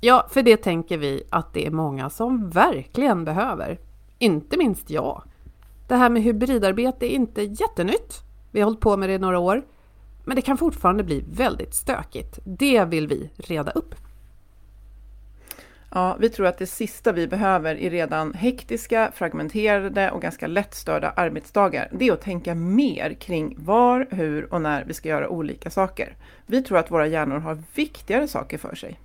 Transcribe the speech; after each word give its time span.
Ja, 0.00 0.26
för 0.30 0.42
det 0.42 0.56
tänker 0.56 0.98
vi 0.98 1.22
att 1.30 1.54
det 1.54 1.66
är 1.66 1.70
många 1.70 2.10
som 2.10 2.50
verkligen 2.50 3.24
behöver. 3.24 3.78
Inte 4.18 4.56
minst 4.56 4.90
jag. 4.90 5.22
Det 5.88 5.96
här 5.96 6.10
med 6.10 6.22
hybridarbete 6.22 7.06
är 7.06 7.14
inte 7.14 7.42
jättenytt. 7.42 8.22
Vi 8.50 8.60
har 8.60 8.64
hållit 8.64 8.80
på 8.80 8.96
med 8.96 9.08
det 9.08 9.14
i 9.14 9.18
några 9.18 9.38
år. 9.38 9.62
Men 10.24 10.36
det 10.36 10.42
kan 10.42 10.58
fortfarande 10.58 11.04
bli 11.04 11.24
väldigt 11.32 11.74
stökigt. 11.74 12.38
Det 12.44 12.84
vill 12.84 13.08
vi 13.08 13.30
reda 13.36 13.70
upp. 13.70 13.94
Ja, 15.90 16.16
vi 16.20 16.30
tror 16.30 16.46
att 16.46 16.58
det 16.58 16.66
sista 16.66 17.12
vi 17.12 17.26
behöver 17.26 17.74
i 17.74 17.90
redan 17.90 18.34
hektiska, 18.34 19.12
fragmenterade 19.14 20.10
och 20.10 20.22
ganska 20.22 20.46
lättstörda 20.46 21.10
arbetsdagar, 21.10 21.88
det 21.92 22.08
är 22.08 22.12
att 22.12 22.20
tänka 22.20 22.54
mer 22.54 23.14
kring 23.20 23.54
var, 23.58 24.06
hur 24.10 24.54
och 24.54 24.62
när 24.62 24.84
vi 24.84 24.94
ska 24.94 25.08
göra 25.08 25.28
olika 25.28 25.70
saker. 25.70 26.16
Vi 26.46 26.62
tror 26.62 26.78
att 26.78 26.90
våra 26.90 27.06
hjärnor 27.06 27.38
har 27.38 27.62
viktigare 27.74 28.28
saker 28.28 28.58
för 28.58 28.74
sig. 28.74 28.98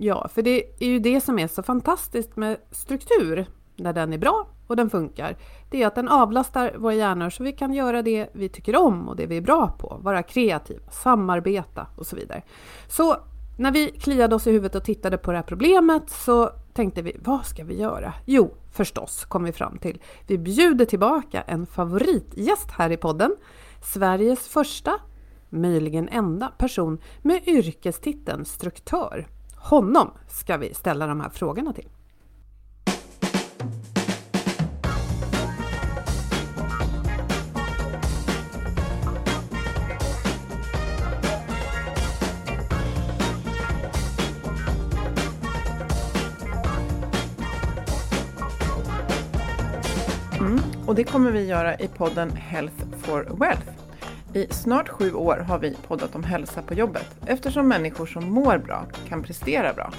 Ja, 0.00 0.28
för 0.28 0.42
det 0.42 0.62
är 0.78 0.88
ju 0.88 0.98
det 0.98 1.20
som 1.20 1.38
är 1.38 1.46
så 1.46 1.62
fantastiskt 1.62 2.36
med 2.36 2.56
struktur, 2.70 3.46
när 3.76 3.92
den 3.92 4.12
är 4.12 4.18
bra 4.18 4.46
och 4.66 4.76
den 4.76 4.90
funkar. 4.90 5.36
Det 5.70 5.82
är 5.82 5.86
att 5.86 5.94
den 5.94 6.08
avlastar 6.08 6.74
våra 6.78 6.94
hjärnor 6.94 7.30
så 7.30 7.44
vi 7.44 7.52
kan 7.52 7.72
göra 7.72 8.02
det 8.02 8.28
vi 8.32 8.48
tycker 8.48 8.76
om 8.76 9.08
och 9.08 9.16
det 9.16 9.26
vi 9.26 9.36
är 9.36 9.40
bra 9.40 9.68
på, 9.78 10.00
vara 10.02 10.22
kreativa, 10.22 10.90
samarbeta 10.90 11.86
och 11.96 12.06
så 12.06 12.16
vidare. 12.16 12.42
Så 12.88 13.16
när 13.58 13.72
vi 13.72 13.90
kliade 13.90 14.34
oss 14.34 14.46
i 14.46 14.50
huvudet 14.50 14.74
och 14.74 14.84
tittade 14.84 15.18
på 15.18 15.30
det 15.30 15.36
här 15.36 15.44
problemet 15.44 16.10
så 16.10 16.50
tänkte 16.72 17.02
vi, 17.02 17.16
vad 17.24 17.46
ska 17.46 17.64
vi 17.64 17.80
göra? 17.80 18.14
Jo, 18.24 18.54
förstås 18.72 19.24
kom 19.24 19.44
vi 19.44 19.52
fram 19.52 19.78
till. 19.78 20.02
Vi 20.26 20.38
bjuder 20.38 20.84
tillbaka 20.84 21.42
en 21.42 21.66
favoritgäst 21.66 22.70
här 22.70 22.90
i 22.90 22.96
podden. 22.96 23.36
Sveriges 23.82 24.48
första, 24.48 24.92
möjligen 25.48 26.08
enda 26.08 26.48
person 26.48 26.98
med 27.22 27.48
yrkestiteln 27.48 28.44
struktör. 28.44 29.26
Honom 29.68 30.10
ska 30.28 30.56
vi 30.56 30.74
ställa 30.74 31.06
de 31.06 31.20
här 31.20 31.28
frågorna 31.28 31.72
till. 31.72 31.88
Mm. 50.40 50.60
Och 50.86 50.94
det 50.94 51.04
kommer 51.04 51.30
vi 51.30 51.46
göra 51.46 51.78
i 51.78 51.88
podden 51.88 52.30
Health 52.30 52.84
for 53.02 53.36
Wealth. 53.40 53.77
I 54.34 54.46
snart 54.50 54.88
sju 54.88 55.12
år 55.12 55.36
har 55.36 55.58
vi 55.58 55.76
poddat 55.86 56.14
om 56.14 56.24
hälsa 56.24 56.62
på 56.62 56.74
jobbet 56.74 57.16
eftersom 57.26 57.68
människor 57.68 58.06
som 58.06 58.30
mår 58.32 58.58
bra 58.58 58.86
kan 59.08 59.22
prestera 59.22 59.74
bra. 59.74 59.92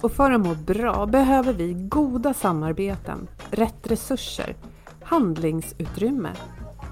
Och 0.00 0.12
för 0.12 0.30
att 0.30 0.40
må 0.40 0.54
bra 0.54 1.06
behöver 1.06 1.52
vi 1.52 1.72
goda 1.72 2.34
samarbeten, 2.34 3.28
rätt 3.50 3.90
resurser, 3.90 4.54
handlingsutrymme 5.02 6.30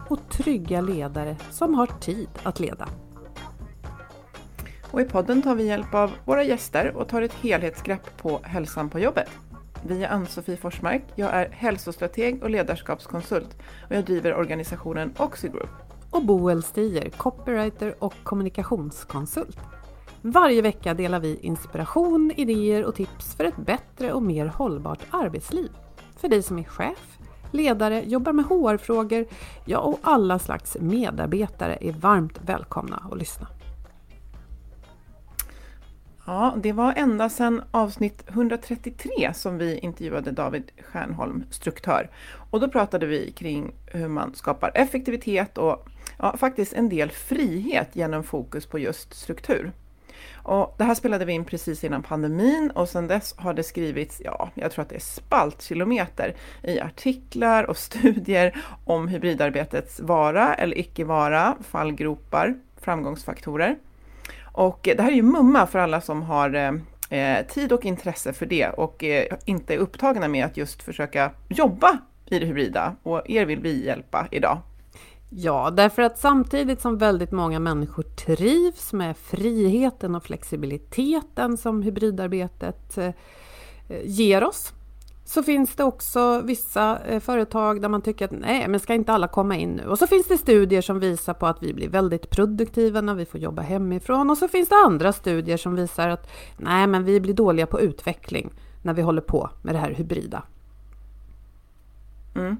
och 0.09 0.28
trygga 0.28 0.81
ledare 0.81 1.37
som 1.51 1.75
har 1.75 1.87
tid 1.87 2.28
att 2.43 2.61
leda. 2.61 2.89
Och 4.91 5.01
i 5.01 5.05
podden 5.05 5.43
tar 5.43 5.55
vi 5.55 5.67
hjälp 5.67 5.95
av 5.95 6.11
våra 6.25 6.43
gäster 6.43 6.97
och 6.97 7.09
tar 7.09 7.22
ett 7.22 7.34
helhetsgrepp 7.34 8.17
på 8.17 8.41
hälsan 8.43 8.91
på 8.91 8.99
jobbet. 8.99 9.28
Vi 9.87 10.05
är 10.05 10.09
Ann-Sofie 10.09 10.57
Forsmark, 10.57 11.03
jag 11.15 11.31
är 11.31 11.49
hälsostrateg 11.51 12.43
och 12.43 12.51
ledarskapskonsult 12.51 13.57
och 13.89 13.97
jag 13.97 14.05
driver 14.05 14.34
organisationen 14.34 15.15
Oxigroup. 15.19 15.90
Och 16.10 16.25
Boel 16.25 16.62
Stier, 16.62 17.10
copywriter 17.10 17.94
och 17.98 18.15
kommunikationskonsult. 18.22 19.59
Varje 20.22 20.62
vecka 20.62 20.94
delar 20.94 21.21
vi 21.21 21.38
inspiration, 21.41 22.32
idéer 22.37 22.84
och 22.84 22.94
tips 22.94 23.34
för 23.34 23.44
ett 23.44 23.56
bättre 23.56 24.12
och 24.12 24.22
mer 24.22 24.47
hållbart 24.47 25.06
arbetsliv. 25.10 25.71
För 26.16 26.28
dig 26.28 26.43
som 26.43 26.59
är 26.59 26.65
chef, 26.65 27.19
ledare, 27.50 28.03
jobbar 28.03 28.32
med 28.32 28.44
HR-frågor, 28.44 29.26
ja 29.65 29.78
och 29.78 29.98
alla 30.03 30.38
slags 30.38 30.76
medarbetare 30.81 31.78
är 31.81 31.93
varmt 31.93 32.41
välkomna 32.47 33.09
att 33.10 33.19
lyssna. 33.19 33.47
Ja, 36.27 36.54
det 36.56 36.72
var 36.72 36.94
ända 36.97 37.28
sedan 37.28 37.62
avsnitt 37.71 38.25
133 38.28 39.34
som 39.34 39.59
vi 39.59 39.78
intervjuade 39.78 40.31
David 40.31 40.71
Stjärnholm, 40.82 41.44
struktör. 41.50 42.10
Och 42.50 42.60
då 42.60 42.69
pratade 42.69 43.06
vi 43.06 43.32
kring 43.32 43.72
hur 43.87 44.09
man 44.09 44.34
skapar 44.34 44.72
effektivitet 44.75 45.59
och 45.59 45.88
ja, 46.20 46.36
faktiskt 46.36 46.72
en 46.72 46.88
del 46.88 47.10
frihet 47.10 47.88
genom 47.92 48.25
fokus 48.25 48.66
på 48.66 48.78
just 48.78 49.14
struktur. 49.14 49.72
Och 50.42 50.75
det 50.78 50.84
här 50.84 50.94
spelade 50.94 51.25
vi 51.25 51.32
in 51.32 51.44
precis 51.44 51.84
innan 51.84 52.03
pandemin 52.03 52.70
och 52.75 52.88
sedan 52.88 53.06
dess 53.06 53.34
har 53.36 53.54
det 53.54 53.62
skrivits, 53.62 54.22
ja, 54.25 54.50
jag 54.54 54.72
tror 54.72 54.82
att 54.82 54.88
det 54.88 54.94
är 54.94 55.00
spaltkilometer 55.00 56.34
i 56.62 56.80
artiklar 56.80 57.64
och 57.64 57.76
studier 57.88 58.56
om 58.84 59.09
hybridarbetets 59.09 60.00
vara 60.00 60.54
eller 60.54 60.78
icke 60.78 61.04
vara, 61.04 61.56
fallgropar, 61.60 62.54
framgångsfaktorer. 62.80 63.77
Och 64.53 64.89
eh, 64.89 64.97
det 64.97 65.03
här 65.03 65.10
är 65.10 65.16
ju 65.16 65.22
mumma 65.22 65.66
för 65.66 65.78
alla 65.78 66.00
som 66.00 66.22
har 66.22 66.54
eh, 66.54 66.72
eh, 67.21 67.47
tid 67.47 67.72
och 67.72 67.84
intresse 67.84 68.33
för 68.33 68.47
det 68.47 68.68
och 68.68 69.04
eh, 69.04 69.36
inte 69.45 69.74
är 69.74 69.78
upptagna 69.78 70.28
med 70.28 70.47
att 70.47 70.56
just 70.56 70.83
försöka 70.83 71.30
jobba 71.48 71.98
i 72.27 72.39
det 72.39 72.47
hybrida. 72.47 72.97
Och 73.03 73.30
er 73.30 73.45
vill 73.45 73.60
vi 73.60 73.84
hjälpa 73.84 74.28
idag. 74.30 74.59
Ja, 75.32 75.71
därför 75.71 76.03
att 76.03 76.18
samtidigt 76.18 76.80
som 76.80 76.98
väldigt 76.98 77.32
många 77.32 77.59
människor 77.59 78.03
trivs 78.03 78.92
med 78.92 79.16
friheten 79.16 80.15
och 80.15 80.22
flexibiliteten 80.22 81.56
som 81.56 81.82
hybridarbetet 81.82 82.98
eh, 82.98 83.12
ger 84.04 84.44
oss 84.44 84.72
så 85.24 85.42
finns 85.42 85.77
det 85.77 85.84
också 85.84 86.41
vissa 86.41 86.98
eh, 86.98 87.21
företag 87.21 87.82
där 87.82 87.88
man 87.88 88.03
tycker 88.03 88.24
att 88.24 88.30
nej, 88.30 88.68
men 88.68 88.80
ska 88.80 88.94
inte 88.94 89.12
alla 89.12 89.28
komma 89.28 89.56
in 89.56 89.71
nu? 89.71 89.86
Och 89.86 89.98
så 89.98 90.06
finns 90.06 90.27
det 90.27 90.38
studier 90.38 90.82
som 90.82 91.00
visar 91.00 91.34
på 91.34 91.47
att 91.47 91.62
vi 91.62 91.74
blir 91.74 91.88
väldigt 91.88 92.30
produktiva 92.30 93.00
när 93.00 93.15
vi 93.15 93.26
får 93.26 93.41
jobba 93.41 93.62
hemifrån 93.62 94.30
och 94.30 94.38
så 94.38 94.48
finns 94.48 94.68
det 94.68 94.76
andra 94.86 95.12
studier 95.12 95.56
som 95.56 95.74
visar 95.74 96.09
att 96.09 96.30
nej, 96.56 96.86
men 96.86 97.04
vi 97.04 97.21
blir 97.21 97.34
dåliga 97.34 97.66
på 97.66 97.80
utveckling 97.80 98.53
när 98.83 98.94
vi 98.94 99.03
håller 99.03 99.22
på 99.22 99.50
med 99.62 99.74
det 99.74 99.78
här 99.78 99.91
hybrida. 99.91 100.42
Mm. 102.34 102.56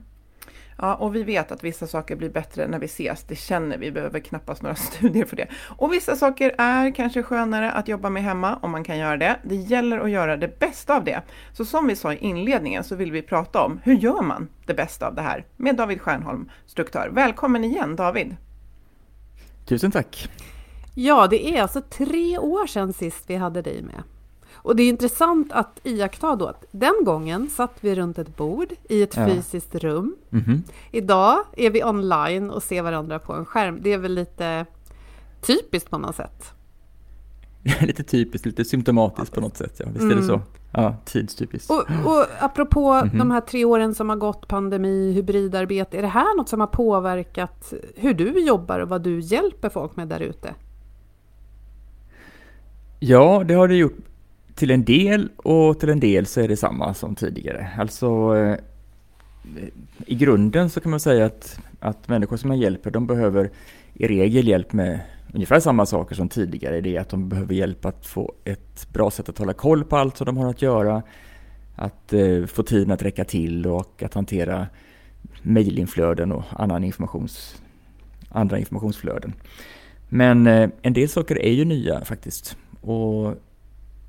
Ja, 0.83 0.95
och 0.95 1.15
vi 1.15 1.23
vet 1.23 1.53
att 1.53 1.65
vissa 1.65 1.87
saker 1.87 2.17
blir 2.17 2.31
bättre 2.31 2.69
när 2.69 2.79
vi 2.79 2.87
ses. 2.87 3.25
Det 3.25 3.37
känner 3.37 3.79
vi, 3.79 3.91
behöver 3.91 4.21
knappast 4.21 4.63
några 4.63 4.75
studier 4.77 5.25
för 5.25 5.37
det. 5.37 5.47
Och 5.77 5.93
vissa 5.93 6.17
saker 6.17 6.55
är 6.59 6.95
kanske 6.95 7.23
skönare 7.23 7.73
att 7.73 7.89
jobba 7.89 8.11
med 8.11 8.23
hemma 8.23 8.59
om 8.63 8.71
man 8.71 8.85
kan 8.85 8.99
göra 8.99 9.17
det. 9.17 9.37
Det 9.43 9.55
gäller 9.55 9.99
att 9.99 10.11
göra 10.11 10.37
det 10.37 10.59
bästa 10.59 10.97
av 10.97 11.05
det. 11.05 11.23
Så 11.53 11.65
som 11.65 11.87
vi 11.87 11.97
sa 11.97 12.13
i 12.13 12.17
inledningen 12.17 12.85
så 12.85 12.97
vill 12.97 13.13
vi 13.13 13.23
prata 13.23 13.63
om 13.63 13.81
hur 13.85 13.95
gör 13.95 14.23
man 14.23 14.49
det 14.67 14.75
bästa 14.75 15.07
av 15.07 15.15
det 15.15 15.23
här 15.23 15.45
med 15.57 15.77
David 15.77 16.01
Stjernholm, 16.01 16.51
struktör. 16.67 17.09
Välkommen 17.13 17.65
igen 17.65 17.97
David! 17.97 18.37
Tusen 19.67 19.91
tack! 19.91 20.29
Ja, 20.95 21.27
det 21.27 21.57
är 21.57 21.63
alltså 21.63 21.81
tre 21.81 22.39
år 22.39 22.67
sedan 22.67 22.93
sist 22.93 23.25
vi 23.27 23.37
hade 23.37 23.63
dig 23.63 23.83
med. 23.83 24.03
Och 24.63 24.77
det 24.77 24.83
är 24.83 24.89
intressant 24.89 25.53
att 25.53 25.81
iaktta 25.85 26.37
då 26.37 26.47
att 26.47 26.65
den 26.71 27.05
gången 27.05 27.49
satt 27.49 27.75
vi 27.81 27.95
runt 27.95 28.19
ett 28.19 28.37
bord 28.37 28.73
i 28.89 29.03
ett 29.03 29.17
ja. 29.17 29.27
fysiskt 29.27 29.75
rum. 29.75 30.17
Mm 30.33 30.45
-hmm. 30.45 30.63
Idag 30.91 31.39
är 31.57 31.71
vi 31.71 31.85
online 31.85 32.51
och 32.51 32.63
ser 32.63 32.83
varandra 32.83 33.19
på 33.19 33.33
en 33.33 33.45
skärm. 33.45 33.79
Det 33.83 33.93
är 33.93 33.99
väl 33.99 34.15
lite 34.15 34.67
typiskt 35.41 35.91
på 35.91 35.99
något 35.99 36.17
sätt? 36.17 36.53
lite 37.81 38.03
typiskt, 38.03 38.47
lite 38.47 38.65
symptomatiskt 38.65 39.35
på 39.35 39.41
något 39.41 39.57
sätt. 39.57 39.75
Ja. 39.79 39.87
Visst 39.87 40.01
mm. 40.01 40.11
är 40.13 40.21
det 40.21 40.27
så? 40.27 40.35
Mm. 40.35 40.47
Ja, 40.73 40.97
tidstypiskt. 41.05 41.71
Och, 41.71 41.85
och 42.05 42.27
apropå 42.41 42.93
mm 42.93 43.09
-hmm. 43.09 43.19
de 43.19 43.31
här 43.31 43.41
tre 43.41 43.65
åren 43.65 43.95
som 43.95 44.09
har 44.09 44.17
gått, 44.17 44.49
pandemi, 44.49 45.13
hybridarbete. 45.13 45.99
Är 45.99 46.03
det 46.03 46.09
här 46.09 46.37
något 46.37 46.49
som 46.49 46.61
har 46.61 46.67
påverkat 46.67 47.73
hur 47.97 48.15
du 48.15 48.47
jobbar 48.47 48.81
och 48.81 48.89
vad 48.89 49.03
du 49.03 49.21
hjälper 49.21 49.69
folk 49.69 49.97
med 49.97 50.09
där 50.09 50.21
ute? 50.21 50.55
Ja, 52.99 53.45
det 53.47 53.55
har 53.55 53.69
det 53.69 53.75
gjort 53.75 54.10
till 54.61 54.71
en 54.71 54.85
del 54.85 55.29
och 55.37 55.81
till 55.81 55.89
en 55.89 56.01
del 56.01 56.27
så 56.27 56.41
är 56.41 56.49
det 56.49 56.57
samma 56.57 56.95
som 56.95 57.15
tidigare. 57.15 57.71
Alltså 57.79 58.37
eh, 58.37 58.57
i 60.07 60.15
grunden 60.15 60.71
så 60.71 60.81
kan 60.81 60.91
man 60.91 61.01
säga 61.01 61.27
att, 61.27 61.61
att 61.81 62.09
människor 62.09 62.37
som 62.37 62.49
man 62.49 62.59
hjälper 62.59 62.91
de 62.91 63.07
behöver 63.07 63.51
i 63.95 64.07
regel 64.07 64.49
hjälp 64.49 64.73
med 64.73 65.01
ungefär 65.35 65.61
samma 65.61 65.87
saker 65.87 66.15
som 66.15 66.29
tidigare. 66.29 66.81
Det 66.81 66.97
är 66.97 67.01
att 67.01 67.09
de 67.09 67.29
behöver 67.29 67.55
hjälp 67.55 67.85
att 67.85 68.07
få 68.07 68.33
ett 68.45 68.93
bra 68.93 69.11
sätt 69.11 69.29
att 69.29 69.39
hålla 69.39 69.53
koll 69.53 69.85
på 69.85 69.97
allt 69.97 70.17
som 70.17 70.25
de 70.25 70.37
har 70.37 70.51
att 70.51 70.63
göra. 70.63 71.03
Att 71.77 72.13
eh, 72.13 72.47
få 72.47 72.63
tiden 72.63 72.91
att 72.91 73.03
räcka 73.03 73.25
till 73.25 73.67
och 73.67 74.03
att 74.03 74.15
hantera 74.15 74.67
mejlinflöden 75.43 76.33
och 76.33 76.45
annan 76.51 76.85
informations, 76.85 77.63
andra 78.29 78.59
informationsflöden. 78.59 79.33
Men 80.09 80.47
eh, 80.47 80.71
en 80.83 80.93
del 80.93 81.09
saker 81.09 81.39
är 81.39 81.53
ju 81.53 81.65
nya 81.65 82.05
faktiskt. 82.05 82.57
Och 82.81 83.37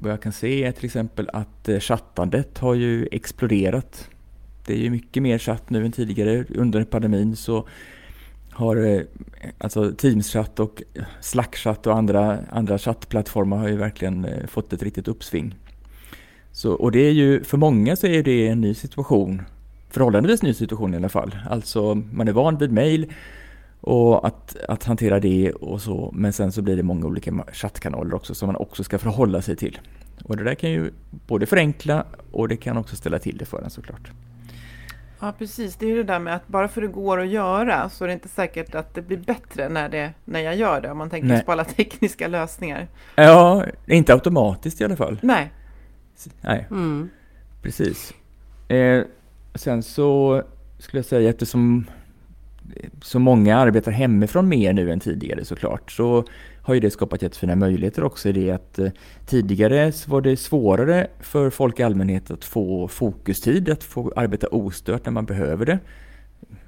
vad 0.01 0.12
jag 0.12 0.21
kan 0.21 0.31
se 0.31 0.63
är 0.63 0.71
till 0.71 0.86
exempel 0.86 1.30
att 1.33 1.69
eh, 1.69 1.80
chattandet 1.80 2.57
har 2.57 2.74
ju 2.74 3.07
exploderat. 3.12 4.09
Det 4.65 4.74
är 4.74 4.77
ju 4.77 4.89
mycket 4.89 5.24
mer 5.24 5.38
chatt 5.38 5.69
nu 5.69 5.86
än 5.86 5.92
tidigare. 5.92 6.45
Under 6.50 6.83
pandemin 6.83 7.36
så 7.36 7.68
har 8.51 8.75
eh, 8.75 9.01
alltså 9.57 9.92
Teams-chatt 9.92 10.59
och 10.59 10.83
eh, 10.94 11.03
Slack-chatt 11.21 11.88
och 11.88 11.98
andra, 11.98 12.39
andra 12.50 12.77
chattplattformar 12.77 13.57
har 13.57 13.68
ju 13.68 13.77
verkligen 13.77 14.27
fått 14.48 14.74
ett 14.74 14.83
riktigt 14.83 15.07
uppsving. 15.07 15.56
Så, 16.51 16.74
och 16.74 16.92
det 16.92 17.00
är 17.00 17.12
ju, 17.12 17.44
för 17.44 17.57
många 17.57 17.95
så 17.95 18.07
är 18.07 18.24
det 18.24 18.48
en 18.48 18.62
ny 18.62 18.74
situation. 18.74 19.42
Förhållandevis 19.89 20.42
ny 20.42 20.53
situation 20.53 20.94
i 20.94 20.98
alla 20.98 21.09
fall. 21.09 21.36
Alltså 21.50 21.95
man 21.95 22.27
är 22.27 22.31
van 22.31 22.57
vid 22.57 22.71
mail 22.71 23.13
och 23.81 24.27
att, 24.27 24.55
att 24.67 24.83
hantera 24.83 25.19
det 25.19 25.51
och 25.51 25.81
så. 25.81 26.11
Men 26.13 26.33
sen 26.33 26.51
så 26.51 26.61
blir 26.61 26.75
det 26.75 26.83
många 26.83 27.05
olika 27.05 27.31
chattkanaler 27.53 28.13
också 28.13 28.35
som 28.35 28.47
man 28.47 28.55
också 28.55 28.83
ska 28.83 28.97
förhålla 28.97 29.41
sig 29.41 29.55
till. 29.55 29.79
Och 30.23 30.37
det 30.37 30.43
där 30.43 30.55
kan 30.55 30.71
ju 30.71 30.91
både 31.09 31.45
förenkla 31.45 32.05
och 32.31 32.47
det 32.47 32.57
kan 32.57 32.77
också 32.77 32.95
ställa 32.95 33.19
till 33.19 33.37
det 33.37 33.45
för 33.45 33.61
en 33.61 33.69
såklart. 33.69 34.11
Ja 35.19 35.33
precis, 35.37 35.75
det 35.75 35.85
är 35.85 35.89
ju 35.89 35.95
det 35.95 36.13
där 36.13 36.19
med 36.19 36.35
att 36.35 36.47
bara 36.47 36.67
för 36.67 36.81
det 36.81 36.87
går 36.87 37.19
att 37.19 37.27
göra 37.27 37.89
så 37.89 38.03
är 38.03 38.07
det 38.07 38.13
inte 38.13 38.27
säkert 38.27 38.75
att 38.75 38.93
det 38.93 39.01
blir 39.01 39.17
bättre 39.17 39.69
när, 39.69 39.89
det, 39.89 40.13
när 40.25 40.39
jag 40.39 40.55
gör 40.55 40.81
det, 40.81 40.91
om 40.91 40.97
man 40.97 41.09
tänker 41.09 41.27
Nej. 41.27 41.43
på 41.45 41.51
alla 41.51 41.63
tekniska 41.77 42.27
lösningar. 42.27 42.87
Ja, 43.15 43.65
inte 43.85 44.13
automatiskt 44.13 44.81
i 44.81 44.83
alla 44.83 44.95
fall. 44.95 45.19
Nej. 45.21 45.51
Nej, 46.41 46.67
mm. 46.71 47.09
precis. 47.61 48.13
Eh, 48.67 49.03
sen 49.55 49.83
så 49.83 50.43
skulle 50.79 50.99
jag 50.99 51.05
säga 51.05 51.29
eftersom 51.29 51.85
så 53.01 53.19
många 53.19 53.57
arbetar 53.57 53.91
hemifrån 53.91 54.49
mer 54.49 54.73
nu 54.73 54.91
än 54.91 54.99
tidigare 54.99 55.45
såklart, 55.45 55.91
så 55.91 56.23
har 56.61 56.73
ju 56.73 56.79
det 56.79 56.91
skapat 56.91 57.21
jättefina 57.21 57.55
möjligheter 57.55 58.03
också 58.03 58.29
i 58.29 58.31
det 58.31 58.51
att 58.51 58.79
eh, 58.79 58.91
tidigare 59.25 59.91
så 59.91 60.11
var 60.11 60.21
det 60.21 60.37
svårare 60.37 61.07
för 61.19 61.49
folk 61.49 61.79
i 61.79 61.83
allmänhet 61.83 62.31
att 62.31 62.45
få 62.45 62.87
fokustid, 62.87 63.69
att 63.69 63.83
få 63.83 64.11
arbeta 64.15 64.47
ostört 64.47 65.05
när 65.05 65.11
man 65.11 65.25
behöver 65.25 65.65
det. 65.65 65.79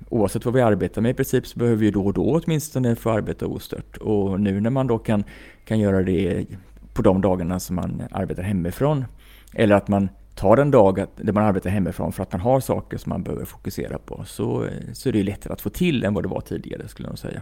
Oavsett 0.10 0.46
vad 0.46 0.54
vi 0.54 0.62
arbetar 0.62 1.02
med 1.02 1.12
i 1.12 1.14
princip 1.14 1.48
så 1.48 1.60
behöver 1.60 1.78
vi 1.78 1.92
då 1.92 2.06
och 2.06 2.14
då 2.14 2.42
åtminstone 2.44 2.96
få 2.96 3.10
arbeta 3.10 3.46
ostört. 3.46 3.98
Och 3.98 4.40
nu 4.40 4.60
när 4.60 4.70
man 4.70 4.88
då 4.88 4.98
kan, 4.98 5.24
kan 5.66 5.80
göra 5.80 6.04
det 6.04 6.46
på 6.94 7.02
de 7.02 7.22
dagarna 7.22 7.60
som 7.60 7.76
man 7.76 8.04
arbetar 8.12 8.44
hemifrån, 8.44 9.06
eller 9.54 9.76
att 9.76 9.88
man 9.88 10.10
tar 10.36 10.58
en 10.58 10.72
dag 10.72 11.06
där 11.16 11.34
man 11.34 11.44
arbetar 11.44 11.70
hemifrån 11.70 12.12
för 12.12 12.24
att 12.24 12.32
man 12.32 12.42
har 12.42 12.60
saker 12.60 12.98
som 12.98 13.10
man 13.10 13.24
behöver 13.24 13.46
fokusera 13.46 13.98
på 13.98 14.24
så, 14.28 14.68
så 14.94 15.10
är 15.10 15.14
det 15.14 15.24
lättare 15.24 15.54
att 15.54 15.62
få 15.62 15.70
till 15.70 16.04
än 16.04 16.14
vad 16.14 16.24
det 16.24 16.30
var 16.30 16.42
tidigare 16.42 16.88
skulle 16.88 17.10
jag 17.10 17.20
säga. 17.20 17.42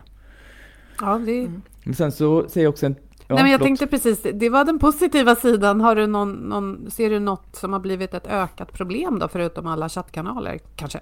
Ja, 1.02 1.18
det... 1.26 1.40
Mm. 1.40 1.62
Men 1.84 1.96
sen 1.96 2.12
så 2.12 2.50
säger 2.50 2.66
jag 2.66 2.72
också 2.72 2.86
en 2.86 2.96
Ja, 3.28 3.36
Nej, 3.36 3.44
men 3.44 3.52
jag 3.52 3.62
tänkte 3.62 3.88
precis, 3.88 4.22
det 4.34 4.50
var 4.50 4.66
den 4.66 4.80
positiva 4.80 5.36
sidan. 5.36 5.82
Har 5.82 5.96
du 5.96 6.08
någon, 6.08 6.34
någon, 6.34 6.92
ser 6.92 7.10
du 7.10 7.20
något 7.20 7.56
som 7.56 7.74
har 7.74 7.80
blivit 7.80 8.14
ett 8.14 8.28
ökat 8.28 8.74
problem 8.74 9.20
då, 9.20 9.28
förutom 9.28 9.68
alla 9.68 9.90
chattkanaler 9.90 10.60
kanske? 10.76 11.00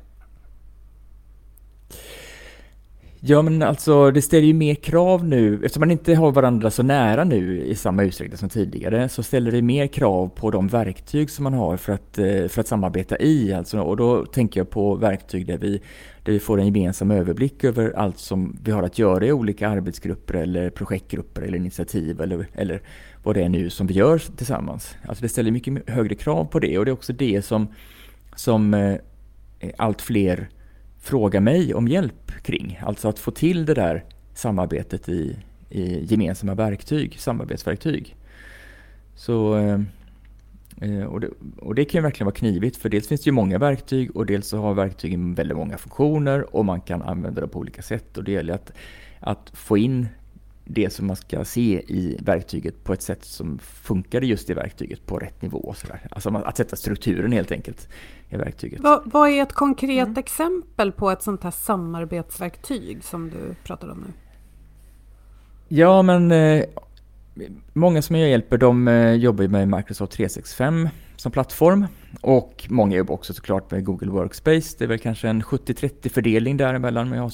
Ja, 3.22 3.42
men 3.42 3.62
alltså 3.62 4.12
det 4.12 4.22
ställer 4.22 4.48
ju 4.48 4.54
mer 4.54 4.76
krav 4.76 5.26
nu, 5.26 5.56
eftersom 5.56 5.80
man 5.80 5.92
inte 5.92 6.16
har 6.16 6.32
varandra 6.32 6.72
så 6.72 6.84
nära 6.84 7.24
nu 7.24 7.64
i 7.64 7.76
samma 7.76 8.04
utsträckning 8.04 8.38
som 8.38 8.50
tidigare, 8.50 9.10
så 9.10 9.24
ställer 9.24 9.52
det 9.52 9.62
mer 9.62 9.88
krav 9.88 10.28
på 10.28 10.52
de 10.52 10.68
verktyg 10.68 11.30
som 11.30 11.44
man 11.44 11.54
har 11.54 11.78
för 11.78 11.94
att, 11.94 12.18
eh, 12.18 12.48
för 12.48 12.60
att 12.60 12.68
samarbeta 12.68 13.18
i. 13.18 13.54
Alltså, 13.54 13.82
och 13.82 13.98
då 13.98 14.26
tänker 14.26 14.60
jag 14.60 14.70
på 14.70 14.96
verktyg 14.96 15.48
där 15.48 15.58
vi, 15.58 15.82
där 16.24 16.34
vi 16.34 16.40
får 16.40 16.60
en 16.60 16.66
gemensam 16.66 17.12
överblick 17.12 17.64
över 17.64 17.94
allt 17.98 18.18
som 18.18 18.58
vi 18.64 18.72
har 18.72 18.84
att 18.84 19.00
göra 19.00 19.26
i 19.26 19.32
olika 19.32 19.70
arbetsgrupper 19.70 20.34
eller 20.34 20.70
projektgrupper 20.70 21.42
eller 21.42 21.58
initiativ 21.58 22.22
eller, 22.22 22.48
eller 22.54 22.82
vad 23.24 23.36
det 23.36 23.44
är 23.44 23.50
nu 23.50 23.70
som 23.70 23.88
vi 23.88 23.94
gör 23.94 24.18
tillsammans. 24.36 24.96
Alltså 25.08 25.22
det 25.22 25.30
ställer 25.30 25.52
mycket 25.52 25.90
högre 25.90 26.16
krav 26.16 26.46
på 26.46 26.60
det 26.60 26.78
och 26.78 26.86
det 26.86 26.92
är 26.92 26.94
också 26.94 27.14
det 27.14 27.46
som, 27.46 27.68
som 28.36 28.74
eh, 28.74 28.96
allt 29.78 30.02
fler 30.02 30.50
fråga 31.10 31.42
mig 31.42 31.74
om 31.74 31.88
hjälp 31.88 32.32
kring. 32.44 32.80
Alltså 32.84 33.08
att 33.08 33.20
få 33.20 33.32
till 33.32 33.66
det 33.66 33.74
där 33.74 34.04
samarbetet 34.34 35.10
i, 35.10 35.38
i 35.70 36.06
gemensamma 36.06 36.56
verktyg, 36.56 37.20
samarbetsverktyg. 37.20 38.16
Så, 39.16 39.58
eh, 39.58 39.80
eh, 40.82 41.04
och, 41.04 41.20
det, 41.20 41.30
och 41.58 41.76
det 41.76 41.86
kan 41.86 42.04
verkligen 42.04 42.26
vara 42.26 42.36
knivigt 42.36 42.78
för 42.78 42.90
dels 42.90 43.08
finns 43.08 43.22
det 43.22 43.28
ju 43.28 43.32
många 43.32 43.58
verktyg 43.58 44.16
och 44.16 44.26
dels 44.26 44.48
så 44.48 44.58
har 44.58 44.74
verktygen 44.74 45.36
väldigt 45.36 45.58
många 45.58 45.78
funktioner 45.78 46.56
och 46.56 46.66
man 46.66 46.82
kan 46.82 47.02
använda 47.02 47.42
dem 47.42 47.50
på 47.50 47.60
olika 47.60 47.82
sätt 47.82 48.18
och 48.18 48.24
det 48.24 48.32
gäller 48.32 48.54
att, 48.54 48.72
att 49.20 49.52
få 49.54 49.78
in 49.78 50.08
det 50.72 50.94
som 50.94 51.08
man 51.08 51.16
ska 51.16 51.46
se 51.46 51.82
i 51.88 52.18
verktyget 52.22 52.84
på 52.84 52.94
ett 52.94 53.02
sätt 53.02 53.26
som 53.26 53.60
funkar 53.60 54.22
just 54.22 54.50
i 54.50 54.54
verktyget 54.54 55.06
på 55.06 55.18
rätt 55.18 55.42
nivå. 55.42 55.74
Så 55.78 55.88
där. 55.88 56.08
Alltså 56.12 56.30
att 56.30 56.58
sätta 56.58 56.76
strukturen 56.76 57.32
helt 57.32 57.52
enkelt 57.52 57.90
i 58.30 58.38
verktyget. 58.38 58.80
Vad, 58.82 59.02
vad 59.06 59.30
är 59.30 59.42
ett 59.42 59.54
konkret 59.54 60.08
mm. 60.08 60.18
exempel 60.18 60.92
på 60.92 61.12
ett 61.12 61.24
sånt 61.24 61.44
här 61.44 61.52
samarbetsverktyg 61.52 63.04
som 63.04 63.30
du 63.30 63.56
pratar 63.64 63.90
om 63.90 63.98
nu? 63.98 64.14
Ja, 65.68 66.02
men 66.02 66.32
eh, 66.32 66.64
många 67.74 68.02
som 68.02 68.16
jag 68.16 68.30
hjälper 68.30 68.58
de 68.58 68.88
eh, 68.88 69.14
jobbar 69.14 69.48
med 69.48 69.68
Microsoft 69.68 70.14
365 70.14 70.90
som 71.16 71.32
plattform 71.32 71.86
och 72.22 72.66
många 72.70 72.98
jobbar 72.98 73.14
också 73.14 73.34
såklart 73.34 73.72
med 73.72 73.86
Google 73.86 74.12
Workspace. 74.12 74.76
Det 74.78 74.84
är 74.84 74.88
väl 74.88 75.00
kanske 75.00 75.30
en 75.30 75.42
70-30 75.42 76.10
fördelning 76.10 76.58
däremellan, 76.58 77.32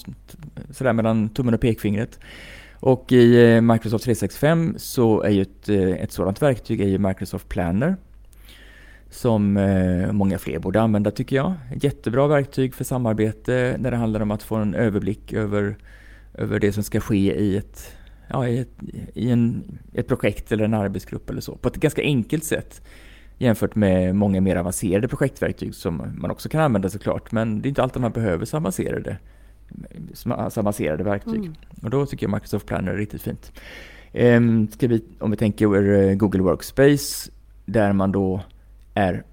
sådär 0.70 0.94
mellan 0.94 1.30
tummen 1.30 1.54
och 1.54 1.62
pekfingret. 1.62 2.20
Och 2.80 3.12
i 3.12 3.56
eh, 3.56 3.62
Microsoft 3.62 4.04
365 4.04 4.76
så 4.78 5.22
är 5.22 5.30
ju 5.30 5.42
ett, 5.42 5.70
eh, 5.70 5.90
ett 5.90 6.12
sådant 6.12 6.42
verktyg 6.42 6.82
är 6.82 6.88
ju 6.88 6.98
Microsoft 6.98 7.50
Planner. 7.50 7.96
Som 9.10 9.58
eh, 9.58 10.12
många 10.12 10.38
fler 10.38 10.60
borde 10.60 10.82
använda 10.82 11.12
tycker 11.12 11.36
jag. 11.36 11.54
Jättebra 11.82 12.28
verktyg 12.28 12.74
för 12.74 12.84
samarbete 12.84 13.76
när 13.80 13.92
det 13.92 13.98
handlar 13.98 14.20
om 14.20 14.32
att 14.32 14.44
få 14.44 14.56
en 14.56 14.74
överblick 14.74 15.34
över, 15.34 15.78
över 16.34 16.60
det 16.60 16.72
som 16.72 16.84
ska 16.84 17.00
ske 17.00 17.36
i 17.36 17.58
ett, 17.58 17.98
ja, 18.28 18.48
i, 18.48 18.60
ett, 18.60 18.74
i 19.14 19.32
en, 19.32 19.64
ett 19.94 20.08
projekt 20.08 20.52
eller 20.52 20.66
en 20.66 20.74
arbetsgrupp 20.74 21.30
eller 21.30 21.42
så. 21.42 21.56
På 21.56 21.68
ett 21.68 21.76
ganska 21.76 22.02
enkelt 22.02 22.44
sätt 22.44 22.82
jämfört 23.38 23.76
med 23.76 24.16
många 24.16 24.42
mer 24.42 24.56
avancerade 24.56 25.08
projektverktyg 25.08 25.76
som 25.76 26.14
man 26.18 26.32
också 26.32 26.50
kan 26.50 26.62
använda 26.62 26.90
såklart. 26.90 27.32
Men 27.32 27.62
det 27.62 27.68
är 27.68 27.70
inte 27.70 27.84
alltid 27.84 28.02
man 28.02 28.12
behöver 28.12 28.46
så 28.46 28.58
avancerade 28.58 29.18
avancerade 30.58 31.04
verktyg. 31.04 31.36
Mm. 31.36 31.54
Och 31.84 31.90
då 31.90 32.06
tycker 32.06 32.26
jag 32.26 32.34
Microsoft 32.34 32.66
Planner 32.66 32.92
är 32.92 32.98
riktigt 32.98 33.22
fint. 33.22 33.52
Ska 34.72 34.88
vi, 34.88 35.04
om 35.20 35.32
vi 35.32 35.38
tänker 35.38 35.76
uh, 35.76 36.16
Google 36.16 36.42
Workspace, 36.42 37.32
där 37.66 37.94
man 37.94 38.12
då 38.12 38.42
är, 38.94 39.24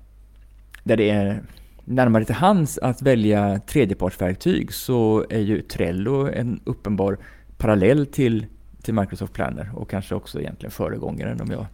där 0.84 0.96
det 0.96 1.10
är 1.10 1.42
närmare 1.84 2.24
till 2.24 2.34
hands 2.34 2.78
att 2.78 3.02
välja 3.02 3.60
tredjepartsverktyg 3.66 4.72
så 4.72 5.26
är 5.30 5.40
ju 5.40 5.62
Trello 5.62 6.28
en 6.28 6.60
uppenbar 6.64 7.18
parallell 7.58 8.06
till, 8.06 8.46
till 8.82 8.94
Microsoft 8.94 9.32
Planner 9.32 9.70
och 9.74 9.90
kanske 9.90 10.14
också 10.14 10.40
egentligen 10.40 10.70
föregångaren 10.70 11.40
om 11.40 11.50
jag 11.50 11.66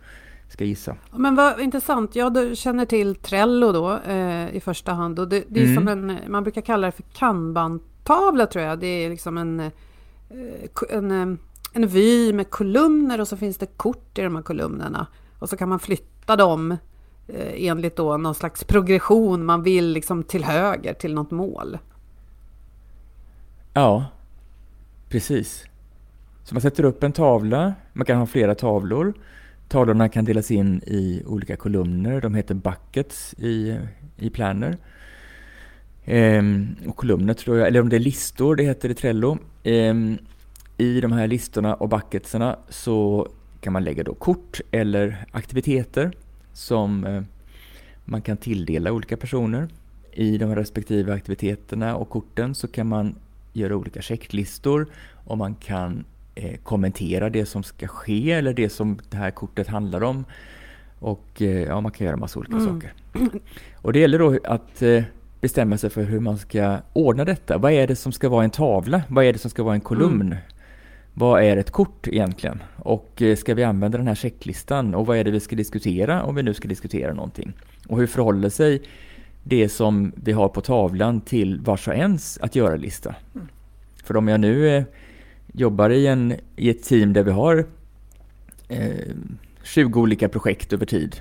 ska 0.49 0.65
gissa. 0.65 0.97
Men 1.17 1.35
vad 1.35 1.61
intressant. 1.61 2.17
Jag 2.17 2.57
känner 2.57 2.85
till 2.85 3.15
Trello 3.15 3.73
då 3.73 3.99
eh, 3.99 4.57
i 4.57 4.61
första 4.65 4.93
hand. 4.93 5.19
Och 5.19 5.29
det, 5.29 5.45
det 5.49 5.61
är 5.61 5.65
mm. 5.65 5.75
som 5.75 5.89
en, 5.89 6.19
man 6.29 6.43
brukar 6.43 6.61
kalla 6.61 6.87
det 6.87 6.93
för 6.93 7.05
kanbantavla 8.09 8.47
tror 8.47 8.65
jag. 8.65 8.79
Det 8.79 8.87
är 8.87 9.11
liksom 9.11 9.39
en, 9.39 9.61
eh, 9.61 9.71
en, 10.91 11.11
en, 11.11 11.39
en 11.73 11.87
vy 11.87 12.33
med 12.33 12.51
kolumner 12.51 13.21
och 13.21 13.29
så 13.29 13.37
finns 13.37 13.57
det 13.57 13.67
kort 13.67 14.19
i 14.19 14.23
de 14.23 14.37
här 14.37 14.43
kolumnerna. 14.43 15.07
Och 15.39 15.49
så 15.49 15.57
kan 15.57 15.69
man 15.69 15.79
flytta 15.79 16.37
dem 16.37 16.73
eh, 17.29 17.67
enligt 17.69 17.97
då 17.97 18.17
någon 18.17 18.35
slags 18.35 18.65
progression 18.65 19.45
man 19.45 19.63
vill 19.63 19.93
liksom 19.93 20.23
till 20.23 20.45
höger 20.45 20.95
till 20.95 21.15
något 21.15 21.31
mål. 21.31 21.79
Ja, 23.75 24.05
precis. 25.09 25.65
Så 26.45 26.55
man 26.55 26.61
sätter 26.61 26.85
upp 26.85 27.03
en 27.03 27.13
tavla, 27.13 27.75
man 27.93 28.07
kan 28.07 28.19
ha 28.19 28.27
flera 28.27 28.55
tavlor. 28.55 29.15
Tavlorna 29.69 30.09
kan 30.09 30.25
delas 30.25 30.51
in 30.51 30.83
i 30.87 31.23
olika 31.27 31.57
kolumner. 31.57 32.21
De 32.21 32.35
heter 32.35 32.55
buckets 32.55 33.35
i, 33.39 33.79
i 34.17 34.31
Planner. 34.31 34.79
Ehm, 36.11 36.77
och 36.87 36.97
kolumner 36.97 37.35
tror 37.35 37.59
jag, 37.59 37.69
eller 37.69 37.81
om 37.81 37.89
det 37.89 37.97
är 37.97 38.01
listor, 38.01 38.57
det 38.57 38.63
heter 38.63 38.89
i 38.89 38.95
Trello. 38.95 39.39
Ehm, 39.65 40.19
I 40.79 41.01
de 41.01 41.13
här 41.13 41.27
listorna 41.27 41.75
och 41.75 41.89
bucketsarna 41.89 42.59
så 42.69 43.29
kan 43.61 43.73
man 43.73 43.85
lägga 43.85 44.05
då 44.05 44.15
kort 44.15 44.61
eller 44.71 45.25
aktiviteter 45.33 46.13
som 46.53 47.07
eh, 47.07 47.23
man 48.05 48.23
kan 48.23 48.37
tilldela 48.37 48.93
olika 48.93 49.17
personer. 49.17 49.69
I 50.13 50.39
de 50.39 50.55
respektive 50.55 51.15
aktiviteterna 51.15 51.97
och 51.97 52.09
korten 52.09 52.55
så 52.55 52.69
kan 52.69 52.87
man 52.87 53.15
göra 53.53 53.77
olika 53.77 54.03
checklistor 54.03 54.87
och 55.27 55.39
man 55.39 55.55
kan 55.55 56.05
eh, 56.35 56.57
kommentera 56.63 57.31
det 57.31 57.47
som 57.47 57.63
ska 57.63 57.87
ske 57.89 58.33
eller 58.33 58.55
det 58.55 58.69
som 58.69 58.99
det 59.11 59.17
här 59.17 59.31
kortet 59.31 59.67
handlar 59.67 60.03
om. 60.03 60.25
Och 60.99 61.43
eh, 61.43 61.63
ja, 61.63 61.81
man 61.81 61.93
kan 61.93 62.07
göra 62.07 62.17
massa 62.17 62.39
olika 62.39 62.57
mm. 62.57 62.67
saker. 62.67 62.93
Och 63.75 63.93
det 63.93 63.99
gäller 63.99 64.19
då 64.19 64.39
att 64.45 64.83
eh, 64.83 65.05
bestämma 65.41 65.79
sig 65.79 65.91
för 65.91 66.03
hur 66.03 66.21
man 66.21 66.39
ska 66.39 66.79
ordna 66.93 67.25
detta. 67.25 67.59
Vad 67.59 67.73
är 67.73 67.87
det 67.87 67.97
som 67.97 68.13
ska 68.13 68.29
vara 68.29 68.45
en 68.45 68.51
tavla? 68.51 69.03
Vad 69.09 69.25
är 69.25 69.33
det 69.33 69.39
som 69.39 69.51
ska 69.51 69.63
vara 69.63 69.75
en 69.75 69.81
kolumn? 69.81 70.27
Mm. 70.27 70.39
Vad 71.15 71.43
är 71.43 71.57
ett 71.57 71.71
kort 71.71 72.09
egentligen? 72.09 72.63
Och 72.77 73.23
eh, 73.23 73.37
ska 73.37 73.55
vi 73.55 73.65
använda 73.65 73.99
den 73.99 74.07
här 74.07 74.15
checklistan? 74.15 74.95
Och 74.95 75.07
vad 75.07 75.17
är 75.17 75.25
det 75.25 75.31
vi 75.31 75.41
ska 75.41 75.57
diskutera 75.57 76.23
om 76.23 76.35
vi 76.35 76.43
nu 76.43 76.55
ska 76.55 76.69
diskutera 76.69 77.15
någonting? 77.15 77.53
Och 77.89 77.99
hur 77.99 78.07
förhåller 78.07 78.49
sig 78.49 78.83
det 79.45 79.69
som 79.69 80.13
vi 80.17 80.33
har 80.33 80.49
på 80.49 80.61
tavlan 80.61 81.21
till 81.21 81.61
vars 81.61 81.89
och 81.89 81.95
ens 81.95 82.39
att 82.39 82.57
göra-lista? 82.57 83.15
Mm. 83.35 83.49
För 84.05 84.17
om 84.17 84.29
jag 84.29 84.41
nu 84.41 84.69
eh, 84.69 84.85
jobbar 85.53 85.91
i, 85.91 86.07
en, 86.07 86.35
i 86.57 86.71
ett 86.71 86.83
team 86.83 87.13
där 87.13 87.23
vi 87.23 87.31
har 87.31 87.67
eh, 88.69 89.15
20 89.63 90.01
olika 90.01 90.29
projekt 90.29 90.73
över 90.73 90.87
tid. 90.87 91.17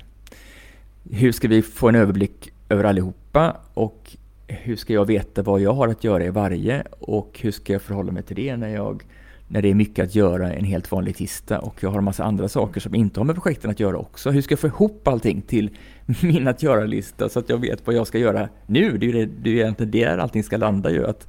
Hur 1.12 1.32
ska 1.32 1.48
vi 1.48 1.62
få 1.62 1.90
en 1.90 1.96
överblick 1.96 2.52
över 2.70 2.84
allihopa 2.84 3.58
och 3.74 4.18
hur 4.48 4.76
ska 4.76 4.94
jag 4.94 5.06
veta 5.06 5.42
vad 5.42 5.62
jag 5.62 5.74
har 5.74 5.88
att 5.88 6.04
göra 6.04 6.26
i 6.26 6.30
varje 6.30 6.84
och 7.00 7.40
hur 7.42 7.52
ska 7.52 7.74
jag 7.74 7.82
förhålla 7.82 8.12
mig 8.12 8.24
till 8.24 8.36
det 8.36 8.58
när 8.58 8.70
jag 8.70 9.04
när 9.48 9.62
det 9.62 9.70
är 9.70 9.74
mycket 9.74 10.06
att 10.06 10.16
göra 10.16 10.54
en 10.54 10.66
helt 10.66 10.92
vanlig 10.92 11.16
tisdag 11.16 11.60
och 11.60 11.84
jag 11.84 11.90
har 11.90 11.98
en 11.98 12.04
massa 12.04 12.24
andra 12.24 12.50
saker 12.50 12.82
som 12.82 12.96
inte 12.96 13.20
har 13.20 13.26
med 13.26 13.36
projekten 13.36 13.72
att 13.72 13.80
göra 13.80 13.98
också. 13.98 14.32
Hur 14.32 14.42
ska 14.42 14.52
jag 14.52 14.60
få 14.60 14.68
ihop 14.68 15.08
allting 15.08 15.42
till 15.42 15.70
min 16.22 16.48
att 16.48 16.64
göra-lista 16.64 17.30
så 17.30 17.40
att 17.40 17.50
jag 17.50 17.58
vet 17.58 17.88
vad 17.88 17.96
jag 17.96 18.08
ska 18.08 18.18
göra 18.18 18.50
nu? 18.66 18.98
Det 18.98 19.06
är 19.06 19.08
ju 19.08 19.26
det, 19.26 19.32
det 19.42 19.50
är 19.50 19.54
egentligen 19.54 19.92
där 19.92 20.18
allting 20.18 20.44
ska 20.44 20.58
landa 20.58 20.92
ju. 20.92 21.08
Att, 21.08 21.28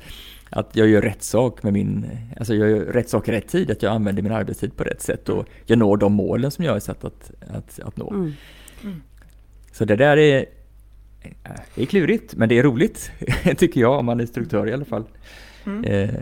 att 0.50 0.76
jag 0.76 0.88
gör 0.88 1.02
rätt 1.02 1.22
sak 1.22 1.62
med 1.62 1.72
min, 1.72 2.06
alltså 2.38 2.54
jag 2.54 2.70
gör 2.70 2.80
rätt 2.80 3.08
sak 3.08 3.28
i 3.28 3.32
rätt 3.32 3.48
tid, 3.48 3.70
att 3.70 3.82
jag 3.82 3.92
använder 3.92 4.22
min 4.22 4.32
arbetstid 4.32 4.76
på 4.76 4.84
rätt 4.84 5.02
sätt 5.02 5.28
och 5.28 5.46
jag 5.66 5.78
når 5.78 5.96
de 5.96 6.12
målen 6.12 6.50
som 6.50 6.64
jag 6.64 6.76
är 6.76 6.80
satt 6.80 7.04
att, 7.04 7.30
att, 7.50 7.80
att 7.80 7.96
nå. 7.96 8.10
Mm. 8.10 8.32
Mm. 8.82 9.02
Så 9.72 9.84
det 9.84 9.96
där 9.96 10.16
är, 10.16 10.44
det 11.74 11.82
är 11.82 11.86
klurigt, 11.86 12.34
men 12.36 12.48
det 12.48 12.58
är 12.58 12.62
roligt, 12.62 13.10
tycker 13.56 13.80
jag, 13.80 13.98
om 13.98 14.06
man 14.06 14.20
är 14.20 14.22
instruktör 14.22 14.68
i 14.68 14.72
alla 14.72 14.84
fall. 14.84 15.04
Mm. 15.66 15.84
Eh, 15.84 16.14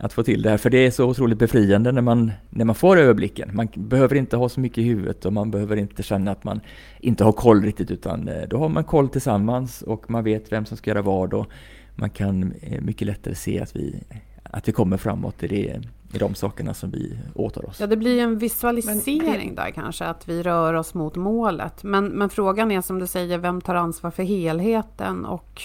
att 0.00 0.12
få 0.12 0.22
till 0.22 0.42
det 0.42 0.50
här, 0.50 0.56
för 0.56 0.70
det 0.70 0.78
är 0.78 0.90
så 0.90 1.08
otroligt 1.08 1.38
befriande 1.38 1.92
när 1.92 2.02
man, 2.02 2.32
när 2.50 2.64
man 2.64 2.74
får 2.74 2.96
överblicken. 2.98 3.50
Man 3.52 3.68
behöver 3.74 4.16
inte 4.16 4.36
ha 4.36 4.48
så 4.48 4.60
mycket 4.60 4.78
i 4.78 4.82
huvudet 4.82 5.24
och 5.24 5.32
man 5.32 5.50
behöver 5.50 5.76
inte 5.76 6.02
känna 6.02 6.30
att 6.30 6.44
man 6.44 6.60
inte 7.00 7.24
har 7.24 7.32
koll 7.32 7.62
riktigt, 7.62 7.90
utan 7.90 8.28
eh, 8.28 8.48
då 8.48 8.58
har 8.58 8.68
man 8.68 8.84
koll 8.84 9.08
tillsammans 9.08 9.82
och 9.82 10.10
man 10.10 10.24
vet 10.24 10.52
vem 10.52 10.66
som 10.66 10.76
ska 10.76 10.90
göra 10.90 11.02
vad 11.02 11.34
och 11.34 11.46
man 11.94 12.10
kan 12.10 12.52
eh, 12.60 12.80
mycket 12.80 13.06
lättare 13.06 13.34
se 13.34 13.60
att 13.60 13.76
vi, 13.76 14.02
att 14.42 14.68
vi 14.68 14.72
kommer 14.72 14.96
framåt 14.96 15.42
i, 15.42 15.46
det, 15.46 15.80
i 16.12 16.18
de 16.18 16.34
sakerna 16.34 16.74
som 16.74 16.90
vi 16.90 17.18
åtar 17.34 17.68
oss. 17.68 17.80
Ja, 17.80 17.86
det 17.86 17.96
blir 17.96 18.22
en 18.22 18.38
visualisering 18.38 19.54
där 19.54 19.70
kanske, 19.70 20.04
att 20.04 20.28
vi 20.28 20.42
rör 20.42 20.74
oss 20.74 20.94
mot 20.94 21.16
målet. 21.16 21.84
Men, 21.84 22.06
men 22.06 22.30
frågan 22.30 22.70
är 22.70 22.80
som 22.80 22.98
du 22.98 23.06
säger, 23.06 23.38
vem 23.38 23.60
tar 23.60 23.74
ansvar 23.74 24.10
för 24.10 24.22
helheten 24.22 25.24
och 25.24 25.62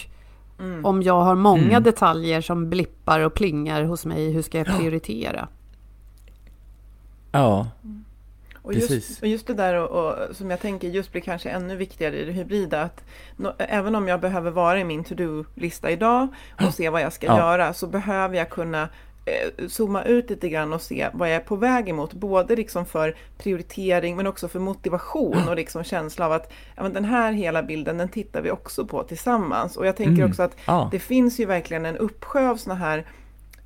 Mm. 0.60 0.84
Om 0.84 1.02
jag 1.02 1.20
har 1.20 1.34
många 1.34 1.62
mm. 1.62 1.82
detaljer 1.82 2.40
som 2.40 2.70
blippar 2.70 3.20
och 3.20 3.34
plingar 3.34 3.82
hos 3.84 4.06
mig, 4.06 4.30
hur 4.30 4.42
ska 4.42 4.58
jag 4.58 4.66
prioritera? 4.66 5.48
Ja, 7.32 7.68
mm. 7.84 8.04
och 8.62 8.74
just, 8.74 8.88
precis. 8.88 9.22
Och 9.22 9.28
just 9.28 9.46
det 9.46 9.54
där 9.54 9.74
och, 9.74 10.04
och, 10.04 10.36
som 10.36 10.50
jag 10.50 10.60
tänker 10.60 10.88
just 10.88 11.12
blir 11.12 11.22
kanske 11.22 11.50
ännu 11.50 11.76
viktigare 11.76 12.16
i 12.16 12.24
det 12.24 12.32
hybrida, 12.32 12.82
att 12.82 13.04
no, 13.36 13.52
även 13.58 13.94
om 13.94 14.08
jag 14.08 14.20
behöver 14.20 14.50
vara 14.50 14.80
i 14.80 14.84
min 14.84 15.04
to-do-lista 15.04 15.90
idag 15.90 16.28
och 16.66 16.74
se 16.74 16.90
vad 16.90 17.00
jag 17.00 17.12
ska 17.12 17.26
ja. 17.26 17.38
göra, 17.38 17.74
så 17.74 17.86
behöver 17.86 18.36
jag 18.36 18.50
kunna 18.50 18.88
zooma 19.68 20.04
ut 20.04 20.30
lite 20.30 20.48
grann 20.48 20.72
och 20.72 20.82
se 20.82 21.08
vad 21.12 21.28
jag 21.28 21.36
är 21.36 21.40
på 21.40 21.56
väg 21.56 21.88
emot. 21.88 22.12
Både 22.12 22.56
liksom 22.56 22.86
för 22.86 23.16
prioritering 23.38 24.16
men 24.16 24.26
också 24.26 24.48
för 24.48 24.58
motivation 24.58 25.48
och 25.48 25.56
liksom 25.56 25.84
känsla 25.84 26.26
av 26.26 26.32
att 26.32 26.52
ja, 26.76 26.82
men 26.82 26.92
den 26.92 27.04
här 27.04 27.32
hela 27.32 27.62
bilden 27.62 27.98
den 27.98 28.08
tittar 28.08 28.42
vi 28.42 28.50
också 28.50 28.86
på 28.86 29.02
tillsammans. 29.02 29.76
Och 29.76 29.86
jag 29.86 29.96
tänker 29.96 30.22
mm. 30.22 30.30
också 30.30 30.42
att 30.42 30.56
ah. 30.64 30.88
det 30.92 30.98
finns 30.98 31.40
ju 31.40 31.46
verkligen 31.46 31.86
en 31.86 31.96
uppsjö 31.96 32.48
av 32.48 32.56
såna 32.56 32.74
här 32.74 33.06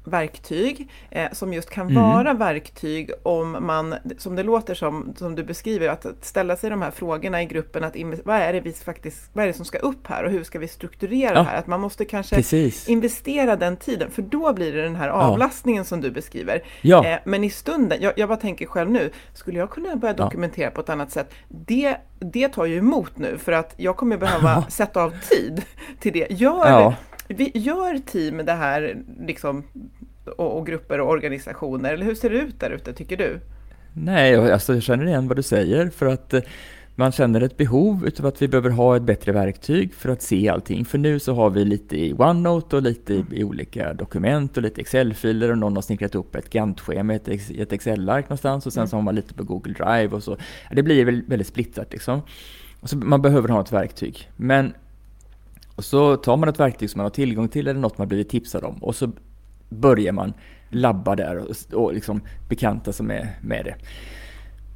verktyg 0.04 0.90
eh, 1.10 1.32
som 1.32 1.52
just 1.52 1.70
kan 1.70 1.88
mm. 1.88 2.02
vara 2.02 2.34
verktyg 2.34 3.10
om 3.22 3.66
man, 3.66 3.94
som 4.18 4.36
det 4.36 4.42
låter 4.42 4.74
som, 4.74 5.14
som 5.16 5.34
du 5.34 5.44
beskriver, 5.44 5.88
att, 5.88 6.06
ställa 6.20 6.56
sig 6.56 6.70
de 6.70 6.82
här 6.82 6.90
frågorna 6.90 7.42
i 7.42 7.46
gruppen, 7.46 7.84
att 7.84 7.96
vad 8.24 8.36
är 8.36 8.52
det 8.52 8.60
vi 8.60 8.72
faktiskt, 8.72 9.30
vad 9.32 9.42
är 9.42 9.46
det 9.46 9.54
som 9.54 9.64
ska 9.64 9.78
upp 9.78 10.06
här 10.06 10.24
och 10.24 10.30
hur 10.30 10.44
ska 10.44 10.58
vi 10.58 10.68
strukturera 10.68 11.34
ja. 11.34 11.38
det 11.38 11.42
här? 11.42 11.56
Att 11.56 11.66
man 11.66 11.80
måste 11.80 12.04
kanske 12.04 12.36
Precis. 12.36 12.88
investera 12.88 13.56
den 13.56 13.76
tiden, 13.76 14.10
för 14.10 14.22
då 14.22 14.52
blir 14.52 14.72
det 14.72 14.82
den 14.82 14.96
här 14.96 15.08
avlastningen 15.08 15.80
ja. 15.80 15.84
som 15.84 16.00
du 16.00 16.10
beskriver. 16.10 16.62
Ja. 16.80 17.06
Eh, 17.06 17.18
men 17.24 17.44
i 17.44 17.50
stunden, 17.50 17.98
jag, 18.02 18.12
jag 18.16 18.28
bara 18.28 18.38
tänker 18.38 18.66
själv 18.66 18.90
nu, 18.90 19.10
skulle 19.34 19.58
jag 19.58 19.70
kunna 19.70 19.96
börja 19.96 20.14
dokumentera 20.14 20.70
på 20.70 20.80
ett 20.80 20.88
annat 20.88 21.10
sätt? 21.10 21.34
Det, 21.48 21.96
det 22.18 22.48
tar 22.48 22.64
ju 22.64 22.78
emot 22.78 23.18
nu, 23.18 23.38
för 23.38 23.52
att 23.52 23.74
jag 23.76 23.96
kommer 23.96 24.16
behöva 24.16 24.62
sätta 24.68 25.02
av 25.02 25.14
tid 25.30 25.62
till 26.00 26.12
det. 26.12 26.26
Gör 26.30 26.94
vi 27.32 27.50
gör 27.54 27.98
team 27.98 28.46
det 28.46 28.52
här 28.52 29.02
liksom, 29.20 29.64
och, 30.36 30.58
och, 30.58 30.66
grupper 30.66 31.00
och 31.00 31.10
organisationer? 31.10 31.92
Eller 31.92 32.06
hur 32.06 32.14
ser 32.14 32.30
det 32.30 32.36
ut 32.36 32.60
där 32.60 32.70
ute, 32.70 32.92
tycker 32.92 33.16
du? 33.16 33.40
Nej, 33.92 34.52
alltså 34.52 34.74
jag 34.74 34.82
känner 34.82 35.06
igen 35.06 35.28
vad 35.28 35.36
du 35.36 35.42
säger 35.42 35.90
för 35.90 36.06
att 36.06 36.34
eh, 36.34 36.40
man 36.94 37.12
känner 37.12 37.40
ett 37.40 37.56
behov 37.56 38.06
utav 38.06 38.26
att 38.26 38.42
vi 38.42 38.48
behöver 38.48 38.70
ha 38.70 38.96
ett 38.96 39.02
bättre 39.02 39.32
verktyg 39.32 39.94
för 39.94 40.08
att 40.08 40.22
se 40.22 40.48
allting. 40.48 40.84
För 40.84 40.98
nu 40.98 41.18
så 41.18 41.34
har 41.34 41.50
vi 41.50 41.64
lite 41.64 41.96
i 41.96 42.12
OneNote 42.12 42.76
och 42.76 42.82
lite 42.82 43.14
i, 43.14 43.24
i 43.30 43.44
olika 43.44 43.94
dokument 43.94 44.56
och 44.56 44.62
lite 44.62 44.80
Excel-filer 44.80 45.50
och 45.50 45.58
någon 45.58 45.74
har 45.74 45.82
snickrat 45.82 46.14
upp 46.14 46.34
ett 46.34 46.50
Gantt-schema, 46.50 47.14
ett, 47.14 47.28
ett 47.28 47.72
Excel-ark 47.72 48.24
någonstans 48.24 48.66
och 48.66 48.72
sen 48.72 48.80
mm. 48.80 48.88
så 48.88 48.96
har 48.96 49.02
man 49.02 49.14
lite 49.14 49.34
på 49.34 49.44
Google 49.44 49.72
Drive 49.72 50.08
och 50.08 50.22
så. 50.22 50.36
Det 50.72 50.82
blir 50.82 51.04
väldigt, 51.04 51.28
väldigt 51.28 51.48
splittrat 51.48 51.92
liksom. 51.92 52.22
Så 52.82 52.96
man 52.96 53.22
behöver 53.22 53.48
ha 53.48 53.60
ett 53.60 53.72
verktyg. 53.72 54.30
Men 54.36 54.74
och 55.76 55.84
så 55.84 56.16
tar 56.16 56.36
man 56.36 56.48
ett 56.48 56.60
verktyg 56.60 56.90
som 56.90 56.98
man 56.98 57.04
har 57.04 57.10
tillgång 57.10 57.48
till 57.48 57.68
eller 57.68 57.80
något 57.80 57.98
man 57.98 58.08
blivit 58.08 58.28
tipsad 58.28 58.64
om 58.64 58.82
och 58.82 58.94
så 58.94 59.10
börjar 59.68 60.12
man 60.12 60.32
labba 60.70 61.16
där 61.16 61.36
och, 61.38 61.74
och 61.84 61.94
liksom 61.94 62.20
bekanta 62.48 62.92
sig 62.92 63.06
med, 63.06 63.28
med 63.42 63.64
det. 63.64 63.74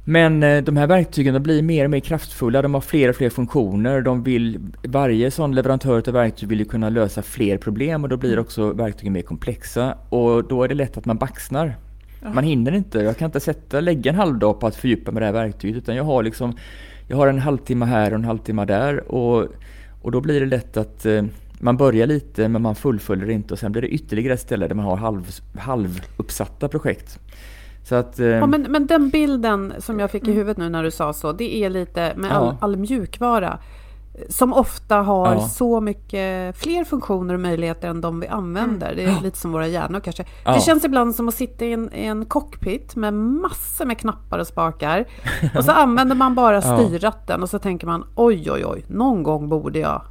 Men 0.09 0.43
eh, 0.43 0.63
de 0.63 0.77
här 0.77 0.87
verktygen 0.87 1.33
de 1.33 1.39
blir 1.39 1.61
mer 1.61 1.83
och 1.83 1.91
mer 1.91 1.99
kraftfulla, 1.99 2.61
de 2.61 2.73
har 2.73 2.81
fler 2.81 3.09
och 3.09 3.15
fler 3.15 3.29
funktioner. 3.29 4.01
De 4.01 4.23
vill, 4.23 4.59
varje 4.83 5.31
sån 5.31 5.55
leverantör 5.55 6.03
av 6.07 6.13
verktyg 6.13 6.49
vill 6.49 6.59
ju 6.59 6.65
kunna 6.65 6.89
lösa 6.89 7.21
fler 7.21 7.57
problem 7.57 8.03
och 8.03 8.09
då 8.09 8.17
blir 8.17 8.39
också 8.39 8.73
verktygen 8.73 9.13
mer 9.13 9.21
komplexa. 9.21 9.97
Och 10.09 10.47
då 10.47 10.63
är 10.63 10.67
det 10.67 10.75
lätt 10.75 10.97
att 10.97 11.05
man 11.05 11.17
baxnar. 11.17 11.77
Man 12.33 12.43
hinner 12.43 12.71
inte, 12.71 12.99
jag 12.99 13.17
kan 13.17 13.25
inte 13.25 13.39
sätta, 13.39 13.79
lägga 13.79 14.11
en 14.11 14.17
halv 14.17 14.39
dag 14.39 14.59
på 14.59 14.67
att 14.67 14.75
fördjupa 14.75 15.11
med 15.11 15.21
det 15.21 15.25
här 15.25 15.33
verktyget 15.33 15.77
utan 15.77 15.95
jag 15.95 16.03
har 16.03 16.23
liksom 16.23 16.57
Jag 17.07 17.17
har 17.17 17.27
en 17.27 17.39
halvtimme 17.39 17.85
här 17.85 18.11
och 18.11 18.17
en 18.17 18.25
halvtimme 18.25 18.65
där 18.65 19.11
och 19.11 19.47
och 20.07 20.11
då 20.11 20.21
blir 20.21 20.39
det 20.39 20.45
lätt 20.45 20.77
att 20.77 21.05
eh, 21.05 21.23
man 21.59 21.77
börjar 21.77 22.07
lite 22.07 22.47
men 22.47 22.61
man 22.61 22.75
fullföljer 22.75 23.29
inte 23.29 23.53
och 23.53 23.59
sen 23.59 23.71
blir 23.71 23.81
det 23.81 23.87
ytterligare 23.87 24.33
ett 24.33 24.39
ställe 24.39 24.67
där 24.67 24.75
man 24.75 24.85
har 24.85 24.97
halv, 24.97 25.31
halvuppsatta 25.57 26.67
projekt. 26.67 27.19
Så 27.83 27.95
att, 27.95 28.19
eh, 28.19 28.27
ja, 28.27 28.47
men, 28.47 28.61
men 28.61 28.87
den 28.87 29.09
bilden 29.09 29.73
som 29.79 29.99
jag 29.99 30.11
fick 30.11 30.23
i 30.23 30.25
mm. 30.25 30.37
huvudet 30.37 30.57
nu 30.57 30.69
när 30.69 30.83
du 30.83 30.91
sa 30.91 31.13
så, 31.13 31.31
det 31.31 31.55
är 31.55 31.69
lite 31.69 32.13
med 32.15 32.31
all, 32.31 32.55
all 32.59 32.77
mjukvara. 32.77 33.59
Som 34.29 34.53
ofta 34.53 34.95
har 34.95 35.33
Ja. 35.33 35.41
så 35.47 35.81
mycket 35.81 36.57
fler 36.57 36.83
funktioner 36.83 37.33
och 37.33 37.39
möjligheter 37.39 37.87
än 37.87 38.01
de 38.01 38.19
vi 38.19 38.27
använder. 38.27 38.95
Det 38.95 39.03
är 39.03 39.21
lite 39.21 39.37
som 39.37 39.51
våra 39.51 39.67
hjärnor 39.67 39.99
kanske. 39.99 40.25
Ja. 40.45 40.53
Det 40.53 40.61
känns 40.61 40.85
ibland 40.85 41.15
som 41.15 41.27
att 41.27 41.33
sitta 41.35 41.65
i 41.65 41.73
en, 41.73 41.93
i 41.93 42.05
en 42.05 42.25
cockpit 42.25 42.95
med 42.95 43.13
massor 43.13 43.85
med 43.85 43.99
knappar 43.99 44.39
och 44.39 44.47
spakar. 44.47 45.05
Och 45.57 45.65
så 45.65 45.71
använder 45.75 46.15
man 46.15 46.35
bara 46.35 46.55
Ja. 46.55 46.61
styrratten 46.61 47.43
och 47.43 47.49
så 47.49 47.59
tänker 47.59 47.87
man 47.87 48.05
oj, 48.15 48.51
oj, 48.51 48.65
oj, 48.65 48.85
någon 48.87 49.23
gång 49.23 49.49
borde 49.49 49.79
jag. 49.79 50.01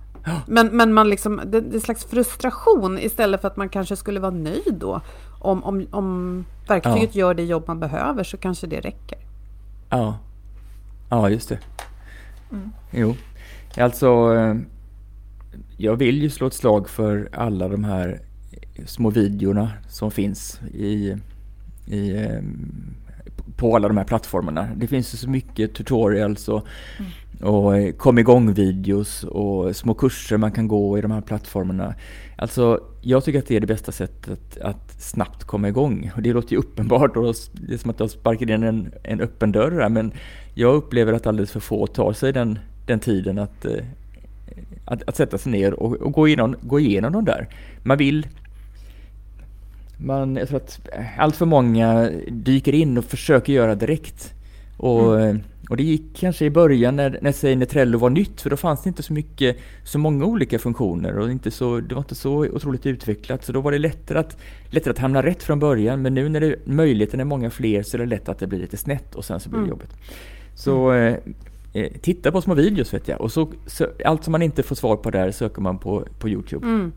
Men, 0.47 0.67
men 0.67 0.93
man 0.95 1.09
liksom, 1.09 1.41
det, 1.47 1.61
det 1.61 1.71
är 1.71 1.75
en 1.75 1.81
slags 1.81 2.05
frustration 2.05 2.99
istället 2.99 3.41
för 3.41 3.49
att 3.49 3.57
man 3.57 3.69
kanske 3.69 3.97
skulle 3.97 4.21
vara 4.21 4.31
nöjd 4.31 4.75
då. 4.81 5.01
Om, 5.41 5.65
om, 5.65 5.87
om 5.91 6.45
verktyget 6.69 7.15
gör 7.15 7.35
det 7.35 7.43
jobb 7.45 7.65
man 7.67 7.81
behöver 7.81 8.25
så 8.25 8.37
kanske 8.37 8.67
det 8.67 8.81
räcker. 8.81 9.19
Ja, 9.91 10.19
ja 11.11 11.29
just 11.31 11.49
det. 11.49 11.59
Jo, 12.91 13.15
alltså 13.77 14.35
eh, 14.35 14.55
jag 15.77 15.97
vill 15.97 16.23
ju 16.23 16.31
slå 16.31 16.47
ett 16.47 16.55
slag 16.55 16.89
för 16.89 17.29
alla 17.33 17.69
de 17.69 17.85
här 17.85 18.21
små 18.87 19.11
videorna 19.11 19.71
som 19.89 20.11
finns 20.11 20.61
i, 20.75 21.17
i, 21.87 22.17
eh, 22.17 22.41
på 23.57 23.77
alla 23.77 23.89
de 23.89 23.97
här 23.97 24.05
plattformarna. 24.05 24.69
Det 24.77 24.87
finns 24.87 25.15
ju 25.15 25.19
så 25.19 25.31
mycket 25.31 25.75
tutorials 25.75 26.49
och, 26.49 26.67
och 27.43 27.77
eh, 27.77 27.93
kom 27.93 28.19
igång-videos 28.19 29.25
och 29.25 29.77
små 29.77 29.95
kurser 29.95 30.37
man 30.37 30.53
kan 30.53 30.69
gå 30.69 30.99
i 30.99 31.01
de 31.01 31.11
här 31.11 31.21
plattformarna. 31.21 31.95
Alltså, 32.37 32.81
jag 33.01 33.25
tycker 33.25 33.39
att 33.39 33.47
det 33.47 33.57
är 33.57 33.61
det 33.61 33.67
bästa 33.67 33.93
sättet 33.93 34.59
att 34.59 35.03
snabbt 35.03 35.45
komma 35.45 35.69
igång. 35.69 36.11
Och 36.17 36.23
det 36.23 36.33
låter 36.33 36.53
ju 36.53 36.59
uppenbart 36.59 37.17
och 37.17 37.35
det 37.53 37.75
är 37.75 37.79
som 37.79 37.91
att 37.91 38.01
jag 38.01 38.11
sparkar 38.11 38.51
in 38.51 38.63
en, 38.63 38.93
en 39.03 39.21
öppen 39.21 39.53
dörr 39.53 39.81
här, 39.81 39.89
men 39.89 40.13
jag 40.55 40.75
upplever 40.75 41.13
att 41.13 41.27
alldeles 41.27 41.51
för 41.51 41.61
få 41.61 41.87
tar 41.87 42.13
sig 42.13 42.33
den, 42.33 42.59
den 42.87 43.01
tiden 43.01 43.39
att, 43.39 43.65
eh, 43.65 43.85
att, 44.85 45.09
att 45.09 45.17
sätta 45.17 45.39
sig 45.39 45.53
ner 45.53 45.75
och, 45.75 45.93
och 45.93 46.13
gå, 46.13 46.29
igenom, 46.29 46.57
gå 46.61 46.81
igenom 46.81 47.13
de 47.13 47.25
där. 47.25 47.49
Man 47.83 47.99
vill 47.99 48.27
man, 49.97 50.37
jag 50.37 50.49
tror 50.49 50.57
att 50.57 50.89
allt 51.19 51.37
för 51.37 51.47
många 51.47 52.11
dyker 52.29 52.73
in 52.73 52.99
och 52.99 53.05
försöker 53.05 53.53
göra 53.53 53.75
direkt. 53.75 54.33
Och, 54.77 55.13
och 55.69 55.77
det 55.77 55.83
gick 55.83 56.17
kanske 56.17 56.45
i 56.45 56.51
början 56.51 56.97
när, 56.97 57.19
när, 57.23 57.33
säg, 57.33 57.57
när 57.57 57.67
Trello 57.67 57.99
var 57.99 58.11
nytt, 58.11 58.41
för 58.41 58.51
då 58.51 58.57
fanns 58.57 58.83
det 58.83 58.89
inte 58.89 59.03
så 59.03 59.13
mycket, 59.13 59.57
så 59.85 59.99
många 59.99 60.25
olika 60.25 60.59
funktioner 60.59 61.19
och 61.19 61.31
inte 61.31 61.51
så, 61.51 61.81
det 61.81 61.95
var 61.95 62.03
inte 62.03 62.15
så 62.15 62.33
otroligt 62.33 62.87
utvecklat. 62.87 63.45
Så 63.45 63.53
då 63.53 63.61
var 63.61 63.73
det 63.73 63.79
lättare 63.79 64.19
att, 64.19 64.37
lättare 64.71 64.91
att 64.91 64.99
hamna 64.99 65.23
rätt 65.23 65.43
från 65.43 65.59
början. 65.59 66.03
Men 66.03 66.15
nu 66.15 66.29
när 66.29 66.41
det, 66.41 66.67
möjligheten 66.67 67.21
är 67.21 67.25
många 67.25 67.51
fler 67.51 67.83
så 67.83 67.97
är 67.97 67.99
det 67.99 68.07
lätt 68.07 68.29
att 68.29 68.39
det 68.39 68.47
blir 68.47 68.59
lite 68.59 68.77
snett 68.77 69.15
och 69.15 69.25
sen 69.25 69.41
så 69.41 69.51
blir 69.51 69.61
det 69.61 69.69
jobbigt. 69.69 69.95
Så 70.55 70.93
eh, 70.93 71.13
eh, 71.13 71.19
titta 72.03 72.33
på 72.33 72.41
små 72.41 72.55
videos 72.55 72.95
vet 72.95 73.09
jag. 73.09 73.21
Och 73.21 73.33
så, 73.33 73.49
så, 73.67 73.87
allt 74.05 74.25
som 74.25 74.33
man 74.33 74.43
inte 74.43 74.63
får 74.63 74.75
svar 74.77 74.97
på 74.97 75.11
där 75.11 75.31
söker 75.31 75.61
man 75.63 75.79
på, 75.79 76.05
på 76.19 76.29
Youtube. 76.29 76.67
Mm. 76.67 76.93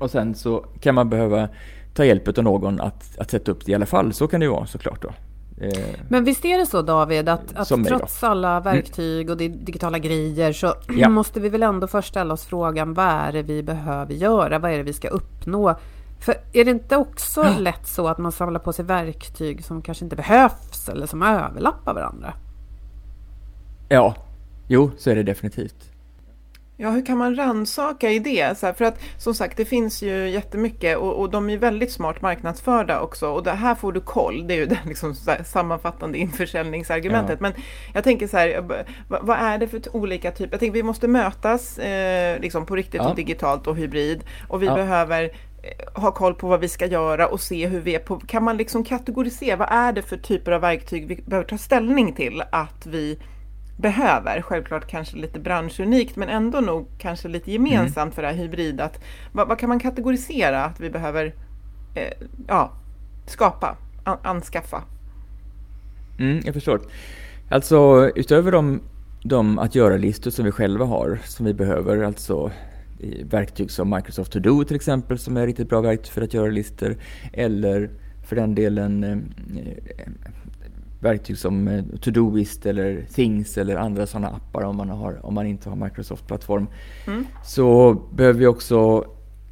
Och 0.00 0.10
sen 0.10 0.34
så 0.34 0.64
kan 0.80 0.94
man 0.94 1.10
behöva 1.10 1.48
ta 1.94 2.04
hjälp 2.04 2.38
av 2.38 2.44
någon 2.44 2.80
att, 2.80 3.18
att 3.18 3.30
sätta 3.30 3.52
upp 3.52 3.66
det 3.66 3.72
i 3.72 3.74
alla 3.74 3.86
fall. 3.86 4.12
Så 4.12 4.26
kan 4.26 4.40
det 4.40 4.44
ju 4.46 4.52
vara 4.52 4.66
såklart 4.66 5.02
då. 5.02 5.08
Eh, 5.66 5.94
Men 6.08 6.24
visst 6.24 6.44
är 6.44 6.58
det 6.58 6.66
så 6.66 6.82
David 6.82 7.28
att, 7.28 7.56
att 7.56 7.68
trots 7.86 8.24
alla 8.24 8.60
verktyg 8.60 9.30
och 9.30 9.36
di- 9.36 9.48
digitala 9.48 9.98
grejer 9.98 10.52
så 10.52 10.74
Ja. 10.96 11.08
måste 11.08 11.40
vi 11.40 11.48
väl 11.48 11.62
ändå 11.62 11.86
först 11.86 12.08
ställa 12.08 12.34
oss 12.34 12.44
frågan 12.44 12.94
vad 12.94 13.06
är 13.06 13.32
det 13.32 13.42
vi 13.42 13.62
behöver 13.62 14.14
göra? 14.14 14.58
Vad 14.58 14.72
är 14.72 14.76
det 14.76 14.82
vi 14.82 14.92
ska 14.92 15.08
uppnå? 15.08 15.74
För 16.20 16.34
är 16.52 16.64
det 16.64 16.70
inte 16.70 16.96
också 16.96 17.46
lätt 17.58 17.86
så 17.88 18.08
att 18.08 18.18
man 18.18 18.32
samlar 18.32 18.60
på 18.60 18.72
sig 18.72 18.84
verktyg 18.84 19.64
som 19.64 19.82
kanske 19.82 20.04
inte 20.04 20.16
behövs 20.16 20.88
eller 20.88 21.06
som 21.06 21.22
överlappar 21.22 21.94
varandra? 21.94 22.32
Ja, 23.90 24.14
jo, 24.68 24.90
så 24.98 25.10
är 25.10 25.14
det 25.14 25.22
definitivt. 25.22 25.90
Ja, 26.76 26.90
hur 26.90 27.06
kan 27.06 27.18
man 27.18 27.36
rannsaka 27.36 28.10
i 28.10 28.18
det? 28.18 28.58
Så 28.58 28.66
här, 28.66 28.72
för 28.72 28.84
att 28.84 28.98
som 29.18 29.34
sagt, 29.34 29.56
det 29.56 29.64
finns 29.64 30.02
ju 30.02 30.28
jättemycket 30.30 30.96
och, 30.96 31.20
och 31.20 31.30
de 31.30 31.50
är 31.50 31.56
väldigt 31.58 31.92
smart 31.92 32.22
marknadsförda 32.22 33.00
också. 33.00 33.28
Och 33.28 33.42
det 33.42 33.50
här 33.50 33.74
får 33.74 33.92
du 33.92 34.00
koll, 34.00 34.46
det 34.46 34.54
är 34.54 34.58
ju 34.58 34.66
det 34.74 34.78
liksom 34.86 35.14
här 35.26 35.42
sammanfattande 35.44 36.18
införsäljningsargumentet. 36.18 37.38
Ja. 37.40 37.42
Men 37.42 37.52
jag 37.94 38.04
tänker 38.04 38.26
så 38.26 38.36
här, 38.36 38.60
vad, 39.08 39.26
vad 39.26 39.38
är 39.38 39.58
det 39.58 39.68
för 39.68 39.96
olika 39.96 40.30
typer? 40.30 40.52
Jag 40.52 40.60
tänker 40.60 40.72
vi 40.74 40.82
måste 40.82 41.08
mötas 41.08 41.78
eh, 41.78 42.40
liksom 42.40 42.66
på 42.66 42.76
riktigt 42.76 43.00
Ja. 43.02 43.08
och 43.10 43.16
digitalt 43.16 43.66
och 43.66 43.76
hybrid. 43.76 44.24
Och 44.48 44.62
vi 44.62 44.66
Ja. 44.66 44.74
behöver 44.74 45.24
eh, 45.24 46.00
ha 46.02 46.12
koll 46.12 46.34
på 46.34 46.48
vad 46.48 46.60
vi 46.60 46.68
ska 46.68 46.86
göra 46.86 47.26
och 47.26 47.40
se 47.40 47.66
hur 47.66 47.80
vi 47.80 47.94
är 47.94 47.98
på. 47.98 48.16
Kan 48.20 48.44
man 48.44 48.56
liksom 48.56 48.84
kategorisera, 48.84 49.56
vad 49.56 49.68
är 49.70 49.92
det 49.92 50.02
för 50.02 50.16
typer 50.16 50.52
av 50.52 50.60
verktyg 50.60 51.06
vi 51.06 51.22
behöver 51.26 51.48
ta 51.48 51.58
ställning 51.58 52.12
till 52.12 52.42
att 52.52 52.86
vi 52.86 53.18
behöver. 53.80 54.42
Självklart 54.42 54.86
kanske 54.86 55.16
lite 55.16 55.40
branschunikt 55.40 56.16
men 56.16 56.28
ändå 56.28 56.60
nog 56.60 56.86
kanske 56.98 57.28
lite 57.28 57.52
gemensamt 57.52 58.14
för 58.14 58.22
det 58.22 58.28
här 58.28 58.34
hybrid. 58.34 58.80
Att, 58.80 59.00
vad, 59.32 59.48
vad 59.48 59.58
kan 59.58 59.68
man 59.68 59.80
kategorisera 59.80 60.64
att 60.64 60.80
vi 60.80 60.90
behöver 60.90 61.34
eh, 61.94 62.12
ja, 62.48 62.72
skapa, 63.26 63.76
an, 64.04 64.18
anskaffa? 64.22 64.82
Mm, 66.18 66.42
jag 66.44 66.54
förstår. 66.54 66.80
Alltså 67.48 68.10
utöver 68.14 68.52
de, 68.52 68.80
de 69.22 69.58
att 69.58 69.74
göra-listor 69.74 70.30
som 70.30 70.44
vi 70.44 70.50
själva 70.50 70.84
har, 70.84 71.18
som 71.24 71.46
vi 71.46 71.54
behöver, 71.54 72.02
alltså 72.02 72.50
verktyg 73.24 73.70
som 73.70 73.90
Microsoft 73.90 74.32
To 74.32 74.38
Do 74.38 74.64
till 74.64 74.76
exempel, 74.76 75.18
som 75.18 75.36
är 75.36 75.46
riktigt 75.46 75.68
bra 75.68 75.80
verktyg 75.80 76.12
för 76.12 76.22
att 76.22 76.34
göra 76.34 76.50
listor, 76.50 76.96
eller 77.32 77.90
för 78.28 78.36
den 78.36 78.54
delen 78.54 79.04
eh, 79.04 79.18
verktyg 81.00 81.38
som 81.38 81.68
eh, 81.68 81.84
Todoist 82.00 82.66
eller 82.66 83.06
Things 83.14 83.58
eller 83.58 83.76
andra 83.76 84.06
sådana 84.06 84.28
appar 84.28 84.62
om 84.62 84.76
man, 84.76 84.88
har, 84.88 85.26
om 85.26 85.34
man 85.34 85.46
inte 85.46 85.68
har 85.68 85.76
Microsoft-plattform. 85.76 86.66
Så 87.44 87.94
behöver 87.94 88.40
vi 88.40 88.46
också 88.46 89.04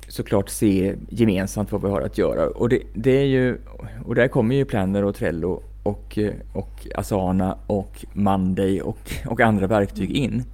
såklart 0.08 0.48
se 0.48 0.94
gemensamt 1.08 1.72
vad 1.72 1.82
vi 1.82 1.88
har 1.88 2.00
att 2.00 2.18
göra. 2.18 2.46
Och, 2.46 2.68
det, 2.68 2.82
det 2.94 3.10
är 3.10 3.24
ju, 3.24 3.58
och 4.04 4.14
där 4.14 4.28
kommer 4.28 4.54
ju 4.54 4.64
Planner 4.64 5.04
och 5.04 5.14
Trello 5.14 5.62
och, 5.82 6.18
eh, 6.18 6.32
och 6.52 6.86
Asana 6.94 7.58
och 7.66 8.04
Monday 8.12 8.80
och, 8.80 9.12
och 9.26 9.40
andra 9.40 9.66
verktyg 9.66 10.10
in. 10.10 10.44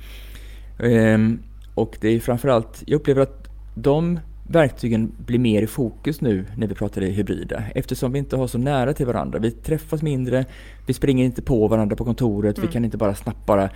Ehm, 0.79 1.39
och 1.75 1.97
det 2.01 2.09
är 2.09 2.21
framförallt, 2.21 2.83
jag 2.87 2.97
upplever 2.97 3.23
att 3.23 3.49
de 3.75 4.21
verktygen 4.49 5.13
blir 5.19 5.39
mer 5.39 5.63
i 5.63 5.67
fokus 5.67 6.21
nu 6.21 6.45
när 6.57 6.67
vi 6.67 6.75
pratar 6.75 7.03
i 7.03 7.11
hybrida 7.11 7.63
eftersom 7.75 8.13
vi 8.13 8.19
inte 8.19 8.37
har 8.37 8.47
så 8.47 8.59
nära 8.59 8.93
till 8.93 9.07
varandra. 9.07 9.39
Vi 9.39 9.51
träffas 9.51 10.03
mindre, 10.03 10.45
vi 10.87 10.95
springer 10.95 11.25
inte 11.25 11.43
på 11.43 11.69
varandra 11.69 11.97
på 11.97 12.05
kontoret, 12.05 12.59
vi 12.59 12.67
kan 12.67 12.85
inte 12.85 12.97
bara 12.97 13.15
snabbt 13.15 13.47
bara 13.47 13.71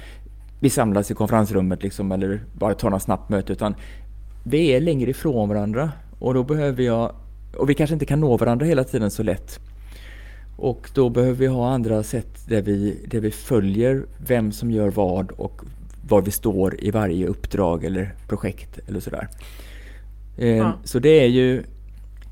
vi 0.60 0.70
samlas 0.70 1.10
i 1.10 1.14
konferensrummet 1.14 1.82
liksom 1.82 2.12
eller 2.12 2.40
bara 2.52 2.74
tar 2.74 2.90
något 2.90 3.02
snabbt 3.02 3.28
möte 3.28 3.52
utan 3.52 3.74
vi 4.44 4.66
är 4.66 4.80
längre 4.80 5.10
ifrån 5.10 5.48
varandra 5.48 5.92
och 6.18 6.34
då 6.34 6.44
behöver 6.44 6.82
jag 6.82 7.14
och 7.56 7.70
vi 7.70 7.74
kanske 7.74 7.94
inte 7.94 8.06
kan 8.06 8.20
nå 8.20 8.36
varandra 8.36 8.66
hela 8.66 8.84
tiden 8.84 9.10
så 9.10 9.22
lätt. 9.22 9.60
Och 10.56 10.90
då 10.94 11.10
behöver 11.10 11.34
vi 11.34 11.46
ha 11.46 11.70
andra 11.70 12.02
sätt 12.02 12.48
där 12.48 12.62
vi, 12.62 13.06
där 13.06 13.20
vi 13.20 13.30
följer 13.30 14.06
vem 14.26 14.52
som 14.52 14.70
gör 14.70 14.90
vad 14.90 15.30
och 15.30 15.62
var 16.08 16.22
vi 16.22 16.30
står 16.30 16.84
i 16.84 16.90
varje 16.90 17.26
uppdrag 17.26 17.84
eller 17.84 18.14
projekt 18.28 18.78
eller 18.86 19.00
sådär. 19.00 19.28
Eh, 20.38 20.56
Ja. 20.56 20.72
Så 20.84 20.98
det 20.98 21.20
är 21.20 21.26
ju 21.26 21.62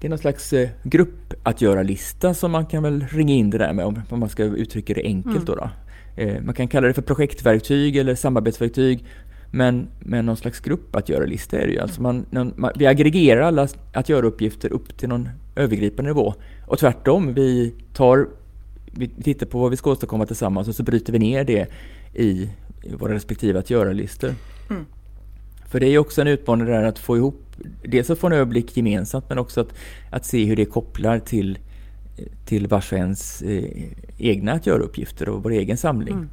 det 0.00 0.06
är 0.06 0.08
någon 0.08 0.18
slags 0.18 0.52
eh, 0.52 0.68
grupp 0.82 1.34
att 1.42 1.60
göra-lista 1.60 2.34
som 2.34 2.50
man 2.50 2.66
kan 2.66 2.82
väl 2.82 3.06
ringa 3.10 3.34
in 3.34 3.50
det 3.50 3.58
där 3.58 3.72
med 3.72 3.84
om, 3.84 4.02
man 4.10 4.28
ska 4.28 4.44
uttrycka 4.44 4.94
det 4.94 5.02
enkelt. 5.02 5.46
Då 5.46 5.54
då. 5.54 5.70
Eh, 6.16 6.42
man 6.42 6.54
kan 6.54 6.68
kalla 6.68 6.86
det 6.86 6.94
för 6.94 7.02
projektverktyg 7.02 7.96
eller 7.96 8.14
samarbetsverktyg. 8.14 9.04
Men, 9.50 9.88
men 10.00 10.26
någon 10.26 10.36
slags 10.36 10.60
grupp 10.60 10.96
att 10.96 11.08
göra-lista 11.08 11.58
är 11.58 11.66
det 11.66 11.72
ju. 11.72 11.78
Alltså 11.78 12.02
man, 12.02 12.26
man, 12.30 12.72
vi 12.76 12.86
aggregerar 12.86 13.40
alla 13.40 13.68
att 13.92 14.08
göra-uppgifter 14.08 14.72
upp 14.72 14.98
till 14.98 15.08
någon 15.08 15.28
övergripande 15.56 16.10
nivå. 16.10 16.34
Och 16.66 16.78
tvärtom, 16.78 17.34
vi 17.34 17.74
tar 17.94 18.28
vi 18.98 19.08
tittar 19.08 19.46
på 19.46 19.58
vad 19.58 19.70
vi 19.70 19.76
ska 19.76 19.90
åstadkomma 19.90 20.26
tillsammans 20.26 20.68
och 20.68 20.74
så 20.74 20.82
bryter 20.82 21.12
vi 21.12 21.18
ner 21.18 21.44
det 21.44 21.66
i, 22.14 22.50
våra 22.98 23.14
respektive 23.14 23.58
att 23.58 23.70
göra-listor. 23.70 24.30
För 25.68 25.80
det 25.80 25.86
är 25.86 25.98
också 25.98 26.20
en 26.20 26.26
utmaning 26.26 26.66
där 26.66 26.82
att 26.82 26.98
få 26.98 27.16
ihop, 27.16 27.45
dels 27.82 28.10
att 28.10 28.18
få 28.18 28.26
en 28.26 28.32
överblick 28.32 28.76
gemensamt 28.76 29.28
men 29.28 29.38
också 29.38 29.60
att, 29.60 29.74
att 30.10 30.24
se 30.24 30.44
hur 30.44 30.56
det 30.56 30.64
kopplar 30.64 31.18
till, 31.18 31.58
till 32.44 32.66
vars 32.66 32.92
och 32.92 32.98
ens 32.98 33.42
eh, 33.42 33.64
egna 34.18 34.52
att 34.52 34.66
göra-uppgifter 34.66 35.28
och 35.28 35.42
vår 35.42 35.50
egen 35.50 35.76
samling. 35.76 36.28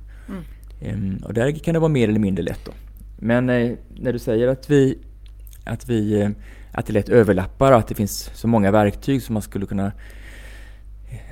Ehm, 0.82 1.18
och 1.24 1.34
där 1.34 1.52
kan 1.52 1.74
det 1.74 1.80
vara 1.80 1.92
mer 1.92 2.10
eller 2.10 2.20
mindre 2.20 2.44
lätt 2.44 2.66
då. 2.66 2.72
Men 3.20 3.50
eh, 3.50 3.72
när 3.96 4.14
du 4.14 4.20
säger 4.20 4.48
att 4.48 4.70
vi, 4.70 4.98
att 5.66 5.90
vi 5.90 6.22
eh, 6.22 6.30
att 6.74 6.86
det 6.86 6.94
lätt 6.94 7.10
överlappar 7.10 7.72
och 7.72 7.78
att 7.78 7.88
det 7.88 7.96
finns 7.96 8.32
så 8.34 8.48
många 8.48 8.72
verktyg 8.72 9.22
som 9.22 9.34
man 9.34 9.42
skulle 9.42 9.66
kunna 9.66 9.92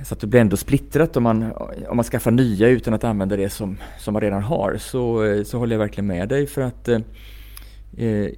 så 0.04 0.14
att 0.14 0.20
det 0.20 0.26
blir 0.26 0.40
ändå 0.40 0.56
splittrat 0.56 1.16
om 1.16 1.22
man, 1.22 1.52
om 1.88 1.96
man 1.96 2.04
skaffar 2.04 2.30
nya 2.30 2.68
utan 2.68 2.94
att 2.94 3.04
använda 3.04 3.36
det 3.36 3.50
som, 3.50 3.78
som 3.98 4.12
man 4.12 4.20
redan 4.22 4.42
har 4.42 4.76
så, 4.80 5.24
eh, 5.24 5.44
så 5.44 5.58
håller 5.58 5.74
jag 5.74 5.78
verkligen 5.78 6.06
med 6.06 6.28
dig 6.28 6.46
för 6.46 6.62
att 6.62 6.88
eh, 6.88 6.96
eh, 6.96 7.02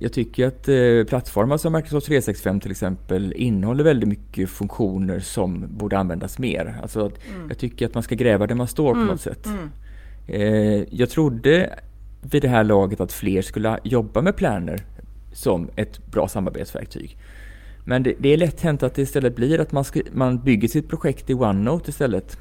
jag 0.00 0.12
tycker 0.12 0.46
att 0.46 0.68
eh, 0.68 1.04
plattformar 1.08 1.56
som 1.56 1.72
Microsoft 1.72 2.06
365 2.06 2.60
till 2.60 2.70
exempel 2.70 3.32
innehåller 3.36 3.84
väldigt 3.84 4.08
mycket 4.08 4.50
funktioner 4.50 5.20
som 5.20 5.66
borde 5.68 5.98
användas 5.98 6.38
mer. 6.38 6.78
Alltså 6.82 7.06
att 7.06 7.18
Jag 7.48 7.58
tycker 7.58 7.86
att 7.86 7.94
man 7.94 8.02
ska 8.02 8.14
gräva 8.14 8.46
där 8.46 8.54
man 8.54 8.68
står 8.68 8.94
på 8.94 9.00
något 9.00 9.20
sätt. 9.20 9.48
Eh, 10.26 10.94
jag 10.94 11.10
trodde 11.10 11.78
vid 12.22 12.42
det 12.42 12.48
här 12.48 12.64
laget 12.64 13.00
att 13.00 13.12
fler 13.12 13.42
skulle 13.42 13.78
jobba 13.84 14.22
med 14.22 14.36
Planner 14.36 14.80
som 15.32 15.70
ett 15.76 16.06
bra 16.06 16.28
samarbetsverktyg. 16.28 17.16
Men 17.84 18.02
det, 18.02 18.14
det 18.18 18.28
är 18.28 18.36
lätt 18.36 18.60
hänt 18.60 18.82
att 18.82 18.94
det 18.94 19.02
istället 19.02 19.36
blir 19.36 19.60
att 19.60 19.72
man, 19.72 19.84
ska, 19.84 20.00
man 20.12 20.38
bygger 20.38 20.68
sitt 20.68 20.88
projekt 20.88 21.30
i 21.30 21.34
OneNote 21.34 21.90
istället. 21.90 22.36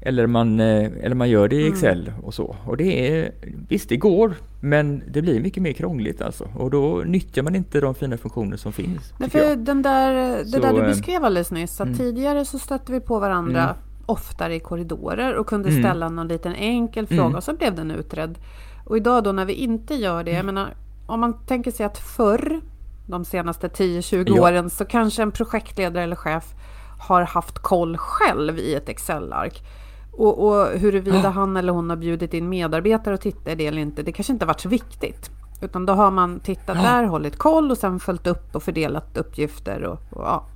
Mm. 0.00 0.08
Eller, 0.08 0.26
man, 0.26 0.60
eh, 0.60 0.90
eller 1.02 1.14
man 1.14 1.30
gör 1.30 1.48
det 1.48 1.56
i 1.56 1.62
mm. 1.62 1.72
Excel 1.72 2.12
och 2.22 2.34
så. 2.34 2.56
Och 2.64 2.76
det 2.76 3.08
är, 3.08 3.32
visst, 3.68 3.88
det 3.88 3.96
går, 3.96 4.34
men 4.60 5.02
det 5.08 5.22
blir 5.22 5.40
mycket 5.40 5.62
mer 5.62 5.72
krångligt 5.72 6.22
alltså. 6.22 6.48
Och 6.56 6.70
då 6.70 7.02
nyttjar 7.06 7.42
man 7.42 7.54
inte 7.54 7.80
de 7.80 7.94
fina 7.94 8.16
funktioner 8.16 8.56
som 8.56 8.72
finns. 8.72 9.12
Nej, 9.18 9.30
för 9.30 9.56
den 9.56 9.82
där, 9.82 10.12
det 10.38 10.46
så, 10.46 10.58
där 10.58 10.72
du 10.72 10.80
eh, 10.80 10.86
beskrev 10.86 11.24
alldeles 11.24 11.50
nyss, 11.50 11.80
att 11.80 11.86
mm. 11.86 11.98
tidigare 11.98 12.44
så 12.44 12.58
stötte 12.58 12.92
vi 12.92 13.00
på 13.00 13.18
varandra 13.18 13.62
mm. 13.62 13.76
oftare 14.06 14.54
i 14.54 14.60
korridorer 14.60 15.34
och 15.34 15.46
kunde 15.46 15.68
mm. 15.68 15.82
ställa 15.82 16.08
någon 16.08 16.28
liten 16.28 16.54
enkel 16.54 17.06
fråga 17.06 17.22
mm. 17.22 17.34
och 17.34 17.44
så 17.44 17.52
blev 17.52 17.74
den 17.74 17.90
utredd. 17.90 18.38
Och 18.84 18.96
idag 18.96 19.24
då 19.24 19.32
när 19.32 19.44
vi 19.44 19.52
inte 19.52 19.94
gör 19.94 20.24
det, 20.24 20.30
jag 20.30 20.44
menar 20.44 20.74
om 21.06 21.20
man 21.20 21.46
tänker 21.46 21.70
sig 21.70 21.86
att 21.86 21.98
förr, 21.98 22.60
de 23.06 23.24
senaste 23.24 23.68
10-20 23.68 24.24
ja. 24.26 24.42
åren, 24.42 24.70
så 24.70 24.84
kanske 24.84 25.22
en 25.22 25.32
projektledare 25.32 26.04
eller 26.04 26.16
chef 26.16 26.54
har 26.98 27.22
haft 27.22 27.58
koll 27.58 27.96
själv 27.96 28.58
i 28.58 28.74
ett 28.74 28.88
Excel-ark. 28.88 29.62
Och, 30.16 30.46
och 30.46 30.66
huruvida 30.66 31.30
han 31.30 31.56
eller 31.56 31.72
hon 31.72 31.90
har 31.90 31.96
bjudit 31.96 32.34
in 32.34 32.48
medarbetare 32.48 33.14
och 33.14 33.20
tittat 33.20 33.48
i 33.48 33.54
det 33.54 33.66
eller 33.66 33.82
inte, 33.82 34.02
det 34.02 34.12
kanske 34.12 34.32
inte 34.32 34.46
varit 34.46 34.60
så 34.60 34.68
viktigt. 34.68 35.30
Utan 35.60 35.86
då 35.86 35.92
har 35.92 36.10
man 36.10 36.40
tittat 36.40 36.76
där, 36.76 37.04
hållit 37.04 37.36
koll 37.36 37.70
och 37.70 37.78
sen 37.78 38.00
följt 38.00 38.26
upp 38.26 38.56
och 38.56 38.62
fördelat 38.62 39.16
uppgifter. 39.16 39.84
Och, 39.84 39.98
och 40.10 40.24
ja. 40.24 40.46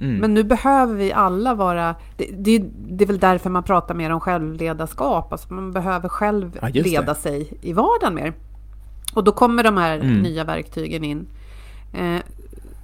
Mm. 0.00 0.16
Men 0.16 0.34
nu 0.34 0.44
behöver 0.44 0.94
vi 0.94 1.12
alla 1.12 1.54
vara... 1.54 1.94
Det, 2.16 2.26
det, 2.32 2.58
det, 2.88 3.04
är 3.04 3.06
väl 3.06 3.18
därför 3.18 3.50
man 3.50 3.62
pratar 3.62 3.94
mer 3.94 4.10
om 4.10 4.20
självledarskap. 4.20 5.32
Alltså 5.32 5.54
man 5.54 5.72
behöver 5.72 6.08
själv 6.08 6.58
ja, 6.62 6.68
leda 6.68 7.14
sig 7.14 7.52
i 7.60 7.72
vardagen 7.72 8.14
mer. 8.14 8.32
Och 9.14 9.24
då 9.24 9.32
kommer 9.32 9.62
de 9.62 9.76
här 9.76 9.98
mm. 9.98 10.18
nya 10.18 10.44
verktygen 10.44 11.04
in. 11.04 11.26
Eh. 11.92 12.20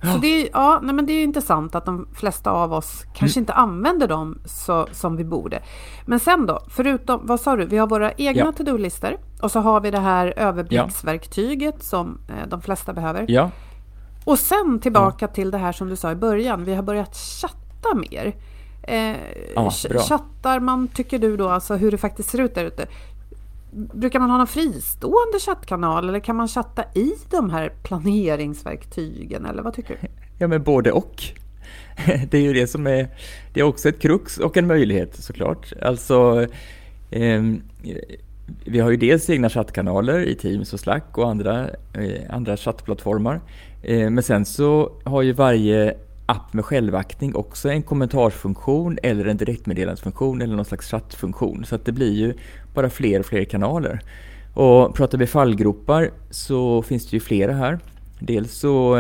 Så 0.03 0.19
det 0.19 0.27
är, 0.27 0.49
ja, 0.53 0.81
nej, 0.83 0.95
men 0.95 1.07
det 1.07 1.13
är 1.13 1.25
intressant 1.25 1.75
att 1.75 1.85
de 1.85 2.09
flesta 2.13 2.51
av 2.51 2.73
oss 2.73 3.05
kanske 3.15 3.39
mm. 3.39 3.43
inte 3.43 3.53
använder 3.53 4.09
dem 4.09 4.39
så, 4.45 4.89
som 4.93 5.17
vi 5.17 5.25
borde. 5.25 5.63
Men 6.07 6.21
sen 6.21 6.47
då, 6.47 6.61
förutom, 6.69 7.27
vad 7.27 7.41
sa 7.41 7.57
du, 7.57 7.67
vi 7.67 7.79
har 7.79 7.87
våra 7.87 8.13
egna 8.13 8.45
ja. 8.45 8.53
to-do-listor 8.53 9.17
och 9.43 9.51
så 9.51 9.61
har 9.61 9.81
vi 9.81 9.91
det 9.91 10.01
här 10.01 10.35
överblicksverktyget 10.37 11.75
ja. 11.79 11.85
som 11.85 12.19
eh, 12.29 12.49
de 12.49 12.63
flesta 12.63 12.93
behöver. 12.93 13.25
Ja. 13.29 13.51
Och 14.25 14.39
sen 14.39 14.81
tillbaka 14.81 15.29
till 15.29 15.51
det 15.51 15.59
här 15.59 15.73
som 15.73 15.89
du 15.89 15.97
sa 15.97 16.13
i 16.13 16.15
början, 16.17 16.65
vi 16.65 16.75
har 16.75 16.83
börjat 16.83 17.17
chatta 17.17 17.95
mer. 17.95 18.35
Eh, 18.83 19.17
ja, 19.55 19.71
chattar 20.09 20.61
man, 20.61 20.89
tycker 20.89 21.19
du 21.19 21.37
då, 21.37 21.49
alltså 21.49 21.75
hur 21.75 21.91
det 21.91 21.99
faktiskt 21.99 22.31
ser 22.31 22.41
ut 22.41 22.55
där 22.55 22.65
ute? 22.65 22.87
Brukar 23.71 24.21
man 24.21 24.31
ha 24.31 24.39
någon 24.39 24.47
fristående 24.47 25.39
chattkanal 25.41 26.09
eller 26.09 26.21
kan 26.21 26.37
man 26.37 26.49
chatta 26.49 26.85
i 26.95 27.13
de 27.31 27.51
här 27.51 27.73
planeringsverktygen 27.83 29.47
eller 29.47 29.63
vad 29.63 29.75
tycker 29.75 29.99
du? 30.01 30.09
Ja 30.39 30.47
men 30.47 30.63
både 30.63 30.93
och. 30.93 31.23
Det 32.31 32.39
är 32.39 32.43
ju 32.43 32.53
det 32.53 32.67
som 32.67 32.87
är, 32.87 33.09
det 33.55 33.61
är 33.61 33.65
också 33.65 33.89
ett 33.89 33.99
krux 33.99 34.39
och 34.39 34.57
en 34.57 34.67
möjlighet 34.67 35.17
såklart. 35.17 35.73
Alltså, 35.83 36.47
eh, 37.11 37.43
vi 38.65 38.81
har 38.81 38.91
ju 38.91 38.97
dels 38.97 39.31
egna 39.31 39.49
chattkanaler 39.49 40.21
i 40.21 40.35
Teams 40.35 40.73
och 40.73 40.81
Slack 40.81 41.19
och 41.19 41.31
andra, 41.31 41.71
eh, 41.93 42.21
andra 42.31 42.57
chattplattformar. 42.57 43.41
Eh, 43.83 44.11
men 44.11 44.23
sen 44.23 44.45
så 44.45 44.93
har 45.05 45.23
ju 45.23 45.33
varje 45.33 45.97
app 46.27 46.53
med 46.53 46.65
självaktning 46.65 47.35
också 47.35 47.69
en 47.71 47.83
kommentarsfunktion 47.83 48.99
eller 49.03 49.25
en 49.25 49.37
direktmeddelandefunktion 49.37 50.43
eller 50.43 50.57
någon 50.57 50.65
slags 50.65 50.91
chattfunktion. 50.91 51.65
Så 51.65 51.75
att 51.75 51.85
det 51.85 51.93
blir 51.93 52.13
ju 52.13 52.35
bara 52.75 52.91
fler 52.91 53.21
och 53.21 53.27
fler 53.27 53.45
kanaler. 53.45 54.01
Och 54.55 54.95
pratar 54.95 55.19
vi 55.19 55.27
fallgropar 55.27 56.11
så 56.31 56.83
finns 56.83 57.11
det 57.11 57.17
ju 57.17 57.21
flera 57.21 57.53
här. 57.53 57.79
Dels 58.21 58.53
så 58.53 58.97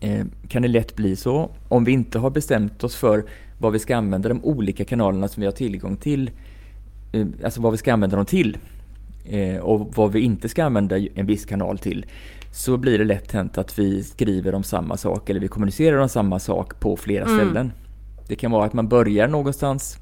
eh, 0.00 0.24
kan 0.48 0.62
det 0.62 0.68
lätt 0.68 0.96
bli 0.96 1.16
så 1.16 1.50
om 1.68 1.84
vi 1.84 1.92
inte 1.92 2.18
har 2.18 2.30
bestämt 2.30 2.84
oss 2.84 2.96
för 2.96 3.24
vad 3.58 3.72
vi 3.72 3.78
ska 3.78 3.96
använda 3.96 4.28
de 4.28 4.44
olika 4.44 4.84
kanalerna 4.84 5.28
som 5.28 5.40
vi 5.40 5.46
har 5.46 5.52
tillgång 5.52 5.96
till, 5.96 6.30
eh, 7.12 7.26
alltså 7.44 7.60
vad 7.60 7.72
vi 7.72 7.78
ska 7.78 7.92
använda 7.92 8.16
dem 8.16 8.26
till 8.26 8.58
eh, 9.24 9.56
och 9.56 9.94
vad 9.96 10.12
vi 10.12 10.20
inte 10.20 10.48
ska 10.48 10.64
använda 10.64 10.98
en 10.98 11.26
viss 11.26 11.44
kanal 11.44 11.78
till 11.78 12.06
så 12.56 12.76
blir 12.76 12.98
det 12.98 13.04
lätt 13.04 13.32
hänt 13.32 13.58
att 13.58 13.78
vi 13.78 14.02
skriver 14.02 14.54
om 14.54 14.62
samma 14.62 14.96
sak 14.96 15.30
eller 15.30 15.40
vi 15.40 15.48
kommunicerar 15.48 15.96
om 15.96 16.08
samma 16.08 16.38
sak 16.38 16.80
på 16.80 16.96
flera 16.96 17.24
mm. 17.24 17.38
ställen. 17.38 17.72
Det 18.28 18.36
kan 18.36 18.50
vara 18.50 18.64
att 18.64 18.72
man 18.72 18.88
börjar 18.88 19.28
någonstans 19.28 19.98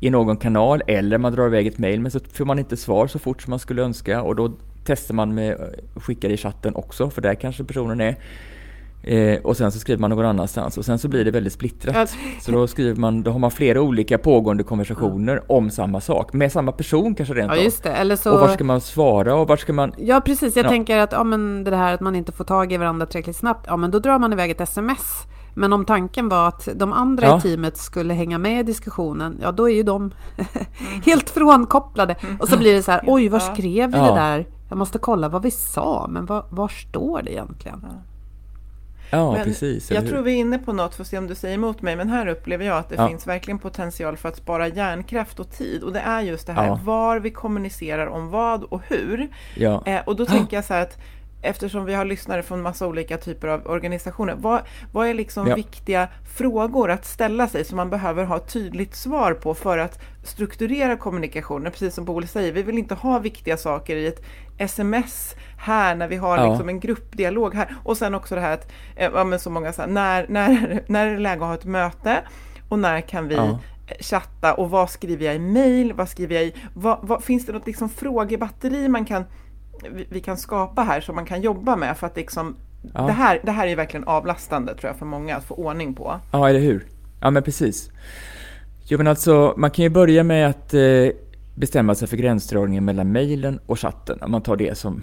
i 0.00 0.10
någon 0.10 0.36
kanal 0.36 0.82
eller 0.86 1.18
man 1.18 1.32
drar 1.32 1.46
iväg 1.46 1.66
ett 1.66 1.78
mail 1.78 2.00
men 2.00 2.10
så 2.10 2.20
får 2.32 2.44
man 2.44 2.58
inte 2.58 2.76
svar 2.76 3.06
så 3.06 3.18
fort 3.18 3.42
som 3.42 3.50
man 3.50 3.58
skulle 3.58 3.82
önska 3.82 4.22
och 4.22 4.36
då 4.36 4.52
testar 4.84 5.14
man 5.14 5.34
med 5.34 5.74
skickar 5.96 6.28
i 6.28 6.36
chatten 6.36 6.74
också 6.74 7.10
för 7.10 7.22
där 7.22 7.34
kanske 7.34 7.64
personen 7.64 8.00
är. 8.00 8.16
Eh, 9.02 9.40
och 9.40 9.56
sen 9.56 9.72
så 9.72 9.78
skriver 9.78 10.00
man 10.00 10.10
någon 10.10 10.24
annanstans 10.24 10.78
och 10.78 10.84
sen 10.84 10.98
så 10.98 11.08
blir 11.08 11.24
det 11.24 11.30
väldigt 11.30 11.52
splittrat. 11.52 11.96
Alltså. 11.96 12.16
Så 12.40 12.50
då 12.50 12.66
skriver 12.66 12.94
man, 12.94 13.22
då 13.22 13.30
har 13.30 13.38
man 13.38 13.50
flera 13.50 13.80
olika 13.80 14.18
pågående 14.18 14.64
konversationer 14.64 15.32
mm. 15.32 15.44
om 15.48 15.70
samma 15.70 16.00
sak, 16.00 16.32
med 16.32 16.52
samma 16.52 16.72
person 16.72 17.14
kanske 17.14 17.34
rent 17.34 17.52
Ja 17.52 17.62
just 17.62 17.82
det, 17.82 17.92
eller 17.92 18.16
så... 18.16 18.34
Och 18.34 18.40
var 18.40 18.48
ska 18.48 18.64
man 18.64 18.80
svara 18.80 19.34
och 19.34 19.48
var 19.48 19.56
ska 19.56 19.72
man... 19.72 19.92
Ja 19.98 20.20
precis, 20.20 20.56
jag 20.56 20.64
ja. 20.64 20.68
tänker 20.68 20.98
att 20.98 21.12
ja, 21.12 21.24
men 21.24 21.64
det 21.64 21.76
här 21.76 21.94
att 21.94 22.00
man 22.00 22.16
inte 22.16 22.32
får 22.32 22.44
tag 22.44 22.72
i 22.72 22.76
varandra 22.76 23.06
tillräckligt 23.06 23.36
snabbt, 23.36 23.66
ja 23.68 23.76
men 23.76 23.90
då 23.90 23.98
drar 23.98 24.18
man 24.18 24.32
iväg 24.32 24.50
ett 24.50 24.60
sms. 24.60 25.22
Men 25.54 25.72
om 25.72 25.84
tanken 25.84 26.28
var 26.28 26.48
att 26.48 26.68
de 26.74 26.92
andra 26.92 27.26
ja. 27.26 27.38
i 27.38 27.40
teamet 27.40 27.76
skulle 27.76 28.14
hänga 28.14 28.38
med 28.38 28.60
i 28.60 28.62
diskussionen, 28.62 29.38
ja 29.42 29.52
då 29.52 29.70
är 29.70 29.74
ju 29.74 29.82
de 29.82 30.02
mm. 30.02 30.48
helt 31.04 31.30
frånkopplade. 31.30 32.16
Och 32.40 32.48
så 32.48 32.58
blir 32.58 32.74
det 32.74 32.82
så 32.82 32.90
här, 32.90 33.04
oj 33.06 33.28
vad 33.28 33.42
skrev 33.42 33.92
vi 33.92 33.98
ja. 33.98 34.08
det 34.08 34.20
där? 34.20 34.46
Jag 34.68 34.78
måste 34.78 34.98
kolla 34.98 35.28
vad 35.28 35.42
vi 35.42 35.50
sa, 35.50 36.06
men 36.10 36.26
var, 36.26 36.44
var 36.50 36.68
står 36.68 37.22
det 37.22 37.32
egentligen? 37.32 37.84
Ja. 39.10 39.32
Men 39.32 39.44
precis. 39.44 39.90
Jag 39.90 40.08
tror 40.08 40.22
vi 40.22 40.32
är 40.32 40.36
inne 40.36 40.58
på 40.58 40.72
något, 40.72 40.94
får 40.94 41.04
se 41.04 41.18
om 41.18 41.26
du 41.26 41.34
säger 41.34 41.54
emot 41.54 41.82
mig, 41.82 41.96
men 41.96 42.08
här 42.08 42.26
upplever 42.26 42.64
jag 42.64 42.78
att 42.78 42.88
det 42.88 42.94
ja. 42.94 43.08
finns 43.08 43.26
verkligen 43.26 43.58
potential 43.58 44.16
för 44.16 44.28
att 44.28 44.36
spara 44.36 44.68
hjärnkraft 44.68 45.40
och 45.40 45.50
tid. 45.50 45.82
Och 45.82 45.92
det 45.92 46.00
är 46.00 46.20
just 46.20 46.46
det 46.46 46.52
här 46.52 46.66
ja. 46.66 46.80
var 46.84 47.18
vi 47.18 47.30
kommunicerar 47.30 48.06
om 48.06 48.30
vad 48.30 48.64
och 48.64 48.82
hur. 48.88 49.28
Ja. 49.54 49.82
Eh, 49.86 50.00
och 50.04 50.16
då 50.16 50.26
tänker 50.26 50.56
jag 50.56 50.64
så 50.64 50.74
här 50.74 50.82
att 50.82 50.98
eftersom 51.42 51.84
vi 51.84 51.94
har 51.94 52.04
lyssnare 52.04 52.42
från 52.42 52.62
massa 52.62 52.86
olika 52.86 53.18
typer 53.18 53.48
av 53.48 53.66
organisationer, 53.66 54.34
vad, 54.38 54.62
vad 54.92 55.08
är 55.08 55.14
liksom 55.14 55.46
ja. 55.46 55.54
viktiga 55.54 56.08
frågor 56.36 56.90
att 56.90 57.04
ställa 57.04 57.48
sig 57.48 57.64
som 57.64 57.76
man 57.76 57.90
behöver 57.90 58.24
ha 58.24 58.38
tydligt 58.38 58.94
svar 58.94 59.34
på 59.34 59.54
för 59.54 59.78
att 59.78 60.00
strukturera 60.24 60.96
kommunikationen? 60.96 61.72
Precis 61.72 61.94
som 61.94 62.04
Boel 62.04 62.28
säger, 62.28 62.52
vi 62.52 62.62
vill 62.62 62.78
inte 62.78 62.94
ha 62.94 63.18
viktiga 63.18 63.56
saker 63.56 63.96
i 63.96 64.06
ett 64.06 64.24
sms 64.58 65.34
här 65.58 65.94
när 65.94 66.08
vi 66.08 66.16
har 66.16 66.38
ja. 66.38 66.50
liksom 66.50 66.68
en 66.68 66.80
gruppdialog 66.80 67.54
här. 67.54 67.76
Och 67.84 67.96
sen 67.96 68.14
också 68.14 68.34
det 68.34 68.40
här 68.40 68.54
att, 68.54 68.72
eh, 68.96 69.10
ja 69.14 69.24
men 69.24 69.40
så 69.40 69.50
många 69.50 69.72
så 69.72 69.82
här, 69.82 69.88
när, 69.88 70.26
när, 70.28 70.82
när 70.88 71.06
är 71.06 71.12
det 71.12 71.18
läge 71.18 71.42
att 71.42 71.48
ha 71.48 71.54
ett 71.54 71.64
möte 71.64 72.22
och 72.68 72.78
när 72.78 73.00
kan 73.00 73.28
vi 73.28 73.34
ja. 73.34 73.58
chatta 74.00 74.54
och 74.54 74.70
vad 74.70 74.90
skriver 74.90 75.26
jag 75.26 75.34
i 75.34 75.38
mail, 75.38 75.92
vad 75.92 76.08
skriver 76.08 76.34
jag 76.34 76.44
i, 76.44 76.54
vad, 76.74 76.98
vad, 77.02 77.24
finns 77.24 77.46
det 77.46 77.52
något 77.52 77.66
liksom 77.66 77.88
frågebatteri 77.88 78.88
man 78.88 79.04
kan 79.04 79.24
vi 80.10 80.20
kan 80.20 80.36
skapa 80.36 80.82
här 80.82 81.00
som 81.00 81.14
man 81.14 81.24
kan 81.24 81.42
jobba 81.42 81.76
med 81.76 81.96
för 81.96 82.06
att 82.06 82.16
liksom 82.16 82.56
ja. 82.94 83.02
det, 83.02 83.12
här, 83.12 83.40
det 83.44 83.50
här 83.50 83.66
är 83.66 83.76
verkligen 83.76 84.04
avlastande 84.04 84.74
tror 84.74 84.90
jag 84.90 84.98
för 84.98 85.06
många 85.06 85.36
att 85.36 85.44
få 85.44 85.54
ordning 85.54 85.94
på. 85.94 86.20
Ja, 86.32 86.48
eller 86.48 86.60
hur? 86.60 86.86
Ja, 87.20 87.30
men 87.30 87.42
precis. 87.42 87.90
Jo, 88.84 88.98
men 88.98 89.06
alltså 89.06 89.54
man 89.56 89.70
kan 89.70 89.82
ju 89.82 89.88
börja 89.88 90.24
med 90.24 90.48
att 90.48 90.74
eh, 90.74 91.08
bestämma 91.54 91.94
sig 91.94 92.08
för 92.08 92.16
gränsdragningen 92.16 92.84
mellan 92.84 93.12
mejlen 93.12 93.60
och 93.66 93.80
chatten. 93.80 94.18
Om 94.22 94.30
man 94.30 94.42
tar 94.42 94.56
det 94.56 94.78
som, 94.78 95.02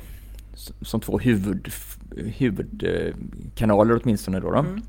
som 0.82 1.00
två 1.00 1.20
huvud, 1.20 1.72
huvudkanaler 2.16 4.00
åtminstone 4.04 4.40
då. 4.40 4.52
då. 4.52 4.60
Mm. 4.60 4.82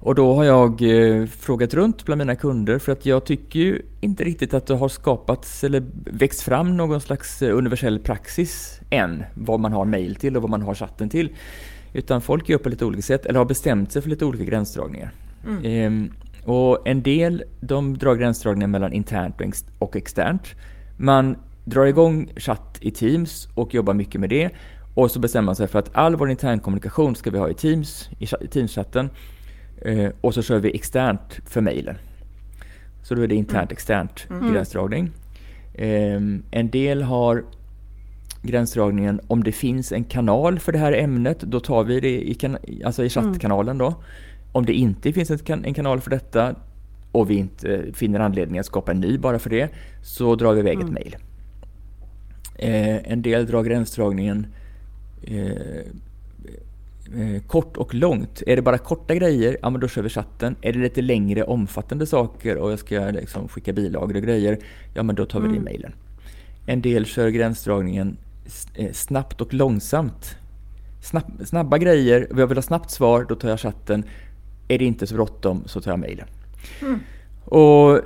Och 0.00 0.14
då 0.14 0.34
har 0.34 0.44
jag 0.44 0.82
eh, 0.82 1.26
frågat 1.26 1.74
runt 1.74 2.04
bland 2.04 2.18
mina 2.18 2.36
kunder 2.36 2.78
för 2.78 2.92
att 2.92 3.06
jag 3.06 3.24
tycker 3.24 3.58
ju 3.58 3.82
inte 4.00 4.24
riktigt 4.24 4.54
att 4.54 4.66
det 4.66 4.74
har 4.74 4.88
skapats 4.88 5.64
eller 5.64 5.84
växt 6.04 6.40
fram 6.40 6.76
någon 6.76 7.00
slags 7.00 7.42
eh, 7.42 7.56
universell 7.56 7.98
praxis 7.98 8.80
än. 8.90 9.24
Vad 9.34 9.60
man 9.60 9.72
har 9.72 9.84
mail 9.84 10.14
till 10.14 10.36
och 10.36 10.42
vad 10.42 10.50
man 10.50 10.62
har 10.62 10.74
chatten 10.74 11.08
till. 11.08 11.30
Utan 11.92 12.20
folk 12.20 12.48
gör 12.48 12.58
på 12.58 12.68
lite 12.68 12.84
olika 12.84 13.02
sätt 13.02 13.26
eller 13.26 13.38
har 13.38 13.46
bestämt 13.46 13.92
sig 13.92 14.02
för 14.02 14.10
lite 14.10 14.24
olika 14.24 14.44
gränsdragningar. 14.44 15.10
Mm. 15.46 15.64
Ehm, 15.64 16.12
och 16.44 16.88
en 16.88 17.02
del 17.02 17.44
de 17.60 17.98
drar 17.98 18.14
gränsdragningar 18.14 18.68
mellan 18.68 18.92
internt 18.92 19.34
och 19.78 19.96
externt. 19.96 20.42
Man 20.96 21.36
drar 21.64 21.86
igång 21.86 22.32
chatt 22.36 22.78
i 22.80 22.90
Teams 22.90 23.48
och 23.54 23.74
jobbar 23.74 23.94
mycket 23.94 24.20
med 24.20 24.30
det. 24.30 24.50
Och 24.94 25.10
så 25.10 25.18
bestämmer 25.18 25.46
man 25.46 25.56
sig 25.56 25.66
för 25.66 25.78
att 25.78 25.90
all 25.92 26.16
vår 26.16 26.30
internkommunikation 26.30 27.16
ska 27.16 27.30
vi 27.30 27.38
ha 27.38 27.48
i 27.48 27.54
Teams, 27.54 28.10
i 28.18 28.26
Teams-chatten. 28.26 29.10
Eh, 29.82 30.10
och 30.20 30.34
så 30.34 30.42
kör 30.42 30.58
vi 30.58 30.74
externt 30.74 31.40
för 31.46 31.60
mejlen. 31.60 31.96
Så 33.02 33.14
då 33.14 33.22
är 33.22 33.26
det 33.26 33.34
internt 33.34 33.72
externt 33.72 34.26
mm. 34.30 34.52
gränsdragning. 34.52 35.10
Eh, 35.74 36.20
en 36.50 36.70
del 36.70 37.02
har 37.02 37.44
gränsdragningen 38.42 39.20
om 39.26 39.44
det 39.44 39.52
finns 39.52 39.92
en 39.92 40.04
kanal 40.04 40.58
för 40.58 40.72
det 40.72 40.78
här 40.78 40.92
ämnet, 40.92 41.40
då 41.40 41.60
tar 41.60 41.84
vi 41.84 42.00
det 42.00 42.30
i, 42.30 42.34
kan 42.34 42.56
alltså 42.84 43.04
i 43.04 43.08
chattkanalen 43.08 43.78
då. 43.78 43.94
Om 44.52 44.66
det 44.66 44.72
inte 44.72 45.12
finns 45.12 45.30
en, 45.30 45.64
en 45.64 45.74
kanal 45.74 46.00
för 46.00 46.10
detta 46.10 46.54
och 47.12 47.30
vi 47.30 47.34
inte 47.34 47.84
finner 47.92 48.20
anledning 48.20 48.58
att 48.58 48.66
skapa 48.66 48.92
en 48.92 49.00
ny 49.00 49.18
bara 49.18 49.38
för 49.38 49.50
det, 49.50 49.68
så 50.02 50.34
drar 50.34 50.52
vi 50.52 50.60
iväg 50.60 50.74
mm. 50.74 50.86
ett 50.86 50.92
mejl. 50.92 51.16
Eh, 52.58 53.12
en 53.12 53.22
del 53.22 53.46
drar 53.46 53.62
gränsdragningen 53.62 54.46
eh, 55.22 55.86
eh, 57.16 57.42
kort 57.46 57.76
och 57.76 57.94
långt. 57.94 58.42
Är 58.46 58.56
det 58.56 58.62
bara 58.62 58.78
korta 58.78 59.14
grejer, 59.14 59.56
ja 59.62 59.70
men 59.70 59.80
då 59.80 59.88
kör 59.88 60.02
vi 60.02 60.08
chatten. 60.08 60.56
Är 60.60 60.72
det 60.72 60.78
lite 60.78 61.02
längre 61.02 61.44
omfattande 61.44 62.06
saker 62.06 62.56
och 62.56 62.72
jag 62.72 62.78
ska 62.78 63.00
liksom 63.10 63.48
skicka 63.48 63.72
bilagor 63.72 64.16
och 64.16 64.22
grejer, 64.22 64.58
ja 64.94 65.02
men 65.02 65.16
då 65.16 65.26
tar 65.26 65.40
vi 65.40 65.46
det 65.48 65.54
i 65.54 65.56
Mm. 65.56 65.64
mejlen. 65.64 65.92
En 66.66 66.82
del 66.82 67.06
kör 67.06 67.28
gränsdragningen 67.28 68.16
eh, 68.74 68.92
snabbt 68.92 69.40
och 69.40 69.54
långsamt. 69.54 70.36
Snabb, 71.02 71.24
snabba 71.44 71.78
grejer, 71.78 72.28
jag 72.36 72.46
vill 72.46 72.56
ha 72.58 72.62
snabbt 72.62 72.90
svar, 72.90 73.26
då 73.28 73.34
tar 73.34 73.48
jag 73.48 73.60
chatten. 73.60 74.04
Är 74.68 74.78
det 74.78 74.84
inte 74.84 75.06
så 75.06 75.14
bråttom 75.14 75.62
så 75.66 75.80
tar 75.80 75.92
jag 75.92 75.98
mejlen. 75.98 76.26
Och 77.44 78.00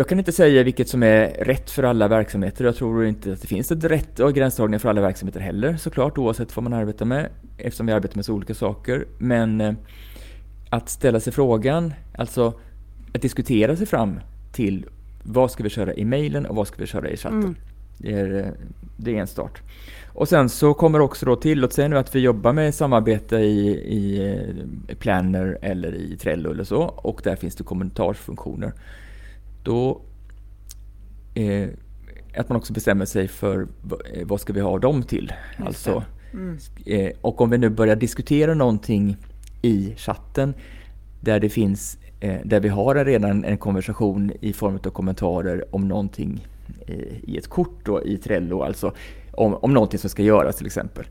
jag 0.00 0.08
kan 0.08 0.18
inte 0.18 0.32
säga 0.32 0.62
vilket 0.62 0.88
som 0.88 1.02
är 1.02 1.44
rätt 1.44 1.70
för 1.70 1.82
alla 1.82 2.08
verksamheter. 2.08 2.64
Jag 2.64 2.76
tror 2.76 3.06
inte 3.06 3.32
att 3.32 3.40
det 3.40 3.48
finns 3.48 3.70
ett 3.70 3.84
rätt 3.84 4.20
och 4.20 4.34
gränsdragningar 4.34 4.78
för 4.78 4.88
alla 4.88 5.00
verksamheter 5.00 5.40
heller 5.40 5.76
såklart 5.76 6.18
oavsett 6.18 6.56
vad 6.56 6.62
man 6.62 6.72
arbetar 6.72 7.06
med 7.06 7.28
eftersom 7.58 7.86
vi 7.86 7.92
arbetar 7.92 8.16
med 8.16 8.24
så 8.24 8.34
olika 8.34 8.54
saker. 8.54 9.06
Men 9.18 9.60
eh, 9.60 9.72
att 10.70 10.88
ställa 10.88 11.20
sig 11.20 11.32
frågan, 11.32 11.94
alltså 12.14 12.60
att 13.14 13.22
diskutera 13.22 13.76
sig 13.76 13.86
fram 13.86 14.20
till 14.52 14.86
vad 15.22 15.50
ska 15.50 15.62
vi 15.62 15.70
köra 15.70 15.94
i 15.94 16.04
mejlen 16.04 16.46
och 16.46 16.56
vad 16.56 16.68
ska 16.68 16.76
vi 16.80 16.86
köra 16.86 17.08
i 17.10 17.16
chatten. 17.16 17.56
Det, 17.98 18.12
är, 18.12 18.38
eh, 18.38 18.52
det 18.96 19.16
är 19.16 19.20
en 19.20 19.26
start. 19.26 19.62
Och 20.08 20.28
sen 20.28 20.48
så 20.48 20.74
kommer 20.74 21.00
också 21.00 21.26
då 21.26 21.36
till, 21.36 21.60
låt 21.60 21.72
säga 21.72 21.88
nu 21.88 21.98
att 21.98 22.14
vi 22.14 22.20
jobbar 22.20 22.52
med 22.52 22.74
samarbete 22.74 23.36
i, 23.36 23.68
i 23.70 24.28
eh, 24.88 24.96
Planner 24.96 25.58
eller 25.62 25.94
i 25.94 26.16
Trello 26.16 26.50
eller 26.50 26.64
så 26.64 26.82
och 26.82 27.20
där 27.24 27.36
finns 27.36 27.54
det 27.56 27.64
kommentarsfunktioner. 27.64 28.72
Då 29.62 30.00
eh, 31.34 31.68
att 32.36 32.48
man 32.48 32.58
också 32.58 32.72
bestämmer 32.72 33.04
sig 33.04 33.28
för 33.28 33.68
eh, 34.12 34.26
vad 34.26 34.40
ska 34.40 34.52
vi 34.52 34.60
ha 34.60 34.78
dem 34.78 35.02
till. 35.02 35.32
Alltså, 35.56 36.04
eh, 36.86 37.10
och 37.20 37.40
om 37.40 37.50
vi 37.50 37.58
nu 37.58 37.68
börjar 37.68 37.96
diskutera 37.96 38.54
någonting 38.54 39.16
i 39.62 39.94
chatten 39.96 40.54
där 41.20 41.40
det 41.40 41.48
finns, 41.48 41.98
eh, 42.20 42.40
där 42.44 42.60
vi 42.60 42.68
har 42.68 43.04
redan 43.04 43.44
en 43.44 43.58
konversation 43.58 44.32
i 44.40 44.52
form 44.52 44.74
av 44.74 44.90
kommentarer 44.90 45.74
om 45.74 45.88
någonting 45.88 46.46
eh, 46.86 47.30
i 47.30 47.36
ett 47.36 47.48
kort 47.48 47.84
då, 47.84 48.04
i 48.04 48.16
Trello, 48.16 48.62
alltså 48.62 48.94
om, 49.32 49.54
om 49.54 49.74
någonting 49.74 49.98
som 49.98 50.10
ska 50.10 50.22
göras 50.22 50.56
till 50.56 50.66
exempel. 50.66 51.04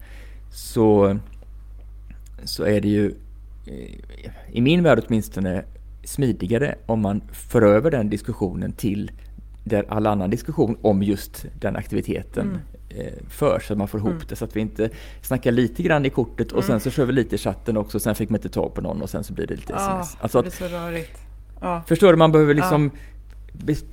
Så, 0.52 1.18
så 2.44 2.64
är 2.64 2.82
det 2.82 2.88
ju 2.88 3.16
i 4.52 4.62
min 4.62 4.84
värld 4.84 5.04
åtminstone 5.08 5.64
smidigare 6.04 6.76
om 6.86 7.02
man 7.02 7.22
för 7.32 7.62
över 7.62 7.92
den 7.92 8.10
diskussionen 8.10 8.72
till 8.72 9.12
där 9.64 9.86
all 9.90 10.08
annan 10.08 10.30
diskussion 10.30 10.78
om 10.82 11.04
just 11.04 11.46
den 11.60 11.76
aktiviteten 11.76 12.58
eh, 12.90 13.14
förs, 13.30 13.68
så 13.68 13.74
att 13.74 13.80
man 13.80 13.88
får 13.88 14.00
ihop 14.00 14.30
det 14.30 14.36
så 14.36 14.46
att 14.46 14.56
vi 14.56 14.60
inte 14.60 14.90
snackar 15.22 15.52
lite 15.52 15.84
grann 15.84 16.06
i 16.06 16.10
kortet 16.10 16.52
och 16.52 16.64
sen 16.64 16.80
så 16.80 16.90
kör 16.90 17.06
vi 17.06 17.14
lite 17.14 17.36
i 17.36 17.38
chatten 17.38 17.78
också, 17.78 18.00
sen 18.00 18.16
fick 18.16 18.30
man 18.30 18.38
inte 18.38 18.50
tag 18.50 18.74
på 18.74 18.82
någon 18.82 19.02
och 19.02 19.10
sen 19.10 19.24
så 19.24 19.34
blir 19.34 19.48
det 19.48 19.56
lite 19.56 19.74
Ja, 19.74 20.02
sms. 20.02 20.18
Alltså 20.22 20.42
det 20.42 20.48
att, 20.48 20.58
blir 20.60 20.70
så 20.70 20.76
rörigt. 20.76 21.20
Ja. 21.62 21.84
förstår 21.88 22.12
du, 22.12 22.18
man 22.18 22.32
behöver 22.32 22.54
liksom 22.54 22.92
bes- 23.54 23.86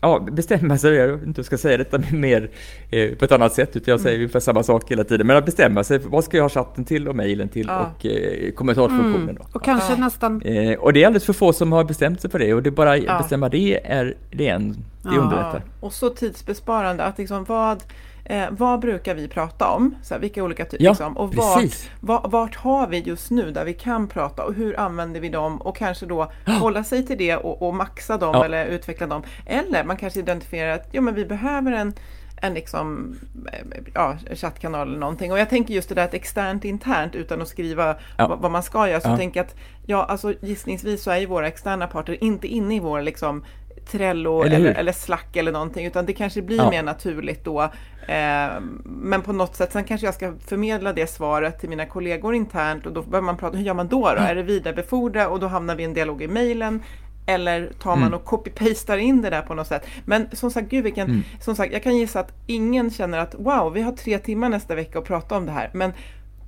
ja, 0.00 0.26
bestämma 0.32 0.78
sig, 0.78 0.94
jag 0.94 1.08
vet 1.08 1.14
inte 1.16 1.26
hur 1.26 1.34
jag 1.36 1.46
ska 1.46 1.58
säga 1.58 1.76
detta 1.78 1.98
mer 2.12 2.50
eh, 2.90 3.14
på 3.14 3.24
ett 3.24 3.32
annat 3.32 3.52
sätt, 3.54 3.76
utan 3.76 3.92
jag 3.92 4.00
säger 4.00 4.16
ungefär 4.18 4.40
samma 4.40 4.62
sak 4.62 4.90
hela 4.90 5.04
tiden. 5.04 5.26
Men 5.26 5.36
att 5.36 5.44
bestämma 5.44 5.84
sig, 5.84 5.98
vad 5.98 6.24
ska 6.24 6.36
jag 6.36 6.44
ha 6.44 6.48
chatten 6.48 6.84
till 6.84 7.08
och 7.08 7.16
mejlen 7.16 7.48
till 7.48 7.66
Ja. 7.68 7.90
och 7.98 8.06
eh, 8.06 8.50
kommentarsfunktionen 8.52 9.34
då. 9.34 9.46
Och 9.52 9.64
kanske 9.64 9.92
Ja. 9.92 9.98
nästan 9.98 10.42
Eh, 10.42 10.78
och 10.78 10.92
det 10.92 11.02
är 11.02 11.06
alldeles 11.06 11.24
för 11.26 11.32
få 11.32 11.52
som 11.52 11.72
har 11.72 11.84
bestämt 11.84 12.20
sig 12.20 12.30
för 12.30 12.38
det 12.38 12.54
och 12.54 12.62
det 12.62 12.68
är 12.68 12.72
bara 12.72 12.96
Ja. 12.96 13.18
bestämma 13.18 13.48
det 13.48 13.80
är, 13.84 14.14
det 14.30 14.48
är 14.48 14.54
en, 14.54 14.70
det 14.72 15.08
Ja. 15.14 15.20
underlättar. 15.20 15.62
Och 15.80 15.92
så 15.92 16.08
tidsbesparande, 16.10 17.02
att 17.04 17.18
liksom 17.18 17.44
vad, 17.44 17.82
eh, 18.24 18.44
vad 18.50 18.80
brukar 18.80 19.14
vi 19.14 19.28
prata 19.28 19.68
om? 19.70 19.94
Så 20.02 20.14
här, 20.14 20.20
vilka 20.20 20.42
olika 20.44 20.64
typer? 20.64 20.84
Ja, 20.84 20.90
liksom, 20.90 21.16
och 21.16 21.34
vart, 21.34 21.64
vart, 22.00 22.32
vart 22.32 22.56
har 22.56 22.86
vi 22.86 22.98
just 22.98 23.30
nu 23.30 23.50
där 23.50 23.64
vi 23.64 23.72
kan 23.74 24.08
prata 24.08 24.44
och 24.44 24.54
hur 24.54 24.80
använder 24.80 25.20
vi 25.20 25.28
dem? 25.28 25.60
Och 25.60 25.76
kanske 25.76 26.06
då 26.06 26.32
hålla 26.46 26.84
sig 26.84 27.06
till 27.06 27.18
det 27.18 27.36
och, 27.36 27.62
och 27.68 27.74
maxa 27.74 28.16
dem 28.16 28.30
Ja. 28.34 28.44
eller 28.44 28.66
utveckla 28.66 29.06
dem. 29.06 29.22
Eller 29.46 29.84
man 29.84 29.96
kanske 29.96 30.20
identifierar 30.20 30.74
att 30.74 30.88
jo, 30.92 31.02
men 31.02 31.14
vi 31.14 31.24
behöver 31.26 31.72
en 31.72 31.94
en 32.42 32.54
liksom, 32.54 33.16
eh, 33.52 33.78
ja, 33.94 34.16
chattkanal 34.34 34.88
eller 34.88 34.98
någonting. 34.98 35.32
Och 35.32 35.38
jag 35.38 35.50
tänker 35.50 35.74
just 35.74 35.88
det 35.88 35.94
där 35.94 36.04
att 36.04 36.14
externt 36.14 36.64
internt 36.64 37.14
utan 37.14 37.42
att 37.42 37.48
skriva 37.48 37.96
Ja. 38.18 38.28
vad, 38.28 38.38
vad 38.38 38.50
man 38.50 38.62
ska 38.62 38.88
göra. 38.88 39.00
Så 39.00 39.08
Ja. 39.08 39.16
tänker 39.16 39.40
jag 39.40 39.44
att 39.46 39.54
ja, 39.86 40.04
alltså, 40.04 40.34
gissningsvis 40.40 41.02
så 41.02 41.10
är 41.10 41.16
ju 41.18 41.26
våra 41.26 41.46
externa 41.48 41.86
parter 41.86 42.24
inte 42.24 42.46
inne 42.46 42.76
i 42.76 42.80
vår 42.80 43.02
liksom, 43.02 43.44
Trello 43.86 44.42
Eller 44.42 44.56
eller, 44.56 44.74
eller, 44.74 44.92
Slack 44.92 45.36
eller 45.36 45.52
någonting, 45.52 45.86
utan 45.86 46.06
det 46.06 46.12
kanske 46.12 46.42
blir 46.42 46.56
Ja. 46.56 46.70
mer 46.70 46.82
naturligt 46.82 47.44
då. 47.44 47.62
Eh, 48.06 48.48
men 48.84 49.22
på 49.22 49.32
något 49.32 49.56
sätt, 49.56 49.72
sen 49.72 49.84
kanske 49.84 50.06
jag 50.06 50.14
ska 50.14 50.32
förmedla 50.46 50.92
det 50.92 51.06
svaret 51.06 51.60
till 51.60 51.68
mina 51.68 51.86
kollegor 51.86 52.34
internt 52.34 52.86
och 52.86 52.92
då 52.92 53.02
behöver 53.02 53.26
man 53.26 53.36
prata, 53.36 53.56
hur 53.56 53.64
gör 53.64 53.74
man 53.74 53.88
då? 53.88 54.00
då? 54.00 54.08
Är 54.22 54.34
det 54.34 54.42
vidarebefordra 54.42 55.28
och 55.28 55.40
då 55.40 55.46
hamnar 55.46 55.74
vi 55.76 55.82
i 55.82 55.86
en 55.86 55.94
dialog 55.94 56.22
i 56.22 56.28
mejlen? 56.28 56.82
Eller 57.26 57.70
tar 57.82 57.90
man 57.96 58.08
Mm. 58.08 58.14
och 58.14 58.24
copy-pastar 58.28 58.96
in 58.96 59.22
det 59.22 59.30
där 59.30 59.42
på 59.42 59.54
något 59.54 59.66
sätt? 59.66 59.86
Men 60.04 60.28
som 60.32 60.50
sagt, 60.50 60.68
gud 60.68 60.84
vilken, 60.84 61.08
Mm. 61.08 61.22
som 61.40 61.56
sagt, 61.56 61.72
jag 61.72 61.82
kan 61.82 61.96
gissa 61.96 62.20
att 62.20 62.32
ingen 62.46 62.90
känner 62.90 63.18
att 63.18 63.34
wow, 63.38 63.72
vi 63.72 63.82
har 63.82 63.92
tre 63.92 64.18
timmar 64.18 64.48
nästa 64.48 64.74
vecka 64.74 64.98
att 64.98 65.04
prata 65.04 65.36
om 65.36 65.46
det 65.46 65.52
här. 65.52 65.70
Men 65.74 65.92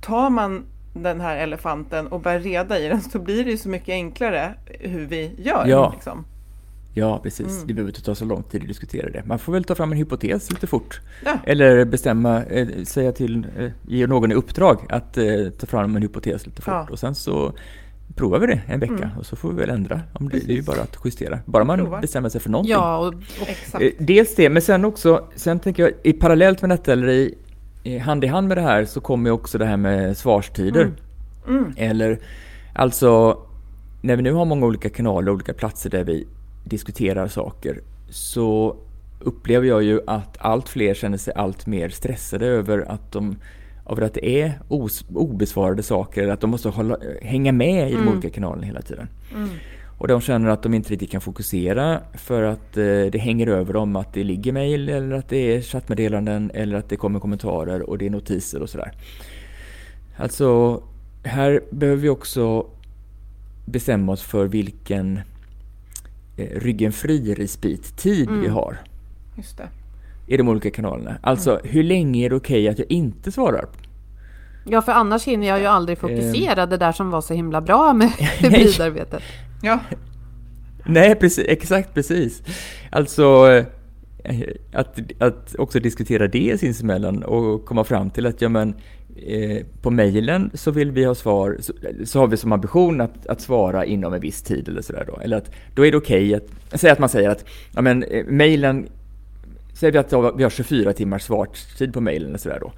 tar 0.01 0.29
man 0.29 0.65
den 0.93 1.21
här 1.21 1.37
elefanten 1.37 2.07
och 2.07 2.19
börjar 2.19 2.39
reda 2.39 2.79
i 2.79 2.87
den 2.87 3.01
så 3.01 3.19
blir 3.19 3.43
det 3.45 3.51
ju 3.51 3.57
så 3.57 3.69
mycket 3.69 3.89
enklare 3.89 4.53
hur 4.79 5.05
vi 5.05 5.31
gör. 5.37 5.65
Ja. 5.67 5.91
Liksom. 5.93 6.25
Ja, 6.95 7.19
precis. 7.23 7.47
Mm. 7.47 7.67
Det 7.67 7.73
behöver 7.73 7.89
inte 7.91 8.01
ta 8.03 8.15
så 8.15 8.25
lång 8.25 8.43
tid 8.43 8.61
att 8.61 8.67
diskutera 8.67 9.09
det. 9.09 9.23
Man 9.25 9.39
får 9.39 9.53
väl 9.53 9.63
ta 9.63 9.75
fram 9.75 9.91
en 9.91 9.97
hypotes 9.97 10.51
lite 10.51 10.67
fort. 10.67 11.01
Ja. 11.25 11.37
Eller 11.45 11.85
bestämma, 11.85 12.43
eh, 12.43 12.67
säga 12.83 13.11
till, 13.11 13.47
eh, 13.59 13.69
ge 13.87 14.07
någon 14.07 14.31
i 14.31 14.35
uppdrag 14.35 14.77
att 14.89 15.17
eh, 15.17 15.25
ta 15.59 15.65
fram 15.67 15.95
en 15.95 16.01
hypotes 16.01 16.45
lite 16.45 16.61
fort. 16.61 16.73
Ja. 16.73 16.87
Och 16.91 16.99
sen 16.99 17.15
så 17.15 17.53
provar 18.15 18.39
vi 18.39 18.47
det 18.47 18.61
en 18.67 18.79
vecka 18.79 18.93
Mm. 18.93 19.17
och 19.19 19.25
så 19.25 19.35
får 19.35 19.49
vi 19.49 19.55
väl 19.55 19.69
ändra. 19.69 20.01
Om 20.13 20.29
det, 20.29 20.39
det 20.39 20.53
är 20.53 20.55
ju 20.55 20.61
bara 20.61 20.81
att 20.81 20.97
justera. 21.05 21.39
Bara 21.45 21.63
man 21.63 21.79
Provar. 21.79 22.01
bestämmer 22.01 22.29
sig 22.29 22.41
för 22.41 22.49
någonting. 22.49 22.71
Ja, 22.71 22.97
och, 22.97 23.07
och 23.07 23.47
Exakt. 23.49 23.83
Eh, 23.83 23.89
Dels 23.99 24.35
det, 24.35 24.49
men 24.49 24.61
sen 24.61 24.85
också, 24.85 25.27
sen 25.35 25.59
tänker 25.59 25.83
jag 25.83 25.91
i 26.03 26.13
parallellt 26.13 26.61
med 26.61 26.69
detta 26.69 26.91
eller 26.91 27.07
i, 27.09 27.35
i 27.83 27.97
hand 27.97 28.23
i 28.23 28.27
hand 28.27 28.47
med 28.47 28.57
det 28.57 28.61
här 28.61 28.85
så 28.85 29.01
kommer 29.01 29.29
ju 29.29 29.33
också 29.33 29.57
det 29.57 29.65
här 29.65 29.77
med 29.77 30.17
svarstider. 30.17 30.91
Mm. 31.47 31.73
Eller 31.77 32.19
alltså, 32.75 33.39
när 34.01 34.15
vi 34.15 34.21
nu 34.21 34.33
har 34.33 34.45
många 34.45 34.65
olika 34.65 34.89
kanaler 34.89 35.27
och 35.29 35.35
olika 35.35 35.53
platser 35.53 35.89
där 35.89 36.03
vi 36.03 36.27
diskuterar 36.63 37.27
saker 37.27 37.81
så 38.09 38.75
upplever 39.19 39.67
jag 39.67 39.83
ju 39.83 40.01
att 40.07 40.37
allt 40.39 40.69
fler 40.69 40.93
känner 40.93 41.17
sig 41.17 41.33
allt 41.33 41.65
mer 41.65 41.89
stressade 41.89 42.45
över 42.45 42.91
att 42.91 43.11
de 43.11 43.35
över 43.89 44.01
att 44.01 44.13
det 44.13 44.41
är 44.41 44.59
os, 44.67 45.05
obesvarade 45.15 45.83
saker 45.83 46.23
eller 46.23 46.33
att 46.33 46.41
de 46.41 46.49
måste 46.49 46.69
hålla, 46.69 46.97
hänga 47.21 47.51
med 47.51 47.91
i 47.91 47.93
de 47.93 48.07
olika 48.07 48.29
kanalerna 48.29 48.65
hela 48.65 48.81
tiden. 48.81 49.07
Och 49.97 50.07
de 50.07 50.21
känner 50.21 50.49
att 50.49 50.63
de 50.63 50.73
inte 50.73 50.89
riktigt 50.89 51.11
kan 51.11 51.21
fokusera 51.21 51.99
för 52.13 52.43
att 52.43 52.77
eh, 52.77 52.83
det 53.11 53.17
hänger 53.19 53.47
över 53.47 53.73
dem 53.73 53.95
att 53.95 54.13
det 54.13 54.23
ligger 54.23 54.51
mejl 54.51 54.89
eller 54.89 55.15
att 55.15 55.29
det 55.29 55.37
är 55.37 55.61
chattmeddelanden 55.61 56.51
eller 56.53 56.77
att 56.77 56.89
det 56.89 56.95
kommer 56.95 57.19
kommentarer 57.19 57.89
och 57.89 57.97
det 57.97 58.05
är 58.05 58.09
notiser 58.09 58.61
och 58.61 58.69
sådär. 58.69 58.91
Alltså, 60.17 60.81
här 61.23 61.61
behöver 61.71 62.01
vi 62.01 62.09
också 62.09 62.67
bestämma 63.65 64.11
oss 64.11 64.21
för 64.21 64.45
vilken 64.45 65.19
eh, 66.37 66.59
ryggen 66.59 66.91
fri-respit-tid 66.91 68.29
vi 68.29 68.47
har 68.47 68.77
Just 69.37 69.57
det. 69.57 69.69
i 70.27 70.37
de 70.37 70.47
olika 70.47 70.71
kanalerna. 70.71 71.15
Alltså, 71.21 71.59
hur 71.63 71.83
länge 71.83 72.25
är 72.25 72.29
det 72.29 72.35
okej 72.35 72.67
att 72.67 72.79
jag 72.79 72.91
inte 72.91 73.31
svarar? 73.31 73.65
ja, 74.65 74.81
för 74.81 74.91
annars 74.91 75.25
hinner 75.27 75.47
jag 75.47 75.59
ju 75.59 75.65
aldrig 75.65 75.97
fokusera 75.97 76.65
det 76.65 76.77
där 76.77 76.91
som 76.91 77.09
var 77.09 77.21
så 77.21 77.33
himla 77.33 77.61
bra 77.61 77.93
med 77.93 78.09
hybridarbetet. 78.39 79.23
Ja, 79.61 79.79
Nej, 80.85 81.15
precis, 81.15 81.45
exakt 81.47 81.93
precis. 81.93 82.41
Alltså 82.91 83.47
eh, 84.23 84.47
att, 84.73 84.99
att 85.19 85.55
också 85.55 85.79
diskutera 85.79 86.27
det 86.27 86.59
sinsemellan 86.59 87.23
och 87.23 87.65
komma 87.65 87.83
fram 87.83 88.09
till 88.09 88.25
att 88.25 88.41
ja 88.41 88.49
men 88.49 88.75
eh, 89.15 89.65
på 89.81 89.91
mejlen 89.91 90.51
så 90.53 90.71
vill 90.71 90.91
vi 90.91 91.03
ha 91.03 91.15
svar, 91.15 91.57
så, 91.59 91.73
så 92.05 92.19
har 92.19 92.27
vi 92.27 92.37
som 92.37 92.51
ambition 92.51 93.01
att, 93.01 93.27
att 93.27 93.41
svara 93.41 93.85
inom 93.85 94.13
en 94.13 94.21
viss 94.21 94.41
tid 94.41 94.67
eller 94.67 94.81
sådär 94.81 95.03
då. 95.07 95.19
Eller 95.21 95.37
att 95.37 95.51
då 95.75 95.85
är 95.85 95.91
det 95.91 95.97
okej 95.97 96.35
att, 96.35 96.43
säg 96.73 96.91
att 96.91 96.99
man 96.99 97.09
säger 97.09 97.29
att 97.29 97.45
ja 97.75 97.81
men 97.81 98.03
eh, 98.03 98.25
mejlen, 98.25 98.87
säger 99.73 99.91
vi 99.91 99.97
att 99.97 100.37
vi 100.37 100.43
har 100.43 100.49
24 100.49 100.93
timmars 100.93 101.23
svarstid 101.23 101.93
på 101.93 102.01
mejlen 102.01 102.29
eller 102.29 102.37
sådär 102.37 102.59
då. 102.61 102.71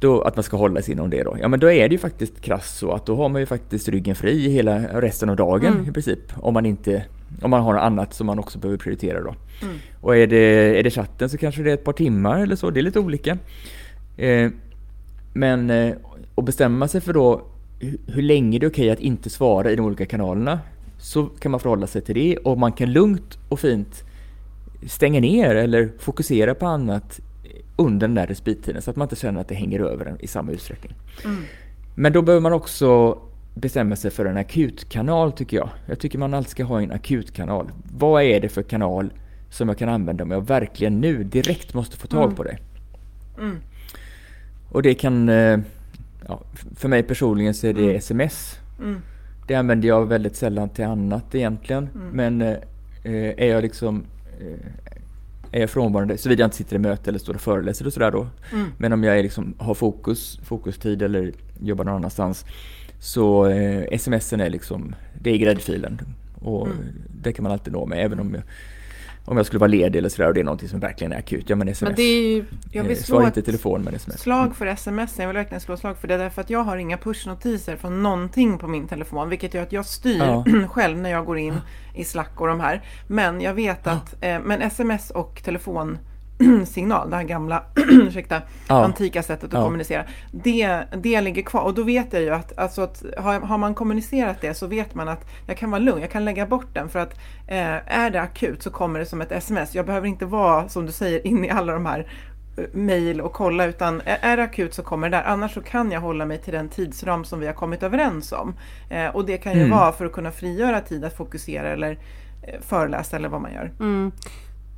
Då, 0.00 0.22
att 0.22 0.36
man 0.36 0.42
ska 0.42 0.56
hålla 0.56 0.82
sig 0.82 0.94
inom 0.94 1.10
det 1.10 1.22
då. 1.22 1.36
Ja 1.40 1.48
men 1.48 1.60
då 1.60 1.70
är 1.70 1.88
det 1.88 1.92
ju 1.92 1.98
faktiskt 1.98 2.40
krasst 2.40 2.78
så 2.78 2.92
att 2.92 3.06
då 3.06 3.16
har 3.16 3.28
man 3.28 3.40
ju 3.40 3.46
faktiskt 3.46 3.88
ryggen 3.88 4.14
fri 4.14 4.50
hela 4.50 5.00
resten 5.00 5.30
av 5.30 5.36
dagen 5.36 5.86
i 5.88 5.92
princip. 5.92 6.32
Om 6.36 6.54
man 6.54 6.66
inte, 6.66 7.04
om 7.42 7.50
man 7.50 7.62
har 7.62 7.72
något 7.72 7.82
annat 7.82 8.14
som 8.14 8.26
man 8.26 8.38
också 8.38 8.58
behöver 8.58 8.78
prioritera 8.78 9.20
då. 9.20 9.34
Och 10.00 10.16
är 10.16 10.26
det, 10.26 10.78
är 10.78 10.82
det 10.82 10.90
chatten 10.90 11.28
så 11.28 11.38
kanske 11.38 11.62
det 11.62 11.70
är 11.70 11.74
ett 11.74 11.84
par 11.84 11.92
timmar 11.92 12.40
eller 12.40 12.56
så, 12.56 12.70
det 12.70 12.80
är 12.80 12.82
lite 12.82 13.00
olika. 13.00 13.38
Eh, 14.16 14.50
men 15.38 15.70
eh, 15.70 15.94
att 16.34 16.44
bestämma 16.44 16.88
sig 16.88 17.00
för 17.00 17.12
då 17.12 17.42
hu- 17.80 17.98
hur 18.06 18.22
länge 18.22 18.58
det 18.58 18.66
är 18.66 18.70
okej 18.70 18.90
att 18.90 19.00
inte 19.00 19.30
svara 19.30 19.70
i 19.70 19.76
de 19.76 19.82
olika 19.82 20.06
kanalerna. 20.06 20.60
Så 20.98 21.26
kan 21.26 21.50
man 21.50 21.60
förhålla 21.60 21.86
sig 21.86 22.02
till 22.02 22.14
det 22.14 22.36
och 22.36 22.58
man 22.58 22.72
kan 22.72 22.92
lugnt 22.92 23.38
och 23.48 23.60
fint 23.60 24.02
stänga 24.86 25.20
ner 25.20 25.54
eller 25.54 25.90
fokusera 25.98 26.54
på 26.54 26.66
annat 26.66 27.20
under 27.76 28.08
den 28.08 28.14
där 28.14 28.26
respittiden 28.26 28.82
så 28.82 28.90
att 28.90 28.96
man 28.96 29.06
inte 29.06 29.16
känner 29.16 29.40
att 29.40 29.48
det 29.48 29.54
hänger 29.54 29.80
över 29.80 30.06
en 30.06 30.20
i 30.20 30.26
samma 30.26 30.52
utsträckning. 30.52 30.92
Men 31.94 32.12
då 32.12 32.22
behöver 32.22 32.42
man 32.42 32.52
också 32.52 33.18
bestämma 33.54 33.96
sig 33.96 34.10
för 34.10 34.24
en 34.26 34.36
akutkanal 34.36 35.32
tycker 35.32 35.56
jag. 35.56 35.68
Jag 35.86 35.98
tycker 35.98 36.18
man 36.18 36.34
alltid 36.34 36.50
ska 36.50 36.64
ha 36.64 36.82
en 36.82 36.92
akutkanal. 36.92 37.70
Vad 37.98 38.22
är 38.22 38.40
det 38.40 38.48
för 38.48 38.62
kanal 38.62 39.12
som 39.50 39.68
jag 39.68 39.78
kan 39.78 39.88
använda 39.88 40.24
om 40.24 40.30
jag 40.30 40.46
verkligen 40.46 41.00
nu 41.00 41.24
direkt 41.24 41.74
måste 41.74 41.96
få 41.96 42.06
tag 42.06 42.36
på 42.36 42.42
det? 42.42 42.56
Och 44.68 44.82
det 44.82 44.94
kan, 44.94 45.28
eh, 45.28 45.58
ja, 46.28 46.40
för 46.76 46.88
mig 46.88 47.02
personligen 47.02 47.54
så 47.54 47.66
är 47.66 47.72
det 47.72 47.96
sms. 47.96 48.58
Det 49.46 49.54
använder 49.54 49.88
jag 49.88 50.06
väldigt 50.06 50.36
sällan 50.36 50.68
till 50.68 50.84
annat 50.84 51.34
egentligen. 51.34 51.88
Men 52.12 52.42
eh, 52.42 52.56
är 53.36 53.46
jag 53.46 53.62
liksom 53.62 54.04
eh, 54.40 54.66
är 55.52 55.60
jag 55.60 55.70
frånvarande, 55.70 56.18
såvida 56.18 56.40
jag 56.40 56.46
inte 56.46 56.56
sitter 56.56 56.76
i 56.76 56.78
möte 56.78 57.10
eller 57.10 57.18
står 57.18 57.34
och 57.34 57.40
föreläser 57.40 57.86
och 57.86 57.92
sådär 57.92 58.10
då. 58.10 58.26
Men 58.78 58.92
om 58.92 59.04
jag 59.04 59.18
är 59.18 59.22
liksom, 59.22 59.54
har 59.58 59.74
fokus, 59.74 60.40
fokustid 60.44 61.02
eller 61.02 61.32
jobbar 61.60 61.84
någon 61.84 61.94
annanstans 61.94 62.44
så 63.00 63.46
eh, 63.46 63.98
smsen 63.98 64.40
är 64.40 64.50
liksom, 64.50 64.94
det 65.22 65.30
är 65.30 65.36
gräddfilen. 65.38 66.00
Och 66.40 66.68
det 67.22 67.32
kan 67.32 67.42
man 67.42 67.52
alltid 67.52 67.72
nå 67.72 67.86
med 67.86 68.04
även 68.04 68.20
om 68.20 68.34
jag, 68.34 68.42
om 69.28 69.36
jag 69.36 69.46
skulle 69.46 69.60
vara 69.60 69.68
ledig 69.68 69.98
eller 69.98 70.08
sådär 70.08 70.28
och 70.28 70.34
det 70.34 70.40
är 70.40 70.44
någonting 70.44 70.68
som 70.68 70.80
verkligen 70.80 71.12
är 71.12 71.18
akut. 71.18 71.44
Ja 71.50 71.56
men 71.56 71.68
sms. 71.68 71.88
Men 71.88 71.96
det 71.96 72.02
är 72.02 72.22
ju... 72.22 72.44
Jag 72.72 72.84
eh, 72.84 72.88
vill 72.88 73.04
slå 73.04 73.22
inte 73.22 73.42
telefon 73.42 73.82
men 73.82 73.94
sms. 73.94 74.20
slag 74.20 74.56
för 74.56 74.66
sms. 74.66 75.18
Jag 75.18 75.26
vill 75.26 75.36
verkligen 75.36 75.60
slå 75.60 75.76
slag 75.76 75.98
för 75.98 76.08
det 76.08 76.16
därför 76.16 76.40
att 76.40 76.50
jag 76.50 76.64
har 76.64 76.76
inga 76.76 76.98
pushnotiser 76.98 77.76
från 77.76 78.02
någonting 78.02 78.58
på 78.58 78.66
min 78.66 78.88
telefon 78.88 79.28
vilket 79.28 79.54
gör 79.54 79.62
att 79.62 79.72
jag 79.72 79.86
styr 79.86 80.18
Ja. 80.18 80.44
själv 80.68 80.98
när 80.98 81.10
jag 81.10 81.24
går 81.24 81.38
in 81.38 81.54
i 81.94 82.04
Slack 82.04 82.40
och 82.40 82.46
de 82.46 82.60
här. 82.60 82.82
Men 83.06 83.40
jag 83.40 83.54
vet 83.54 83.86
att 83.86 84.14
eh, 84.20 84.40
men 84.40 84.62
sms 84.62 85.10
och 85.10 85.42
telefonsignal, 86.48 87.10
det 87.10 87.16
här 87.16 87.22
gamla 87.24 87.62
ursäkta, 87.90 88.42
Ja. 88.68 88.84
antika 88.84 89.22
sättet 89.22 89.44
att 89.44 89.52
Ja. 89.52 89.64
kommunicera, 89.64 90.04
det, 90.32 90.82
det 90.96 91.20
ligger 91.20 91.42
kvar. 91.42 91.60
Och 91.62 91.74
då 91.74 91.82
vet 91.82 92.12
jag 92.12 92.22
ju 92.22 92.30
att, 92.30 92.58
alltså 92.58 92.82
att 92.82 93.02
har, 93.18 93.40
har 93.40 93.58
man 93.58 93.74
kommunicerat 93.74 94.36
det 94.40 94.54
så 94.54 94.66
vet 94.66 94.94
man 94.94 95.08
att 95.08 95.26
jag 95.46 95.56
kan 95.56 95.70
vara 95.70 95.78
lugn, 95.78 96.00
jag 96.00 96.10
kan 96.10 96.24
lägga 96.24 96.46
bort 96.46 96.74
den 96.74 96.88
för 96.88 96.98
att 96.98 97.14
eh, 97.46 97.98
är 97.98 98.10
det 98.10 98.20
akut 98.20 98.62
så 98.62 98.70
kommer 98.70 98.98
det 98.98 99.06
som 99.06 99.20
ett 99.20 99.32
sms. 99.32 99.74
Jag 99.74 99.86
behöver 99.86 100.06
inte 100.08 100.26
vara, 100.26 100.68
som 100.68 100.86
du 100.86 100.92
säger, 100.92 101.26
inne 101.26 101.46
i 101.46 101.50
alla 101.50 101.72
de 101.72 101.86
här 101.86 102.12
eh, 102.58 102.64
mejl 102.72 103.20
och 103.20 103.32
kolla 103.32 103.66
utan 103.66 104.00
är 104.04 104.18
är 104.22 104.36
det 104.36 104.42
akut 104.42 104.74
så 104.74 104.82
kommer 104.82 105.10
det 105.10 105.16
där. 105.16 105.24
Annars 105.24 105.54
så 105.54 105.60
kan 105.60 105.90
jag 105.92 106.00
hålla 106.00 106.24
mig 106.24 106.38
till 106.38 106.52
den 106.52 106.68
tidsram 106.68 107.24
som 107.24 107.40
vi 107.40 107.46
har 107.46 107.54
kommit 107.54 107.82
överens 107.82 108.32
om. 108.32 108.54
Eh, 108.90 109.06
och 109.06 109.24
det 109.26 109.36
kan 109.38 109.52
ju 109.52 109.58
Mm. 109.64 109.70
vara 109.78 109.92
för 109.92 110.04
att 110.06 110.12
kunna 110.12 110.30
frigöra 110.30 110.80
tid 110.80 111.04
att 111.04 111.16
fokusera 111.16 111.68
eller 111.68 111.98
eh, 112.42 112.60
föreläsa 112.60 113.16
eller 113.16 113.28
vad 113.28 113.40
man 113.40 113.52
gör. 113.52 113.70
Mm. 113.80 114.12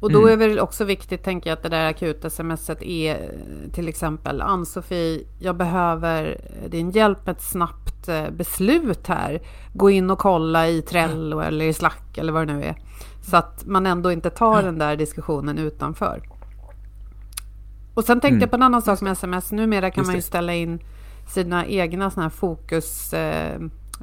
Och 0.01 0.13
då 0.13 0.27
är 0.27 0.37
väl 0.37 0.59
också 0.59 0.85
viktigt, 0.85 1.25
tänker 1.25 1.51
jag, 1.51 1.57
att 1.57 1.63
det 1.63 1.69
där 1.69 1.89
akuta 1.89 2.31
smset 2.31 2.83
är 2.83 3.15
eh, 3.15 3.73
till 3.73 3.89
exempel 3.89 4.41
Ann-Sofie, 4.41 5.25
jag 5.39 5.57
behöver 5.57 6.41
din 6.69 6.91
hjälp 6.91 7.27
med 7.27 7.37
ett 7.37 7.43
snabbt 7.43 8.09
eh, 8.09 8.31
beslut 8.31 9.07
här. 9.07 9.41
Gå 9.73 9.91
in 9.91 10.11
och 10.11 10.19
kolla 10.19 10.69
i 10.69 10.83
Trello 10.83 11.41
eller 11.41 11.65
i 11.65 11.73
Slack 11.73 12.19
eller 12.19 12.33
vad 12.33 12.47
det 12.47 12.55
nu 12.55 12.65
är. 12.65 12.77
Så 13.23 13.37
att 13.37 13.67
man 13.67 13.87
ändå 13.87 14.13
inte 14.13 14.31
tar 14.31 14.63
den 14.63 14.79
där 14.79 14.97
diskussionen 14.97 15.59
utanför. 15.59 16.23
Och 17.95 18.05
sen 18.05 18.21
tänkte 18.21 18.43
jag 18.43 18.51
på 18.51 18.57
en 18.57 18.63
annan 18.63 18.83
sak 18.83 19.01
med 19.01 19.13
sms. 19.13 19.53
Numera 19.53 19.91
kan 19.91 20.07
man 20.07 20.15
ju 20.15 20.21
det. 20.21 20.27
ställa 20.27 20.55
in 20.55 20.79
sina 21.29 21.67
egna 21.67 22.11
såna 22.11 22.23
här 22.23 22.31
fokus, 22.31 23.13
eh, 23.13 23.55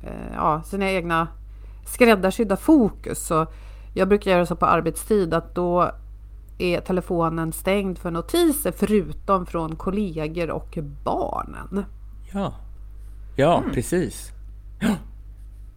eh, 0.03 0.33
ja, 0.35 0.61
sina 0.65 0.91
egna 0.91 1.27
skräddarsydda 1.85 2.57
fokus. 2.57 3.27
Så 3.27 3.47
jag 3.97 4.07
brukar 4.07 4.31
göra 4.31 4.45
så 4.45 4.55
på 4.55 4.65
arbetstid 4.65 5.33
att 5.33 5.55
då 5.55 5.91
är 6.57 6.79
telefonen 6.81 7.51
stängd 7.53 7.97
för 7.97 8.11
notiser 8.11 8.71
förutom 8.77 9.45
från 9.45 9.75
kollegor 9.75 10.49
och 10.51 10.77
barnen. 11.03 11.85
Ja, 12.33 12.53
ja 13.35 13.57
Mm. 13.57 13.73
precis. 13.73 14.31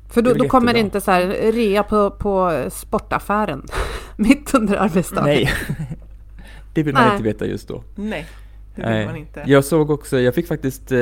För 0.09 0.23
Det 0.23 0.35
då, 0.35 0.35
då 0.43 0.49
kommer 0.49 0.73
det 0.73 0.79
jättebra. 0.79 0.87
inte 0.87 1.01
så 1.01 1.11
här 1.11 1.53
rea 1.53 1.83
på, 1.83 2.11
på 2.11 2.65
sportaffären 2.71 3.63
mitt 4.17 4.55
under 4.55 4.77
arbetsdagen. 4.77 5.25
Nej, 5.25 5.51
det 6.75 6.83
vill 6.83 6.95
man 6.95 7.03
Nej. 7.03 7.13
inte 7.13 7.23
veta 7.25 7.47
just 7.47 7.69
då. 7.69 7.83
Nej, 7.95 8.27
det 8.75 8.83
vill 8.83 8.91
Nej. 8.91 9.07
man 9.07 9.17
inte. 9.17 9.43
Jag 9.47 9.65
såg 9.65 9.91
också, 9.91 10.21
jag 10.21 10.35
fick 10.35 10.49
faktiskt 10.49 10.93
eh, 10.93 10.99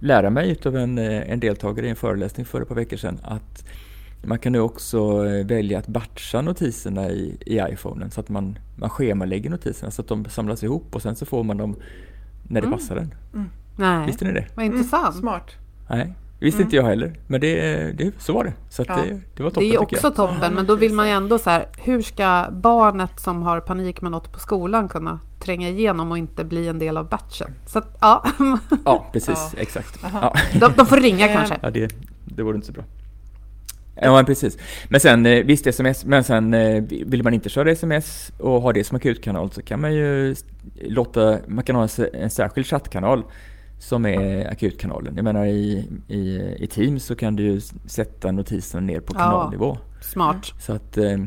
lära 0.00 0.30
mig 0.30 0.58
av 0.66 0.76
en, 0.76 0.98
eh, 0.98 1.30
en 1.30 1.40
deltagare 1.40 1.86
i 1.86 1.90
en 1.90 1.96
föreläsning 1.96 2.46
för 2.46 2.60
ett 2.62 2.68
par 2.68 2.74
veckor 2.74 2.96
sedan 2.96 3.18
att 3.22 3.64
man 4.26 4.38
kan 4.38 4.52
nu 4.52 4.60
också 4.60 5.26
eh, 5.26 5.46
välja 5.46 5.78
att 5.78 5.86
batcha 5.86 6.40
notiserna 6.42 7.08
i, 7.10 7.36
i 7.46 7.58
iPhonen 7.72 8.10
så 8.10 8.20
att 8.20 8.28
man, 8.28 8.58
man 8.76 8.90
schemalägger 8.90 9.50
notiserna 9.50 9.90
så 9.90 10.02
att 10.02 10.08
de 10.08 10.24
samlas 10.24 10.62
ihop 10.62 10.94
och 10.94 11.02
sen 11.02 11.16
så 11.16 11.26
får 11.26 11.44
man 11.44 11.56
dem 11.56 11.76
när 12.48 12.60
Mm. 12.60 12.70
det 12.70 12.76
passar 12.76 12.96
en. 12.96 13.14
Nej, 13.76 14.06
Visste 14.06 14.24
ni 14.24 14.32
det? 14.32 14.46
vad 14.54 14.64
intressant. 14.66 15.16
Smart. 15.16 15.50
Nej, 15.90 16.14
det 16.38 16.44
visste 16.44 16.62
inte 16.62 16.76
jag 16.76 16.82
heller. 16.84 17.12
Men 17.26 17.40
det, 17.40 17.92
det, 17.92 18.12
så 18.18 18.32
var 18.32 18.44
det. 18.44 18.52
Så 18.70 18.82
att 18.82 18.88
Mm. 18.88 19.00
Ja. 19.00 19.06
det, 19.14 19.20
det 19.36 19.42
var 19.42 19.50
Det 19.50 19.54
toppen 19.54 19.66
är 19.68 19.70
tycker 19.70 19.82
också 19.82 20.06
jag. 20.06 20.14
toppen, 20.16 20.54
men 20.54 20.66
då 20.66 20.76
vill 20.76 20.92
man 20.92 21.06
ju 21.06 21.12
ändå 21.12 21.38
så 21.38 21.50
här, 21.50 21.66
hur 21.78 22.02
ska 22.02 22.46
barnet 22.52 23.20
som 23.20 23.42
har 23.42 23.60
panik 23.60 24.00
med 24.02 24.10
något 24.12 24.32
på 24.32 24.38
skolan 24.38 24.88
kunna 24.88 25.20
tränga 25.40 25.68
igenom 25.68 26.10
och 26.10 26.18
inte 26.18 26.44
bli 26.44 26.68
en 26.68 26.78
del 26.78 26.96
av 26.96 27.08
batchen? 27.08 27.50
Så 27.66 27.78
att, 27.78 27.98
ja, 28.00 28.24
Ja, 28.84 29.06
precis. 29.12 29.54
Exakt. 29.56 29.98
Ja. 30.12 30.34
de, 30.60 30.72
de 30.76 30.86
får 30.86 30.96
ringa 30.96 31.28
kanske. 31.34 31.58
Ja, 31.62 31.70
det, 31.70 31.94
det 32.24 32.42
vore 32.42 32.54
inte 32.54 32.66
så 32.66 32.72
bra. 32.72 32.84
Ja, 34.02 34.22
precis. 34.26 34.58
Men 34.88 35.00
sen, 35.00 35.26
eh, 35.26 35.44
visst 35.44 35.66
sms, 35.66 36.04
men 36.04 36.24
sen 36.24 36.54
eh, 36.54 36.82
vill 36.88 37.22
man 37.22 37.34
inte 37.34 37.48
köra 37.48 37.70
sms 37.70 38.32
och 38.38 38.62
ha 38.62 38.72
det 38.72 38.84
som 38.84 38.96
akutkanal 38.96 39.50
så 39.50 39.62
kan 39.62 39.80
man 39.80 39.94
ju 39.94 40.34
låta, 40.82 41.38
man 41.46 41.64
kan 41.64 41.76
ha 41.76 41.88
en, 42.14 42.30
särskild 42.30 42.66
chattkanal 42.66 43.22
som 43.78 44.06
är 44.06 44.50
akutkanalen. 44.50 45.12
Jag 45.16 45.24
menar 45.24 45.46
i, 45.46 45.88
i, 46.08 46.40
i 46.58 46.66
Teams 46.66 47.04
så 47.04 47.14
kan 47.16 47.36
du 47.36 47.42
ju 47.42 47.60
sätta 47.86 48.32
notiserna 48.32 48.80
ner 48.86 49.00
på 49.00 49.12
Ja. 49.14 49.18
kanalnivå. 49.18 49.78
Smart. 50.02 50.52
Så 50.60 50.72
att, 50.72 50.96
eh, 50.98 51.18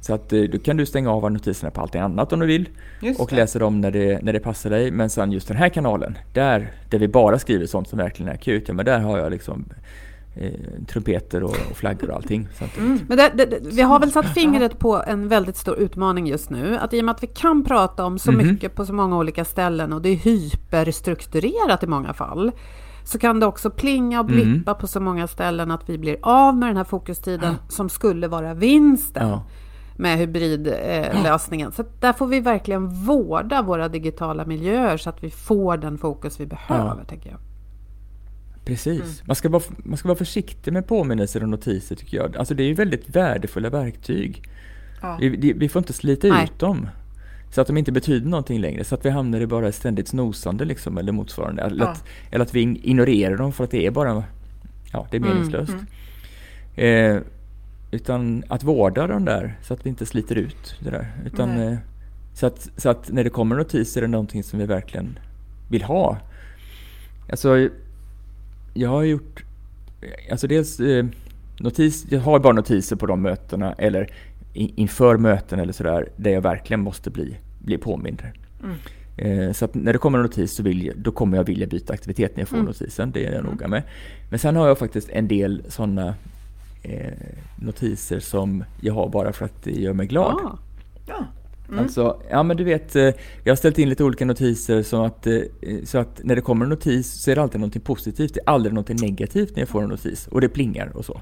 så 0.00 0.14
att 0.14 0.28
då 0.28 0.58
kan 0.58 0.76
du 0.76 0.86
stänga 0.86 1.10
av 1.10 1.32
notiserna 1.32 1.70
på 1.70 1.80
allting 1.80 2.00
annat 2.00 2.32
om 2.32 2.40
du 2.40 2.46
vill 2.46 2.68
Just 3.00 3.20
och 3.20 3.28
det. 3.30 3.36
läsa 3.36 3.58
dem 3.58 3.80
när 3.80 3.90
det, 3.90 4.22
när 4.22 4.32
det 4.32 4.40
passar 4.40 4.70
dig. 4.70 4.90
Men 4.90 5.10
sen 5.10 5.32
just 5.32 5.48
den 5.48 5.56
här 5.56 5.68
kanalen, 5.68 6.18
där, 6.32 6.72
där 6.90 6.98
vi 6.98 7.08
bara 7.08 7.38
skriver 7.38 7.66
sånt 7.66 7.88
som 7.88 7.98
verkligen 7.98 8.28
är 8.28 8.34
akut, 8.34 8.64
ja 8.68 8.74
men 8.74 8.84
där 8.84 8.98
har 9.00 9.18
jag 9.18 9.30
liksom 9.30 9.64
eh, 10.36 10.50
trumpeter 10.88 11.42
och, 11.42 11.50
och 11.70 11.76
flaggor 11.76 12.10
och 12.10 12.16
allting. 12.16 12.48
Mm. 12.78 13.00
Men 13.08 13.16
det, 13.18 13.32
det, 13.36 13.58
vi 13.62 13.82
har 13.82 14.00
väl 14.00 14.10
satt 14.12 14.34
fingret 14.34 14.78
på 14.78 15.02
en 15.06 15.28
väldigt 15.28 15.56
stor 15.56 15.76
utmaning 15.78 16.26
just 16.26 16.50
nu. 16.50 16.78
Att 16.78 16.94
i 16.94 17.00
och 17.00 17.04
med 17.04 17.12
att 17.14 17.22
vi 17.22 17.26
kan 17.26 17.64
prata 17.64 18.04
om 18.04 18.18
så 18.18 18.32
Mhm. 18.32 18.46
mycket 18.46 18.74
på 18.74 18.86
så 18.86 18.92
många 18.92 19.16
olika 19.18 19.44
ställen 19.44 19.92
och 19.92 20.02
det 20.02 20.08
är 20.08 20.16
hyperstrukturerat 20.16 21.82
i 21.82 21.86
många 21.86 22.14
fall. 22.14 22.52
Så 23.04 23.18
kan 23.18 23.40
det 23.40 23.46
också 23.46 23.70
plinga 23.70 24.20
och 24.20 24.26
blippa 24.26 24.74
på 24.74 24.86
så 24.86 25.00
många 25.00 25.26
ställen 25.26 25.70
att 25.70 25.88
vi 25.88 25.98
blir 25.98 26.16
av 26.22 26.56
med 26.56 26.68
den 26.68 26.76
här 26.76 26.84
fokustiden 26.84 27.54
som 27.68 27.88
skulle 27.88 28.28
vara 28.28 28.54
vinsten 28.54 29.28
ja. 29.28 29.42
med 29.96 30.18
hybridlösningen. 30.18 31.16
Eh, 31.16 31.22
lösningen. 31.22 31.72
så 31.72 31.84
där 32.00 32.12
får 32.12 32.26
vi 32.26 32.40
verkligen 32.40 32.88
vårda 32.88 33.62
våra 33.62 33.88
digitala 33.88 34.44
miljöer 34.44 34.96
så 34.96 35.10
att 35.10 35.22
vi 35.24 35.30
får 35.30 35.76
den 35.76 35.98
fokus 35.98 36.40
vi 36.40 36.46
behöver, 36.46 37.04
tänker 37.04 37.30
jag. 37.30 37.38
Precis. 38.66 39.22
Man, 39.26 39.36
ska 39.36 39.48
vara, 39.48 39.62
man 39.78 39.96
ska 39.96 40.08
vara 40.08 40.18
försiktig 40.18 40.72
med 40.72 40.86
påminnelser 40.86 41.42
och 41.42 41.48
notiser 41.48 41.96
tycker 41.96 42.16
jag. 42.16 42.36
Alltså 42.36 42.54
det 42.54 42.62
är 42.62 42.66
ju 42.66 42.74
väldigt 42.74 43.16
värdefulla 43.16 43.70
verktyg. 43.70 44.42
Ja. 45.02 45.16
Vi, 45.20 45.52
vi 45.52 45.68
får 45.68 45.80
inte 45.80 45.92
slita 45.92 46.28
Nej. 46.28 46.44
ut 46.44 46.58
dem. 46.58 46.88
Så 47.50 47.60
att 47.60 47.66
de 47.66 47.76
inte 47.76 47.92
betyder 47.92 48.28
någonting 48.28 48.60
längre. 48.60 48.84
Så 48.84 48.94
att 48.94 49.04
vi 49.04 49.10
hamnar 49.10 49.40
i 49.40 49.46
bara 49.46 49.72
ständigt 49.72 50.08
snosande 50.08 50.64
liksom, 50.64 50.98
eller 50.98 51.12
motsvarande. 51.12 51.62
Eller, 51.62 51.84
Ja. 51.84 51.90
att, 51.90 52.04
eller 52.30 52.44
att 52.44 52.54
vi 52.54 52.60
ignorerar 52.60 53.36
dem 53.36 53.52
för 53.52 53.64
att 53.64 53.70
det 53.70 53.86
är 53.86 53.90
bara 53.90 54.24
ja, 54.92 55.06
det 55.10 55.16
är 55.16 55.20
Mm, 55.20 55.30
meningslöst. 55.30 55.74
Eh, 56.76 57.16
utan 57.90 58.44
att 58.48 58.62
vårda 58.64 59.06
dem 59.06 59.24
där 59.24 59.58
så 59.62 59.74
att 59.74 59.86
vi 59.86 59.90
inte 59.90 60.06
sliter 60.06 60.34
ut 60.36 60.76
det 60.84 60.90
där. 60.90 61.12
Utan, 61.26 61.60
eh, 61.60 61.76
så, 62.34 62.46
att, 62.46 62.68
så 62.76 62.88
att 62.88 63.12
när 63.12 63.24
det 63.24 63.30
kommer 63.30 63.56
notiser 63.56 64.00
är 64.00 64.02
det 64.02 64.08
någonting 64.10 64.42
som 64.42 64.58
vi 64.58 64.66
verkligen 64.66 65.18
vill 65.68 65.82
ha. 65.82 66.18
Alltså, 67.30 67.68
jag 68.76 68.88
har 68.88 69.02
gjort, 69.02 69.44
alltså 70.30 70.46
dels 70.46 70.80
eh, 70.80 71.06
notis, 71.60 72.06
jag 72.10 72.20
har 72.20 72.38
bara 72.38 72.52
notiser 72.52 72.96
på 72.96 73.06
de 73.06 73.22
mötena 73.22 73.72
eller 73.72 74.10
i, 74.54 74.72
inför 74.80 75.16
möten 75.16 75.60
eller 75.60 75.72
sådär 75.72 76.08
där 76.16 76.30
jag 76.30 76.40
verkligen 76.40 76.80
måste 76.80 77.10
bli, 77.10 77.36
bli 77.58 77.78
påmind. 77.78 78.22
Eh, 79.16 79.52
så 79.52 79.64
att 79.64 79.74
när 79.74 79.92
det 79.92 79.98
kommer 79.98 80.18
en 80.18 80.22
notis 80.24 80.52
så 80.56 80.62
vill 80.62 80.86
jag, 80.86 80.96
då 80.98 81.12
kommer 81.12 81.36
jag 81.36 81.44
vilja 81.44 81.66
byta 81.66 81.92
aktivitet 81.92 82.36
när 82.36 82.40
jag 82.40 82.48
får 82.48 82.56
notisen, 82.56 83.10
det 83.10 83.26
är 83.26 83.32
jag 83.32 83.44
noga 83.44 83.68
med. 83.68 83.82
Men 84.30 84.38
sen 84.38 84.56
har 84.56 84.68
jag 84.68 84.78
faktiskt 84.78 85.08
en 85.08 85.28
del 85.28 85.62
sådana 85.68 86.14
eh, 86.82 87.12
notiser 87.56 88.20
som 88.20 88.64
jag 88.80 88.94
har 88.94 89.08
bara 89.08 89.32
för 89.32 89.44
att 89.44 89.62
det 89.62 89.70
gör 89.72 89.92
mig 89.92 90.06
glad. 90.06 90.32
Ah, 90.34 90.58
Ja. 91.06 91.24
Alltså, 91.78 92.20
ja 92.30 92.42
men 92.42 92.56
du 92.56 92.64
vet, 92.64 92.96
eh, 92.96 93.02
jag 93.44 93.52
har 93.52 93.56
ställt 93.56 93.78
in 93.78 93.88
lite 93.88 94.04
olika 94.04 94.24
notiser 94.24 94.82
så 94.82 95.04
att, 95.04 95.26
eh, 95.26 95.40
så 95.84 95.98
att 95.98 96.20
när 96.24 96.36
det 96.36 96.42
kommer 96.42 96.64
en 96.64 96.70
notis 96.70 97.22
så 97.22 97.30
är 97.30 97.34
det 97.34 97.42
alltid 97.42 97.60
någonting 97.60 97.82
positivt. 97.82 98.34
Det 98.34 98.40
är 98.40 98.50
aldrig 98.50 98.74
någonting 98.74 98.96
negativt 99.00 99.50
när 99.56 99.60
jag 99.62 99.68
får 99.68 99.82
en 99.82 99.88
notis 99.88 100.26
och 100.26 100.40
det 100.40 100.48
plingar 100.48 100.92
och 100.94 101.04
så. 101.04 101.20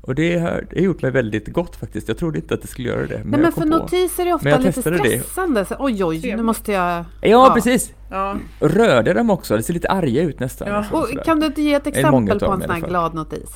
Och 0.00 0.14
det 0.14 0.38
har, 0.38 0.66
det 0.70 0.78
har 0.78 0.84
gjort 0.84 1.02
mig 1.02 1.10
väldigt 1.10 1.48
gott 1.48 1.76
faktiskt. 1.76 2.08
Jag 2.08 2.18
trodde 2.18 2.38
inte 2.38 2.54
att 2.54 2.62
det 2.62 2.68
skulle 2.68 2.88
göra 2.88 3.06
det. 3.06 3.18
Men, 3.18 3.30
Nej, 3.30 3.40
men 3.40 3.52
för 3.52 3.64
notiser 3.66 4.26
är 4.26 4.34
ofta 4.34 4.58
lite 4.58 4.90
det. 4.90 4.98
stressande. 4.98 5.64
Så, 5.64 5.76
oj, 5.78 6.04
oj, 6.04 6.34
nu 6.36 6.42
måste 6.42 6.72
jag... 6.72 7.04
Ja, 7.20 7.50
precis! 7.54 7.92
Ja. 8.10 8.36
Röda 8.60 9.14
dem 9.14 9.30
också, 9.30 9.56
det 9.56 9.62
ser 9.62 9.74
lite 9.74 9.88
arga 9.88 10.22
ut 10.22 10.40
nästan. 10.40 10.68
Ja. 10.68 10.84
Och 10.92 11.24
kan 11.24 11.40
du 11.40 11.46
inte 11.46 11.62
ge 11.62 11.74
ett 11.74 11.86
exempel 11.86 12.40
på 12.40 12.52
en 12.52 12.60
sån 12.60 12.70
här 12.70 12.80
glad 12.80 13.14
notis? 13.14 13.50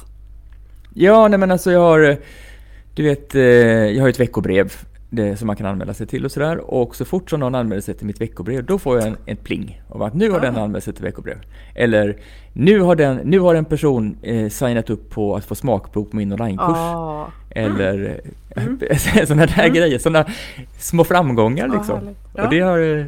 Ja, 0.95 1.29
nej 1.29 1.39
men 1.39 1.51
alltså 1.51 1.73
jag 1.73 1.81
har, 1.81 2.01
eh, 2.01 2.17
du 2.95 3.03
vet, 3.03 3.35
jag 3.95 4.03
har 4.03 4.09
ett 4.09 4.21
veckobrev 4.21 4.73
det, 5.17 5.37
som 5.37 5.47
man 5.47 5.57
kan 5.57 5.67
anmäla 5.67 5.95
sig 5.95 6.07
till 6.07 6.25
och 6.25 6.31
sådär. 6.33 6.57
Och 6.75 6.97
så 6.97 7.05
fort 7.05 7.31
som 7.31 7.41
någon 7.41 7.55
anmäler 7.55 7.81
sig 7.83 7.95
till 7.95 8.07
mitt 8.07 8.21
veckobrev, 8.21 8.65
då 8.65 8.79
får 8.79 8.99
jag 8.99 9.07
en, 9.07 9.17
en 9.27 9.37
pling. 9.37 9.83
Om 9.89 10.03
att 10.03 10.15
nu 10.15 10.31
har 10.31 10.41
den 10.41 10.57
anmält 10.57 10.85
sig 10.85 10.95
till 10.95 11.05
veckobrev. 11.05 11.37
Eller 11.75 12.17
nu 12.53 12.81
har, 12.81 12.97
den, 12.97 13.17
nu 13.17 13.39
har 13.41 13.55
en 13.55 13.65
person 13.65 14.17
eh, 14.23 14.49
signat 14.49 14.91
upp 14.91 15.11
på 15.11 15.37
att 15.37 15.45
få 15.45 15.55
smakprov 15.55 16.05
på 16.05 16.17
min 16.17 16.33
onlinekurs. 16.33 16.77
Ja, 16.77 17.29
Eller 17.51 18.21
sådana 19.27 19.47
där 19.47 19.69
grejer, 19.69 19.99
sådana 19.99 20.27
små 20.79 21.05
framgångar 21.05 21.67
Ja, 21.69 21.75
liksom. 21.75 21.99
härligt. 21.99 22.17
Ja. 22.37 22.45
Och 22.45 22.51
det 22.51 22.61
har, 22.61 22.79
eh, 22.99 23.07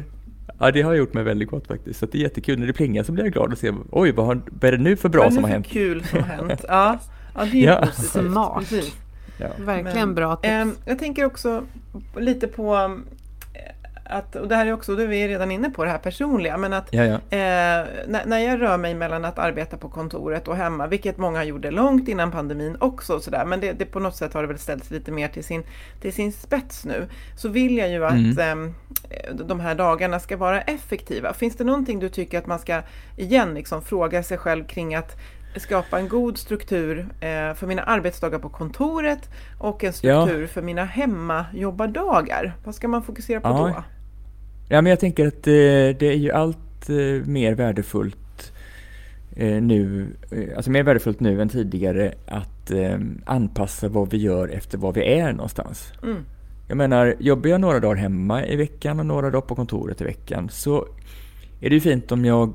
ja, 0.59 0.71
det 0.71 0.81
har 0.81 0.93
gjort 0.93 1.13
mig 1.13 1.23
väldigt 1.23 1.49
gott 1.49 1.67
faktiskt. 1.67 1.99
Så 1.99 2.05
det 2.05 2.17
är 2.17 2.21
jättekul. 2.21 2.59
När 2.59 2.67
det 2.67 2.73
plingar 2.73 3.03
så 3.03 3.11
blir 3.11 3.23
jag 3.23 3.33
glad 3.33 3.51
och 3.51 3.57
ser, 3.57 3.75
oj 3.91 4.11
vad, 4.11 4.25
har, 4.25 4.41
vad 4.45 4.63
är 4.73 4.77
det 4.77 4.83
nu 4.83 4.95
för 4.95 5.09
bra 5.09 5.19
Vad 5.21 5.25
är 5.25 5.29
det 5.29 5.35
som 5.35 5.43
har 5.43 5.49
för 5.49 5.53
hänt? 5.53 5.67
kul 5.67 6.03
som 6.03 6.19
har 6.19 6.27
hänt. 6.47 6.65
Ja, 6.67 6.99
ja 7.35 7.41
det 7.45 7.49
är 7.51 7.61
ju 7.61 7.63
Ja. 7.65 7.85
positivt. 7.85 8.31
Smart. 8.31 8.59
Precis. 8.59 8.95
Ja. 9.39 9.47
verkligen 9.57 10.07
Men, 10.07 10.15
bra 10.15 10.35
tips. 10.35 10.47
ehm, 10.51 10.75
jag 10.85 10.99
tänker 10.99 11.25
också 11.25 11.63
lite 12.17 12.47
på 12.47 12.75
um, 12.75 13.05
att, 14.11 14.35
och 14.35 14.47
det 14.47 14.55
här 14.55 14.65
är 14.65 14.73
också, 14.73 14.95
då 14.95 15.01
är 15.01 15.27
redan 15.27 15.51
inne 15.51 15.69
på 15.69 15.83
det 15.85 15.89
här 15.91 15.97
personliga, 15.97 16.57
men 16.57 16.73
att 16.73 16.87
Ja, 16.91 17.03
ja. 17.05 17.13
Eh, 17.15 17.85
när, 18.07 18.25
när 18.25 18.39
jag 18.39 18.61
rör 18.61 18.77
mig 18.77 18.93
mellan 18.95 19.25
att 19.25 19.39
arbeta 19.39 19.77
på 19.77 19.89
kontoret 19.89 20.47
och 20.47 20.55
hemma, 20.55 20.87
vilket 20.87 21.17
många 21.17 21.43
gjorde 21.43 21.71
långt 21.71 22.07
innan 22.07 22.31
pandemin 22.31 22.77
också, 22.79 23.19
sådär, 23.19 23.45
men 23.45 23.59
det, 23.59 23.71
det 23.73 23.85
på 23.85 23.99
något 23.99 24.15
sätt 24.15 24.33
har 24.33 24.41
det 24.41 24.47
väl 24.47 24.57
ställts 24.59 24.91
lite 24.91 25.11
mer 25.11 25.27
till 25.27 25.43
sin, 25.43 25.63
till 26.01 26.13
sin 26.13 26.31
spets 26.33 26.85
nu, 26.85 27.07
så 27.37 27.49
vill 27.49 27.77
jag 27.77 27.89
ju 27.89 28.05
att 28.05 28.13
Mm. 28.13 28.73
eh, 29.09 29.35
de 29.45 29.59
här 29.59 29.75
dagarna 29.75 30.19
ska 30.19 30.37
vara 30.37 30.61
effektiva. 30.61 31.33
Finns 31.33 31.55
det 31.55 31.63
någonting 31.63 31.99
du 31.99 32.09
tycker 32.09 32.39
att 32.39 32.47
man 32.47 32.59
ska, 32.59 32.81
igen, 33.17 33.53
liksom 33.53 33.81
fråga 33.81 34.23
sig 34.23 34.37
själv 34.37 34.67
kring 34.67 34.95
att 34.95 35.15
skapa 35.55 35.99
en 35.99 36.07
god 36.07 36.37
struktur 36.37 36.99
eh, 36.99 37.53
för 37.53 37.67
mina 37.67 37.81
arbetsdagar 37.81 38.39
på 38.39 38.49
kontoret 38.49 39.29
och 39.57 39.83
en 39.83 39.93
struktur 39.93 40.47
för 40.47 40.61
mina 40.61 40.85
hemmajobbardagar? 40.85 42.55
Vad 42.63 42.75
ska 42.75 42.87
man 42.87 43.03
fokusera 43.03 43.41
på 43.41 43.47
Ja. 43.47 43.73
då? 43.75 43.83
Ja, 44.69 44.81
men 44.81 44.89
jag 44.89 44.99
tänker 44.99 45.27
att 45.27 45.47
eh, 45.47 45.51
det 45.99 46.01
är 46.01 46.17
ju 46.17 46.31
allt 46.31 46.89
eh, 46.89 47.27
mer 47.27 47.53
värdefullt 47.55 48.53
eh, 49.35 49.61
nu, 49.61 50.07
eh, 50.31 50.55
alltså 50.55 50.71
mer 50.71 50.83
värdefullt 50.83 51.19
nu 51.19 51.41
än 51.41 51.49
tidigare 51.49 52.13
att 52.27 52.71
eh, 52.71 52.97
anpassa 53.25 53.87
vad 53.87 54.09
vi 54.09 54.17
gör 54.17 54.47
efter 54.47 54.77
var 54.77 54.93
vi 54.93 55.19
är 55.19 55.33
någonstans. 55.33 55.93
Mm. 56.03 56.25
Jag 56.67 56.77
menar, 56.77 57.15
jobbar 57.19 57.49
jag 57.49 57.61
några 57.61 57.79
dagar 57.79 57.95
hemma 57.95 58.45
i 58.45 58.55
veckan 58.55 58.99
och 58.99 59.05
några 59.05 59.29
dagar 59.29 59.47
på 59.47 59.55
kontoret 59.55 60.01
i 60.01 60.03
veckan 60.03 60.49
så 60.49 60.87
är 61.61 61.69
det 61.69 61.75
ju 61.75 61.81
fint 61.81 62.11
om 62.11 62.25
jag 62.25 62.53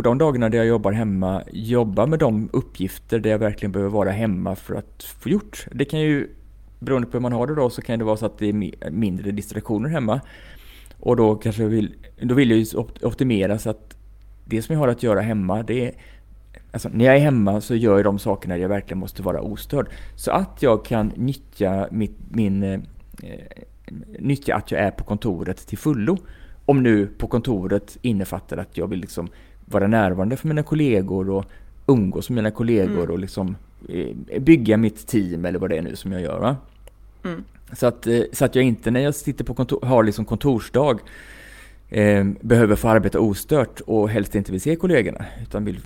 på 0.00 0.04
de 0.04 0.18
dagarna 0.18 0.48
där 0.48 0.58
jag 0.58 0.66
jobbar 0.66 0.92
hemma 0.92 1.42
jobba 1.52 2.06
med 2.06 2.18
de 2.18 2.50
uppgifter 2.52 3.18
där 3.18 3.30
jag 3.30 3.38
verkligen 3.38 3.72
behöver 3.72 3.90
vara 3.90 4.10
hemma 4.10 4.56
för 4.56 4.74
att 4.74 5.02
få 5.02 5.28
gjort. 5.28 5.66
Det 5.72 5.84
kan 5.84 6.00
ju, 6.00 6.28
beroende 6.78 7.08
på 7.08 7.12
hur 7.12 7.20
man 7.20 7.32
har 7.32 7.46
det 7.46 7.54
då, 7.54 7.70
så 7.70 7.82
kan 7.82 7.98
det 7.98 8.04
vara 8.04 8.16
så 8.16 8.26
att 8.26 8.38
det 8.38 8.48
är 8.48 8.90
mindre 8.90 9.30
distraktioner 9.30 9.88
hemma. 9.88 10.20
Och 11.00 11.16
då 11.16 11.34
kanske 11.34 11.62
jag 11.62 11.68
vill, 11.68 11.94
då 12.20 12.34
vill 12.34 12.50
jag 12.50 12.58
ju 12.58 12.66
optimera 13.02 13.58
så 13.58 13.70
att 13.70 13.96
det 14.44 14.62
som 14.62 14.72
jag 14.72 14.80
har 14.80 14.88
att 14.88 15.02
göra 15.02 15.20
hemma, 15.20 15.62
det 15.62 15.86
är 15.86 15.92
Alltså 16.72 16.88
när 16.92 17.04
jag 17.04 17.16
är 17.16 17.20
hemma 17.20 17.60
så 17.60 17.74
gör 17.74 17.96
jag 17.96 18.04
de 18.04 18.18
sakerna 18.18 18.58
jag 18.58 18.68
verkligen 18.68 18.98
måste 18.98 19.22
vara 19.22 19.40
ostörd. 19.40 19.88
Så 20.14 20.30
att 20.30 20.62
jag 20.62 20.84
kan 20.84 21.12
nyttja 21.16 21.88
mitt, 21.90 22.16
min, 22.30 22.62
eh, 22.62 22.80
eh, 23.22 23.62
nyttja 24.18 24.54
att 24.54 24.70
jag 24.70 24.80
är 24.80 24.90
på 24.90 25.04
kontoret 25.04 25.66
till 25.66 25.78
fullo. 25.78 26.18
Om 26.64 26.82
nu 26.82 27.06
på 27.06 27.26
kontoret 27.26 27.98
innefattar 28.02 28.56
att 28.56 28.76
jag 28.76 28.86
vill 28.86 29.00
liksom 29.00 29.28
vara 29.70 29.86
närvarande 29.86 30.36
för 30.36 30.48
mina 30.48 30.62
kollegor 30.62 31.30
och 31.30 31.44
umgås 31.86 32.30
med 32.30 32.34
mina 32.34 32.50
kollegor 32.50 33.10
och 33.10 33.18
liksom 33.18 33.56
eh, 33.88 34.40
bygga 34.40 34.76
mitt 34.76 35.06
team 35.06 35.44
eller 35.44 35.58
vad 35.58 35.70
det 35.70 35.76
är 35.76 35.82
nu 35.82 35.96
som 35.96 36.12
jag 36.12 36.22
gör. 36.22 36.40
Va? 36.40 36.56
Mm. 37.24 37.44
Så, 37.72 37.86
att, 37.86 38.06
eh, 38.06 38.22
så 38.32 38.44
att 38.44 38.54
jag 38.54 38.64
inte 38.64 38.90
när 38.90 39.00
jag 39.00 39.14
sitter 39.14 39.44
på 39.44 39.54
kontor, 39.54 39.80
har 39.82 40.04
liksom 40.04 40.24
kontorsdag 40.24 40.98
eh, 41.88 42.24
behöver 42.40 42.76
få 42.76 42.88
arbeta 42.88 43.20
ostört 43.20 43.80
och 43.80 44.10
helst 44.10 44.34
inte 44.34 44.52
vill 44.52 44.60
se 44.60 44.76
kollegorna. 44.76 45.24
Utan 45.42 45.64
vill, 45.64 45.80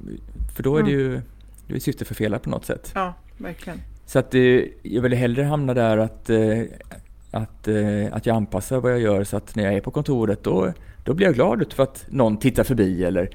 för 0.57 0.63
då 0.63 0.77
är 0.77 0.83
det 0.83 0.91
ju 0.91 1.21
det 1.67 1.75
är 1.75 1.79
syfte 1.79 2.05
förfelat 2.05 2.43
på 2.43 2.51
något 2.51 2.65
sätt. 2.65 2.93
Ja, 2.95 3.15
verkligen. 3.39 3.81
Så 4.07 4.19
att 4.19 4.35
eh, 4.35 4.61
jag 4.83 5.03
vill 5.03 5.13
hellre 5.13 5.43
hamna 5.43 5.75
där 5.75 5.99
att, 5.99 6.31
eh, 6.31 6.63
att, 7.31 7.69
att 8.11 8.27
jag 8.27 8.37
anpassar 8.37 8.81
vad 8.81 8.93
jag 8.93 9.01
gör 9.01 9.25
så 9.25 9.37
att 9.37 9.57
när 9.57 9.65
jag 9.65 9.75
är 9.75 9.81
på 9.81 9.91
kontoret 9.91 10.43
då, 10.43 10.73
då 11.05 11.15
blir 11.15 11.27
jag 11.27 11.35
glad 11.35 11.73
för 11.73 11.83
att 11.83 12.07
någon 12.09 12.37
tittar 12.37 12.65
förbi 12.65 13.05
eller 13.05 13.31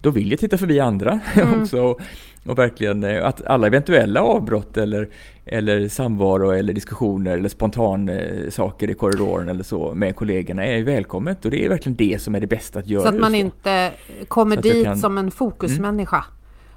då 0.00 0.10
vill 0.10 0.30
jag 0.30 0.40
titta 0.40 0.58
förbi 0.58 0.80
andra 0.80 1.20
också. 1.60 1.80
Och, 1.82 2.00
och 2.46 2.58
verkligen 2.58 3.04
eh, 3.04 3.26
att 3.26 3.46
alla 3.46 3.66
eventuella 3.66 4.22
avbrott 4.22 4.76
eller, 4.76 5.08
eller 5.46 5.88
samvaro 5.88 6.50
eller 6.50 6.72
diskussioner 6.72 7.38
eller 7.38 7.48
spontan 7.48 8.08
eh, 8.08 8.50
saker 8.50 8.90
i 8.90 8.94
korridoren 8.94 9.48
eller 9.48 9.64
så 9.64 9.94
med 9.94 10.16
kollegorna 10.16 10.66
är 10.66 10.82
välkommet 10.82 11.44
och 11.44 11.50
det 11.50 11.64
är 11.64 11.68
verkligen 11.68 11.96
det 11.96 12.22
som 12.22 12.34
är 12.34 12.40
det 12.40 12.46
bästa 12.46 12.78
att 12.78 12.86
göra. 12.86 13.02
Så 13.02 13.08
att 13.08 13.20
man 13.20 13.32
då. 13.32 13.38
inte 13.38 13.92
kommer 14.28 14.56
Så 14.56 14.62
dit 14.62 14.72
kan- 14.84 14.86
Mm. 14.92 14.98
som 14.98 15.18
en 15.18 15.30
fokusmänniska. 15.30 16.24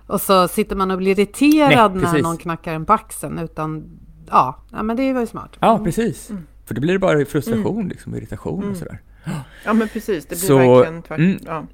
Och 0.07 0.21
så 0.21 0.47
sitter 0.47 0.75
man 0.75 0.91
och 0.91 0.97
blir 0.97 1.19
irriterad 1.19 1.95
Nej, 1.95 2.03
när 2.13 2.21
någon 2.21 2.37
knackar 2.37 2.73
en 2.73 2.85
på 2.85 2.93
axeln. 2.93 3.39
Utan, 3.39 3.99
ja, 4.29 4.63
ja 4.71 4.83
men 4.83 4.97
det 4.97 5.13
var 5.13 5.21
ju 5.21 5.27
smart. 5.27 5.57
Ja, 5.59 5.81
precis. 5.83 6.29
Mm. 6.29 6.43
För 6.65 6.75
det 6.75 6.81
blir 6.81 6.97
bara 6.97 7.25
frustration, 7.25 7.87
liksom, 7.89 8.15
irritation 8.15 8.71
och 8.71 8.77
sådär. 8.77 9.01
Ja 9.65 9.73
men 9.73 9.87
precis, 9.87 10.25
det 10.25 10.29
blir 10.29 10.47
Så, 10.47 10.57
verkligen 10.57 11.01
tvärt, 11.01 11.19
mm. 11.19 11.37
ja. 11.45 11.65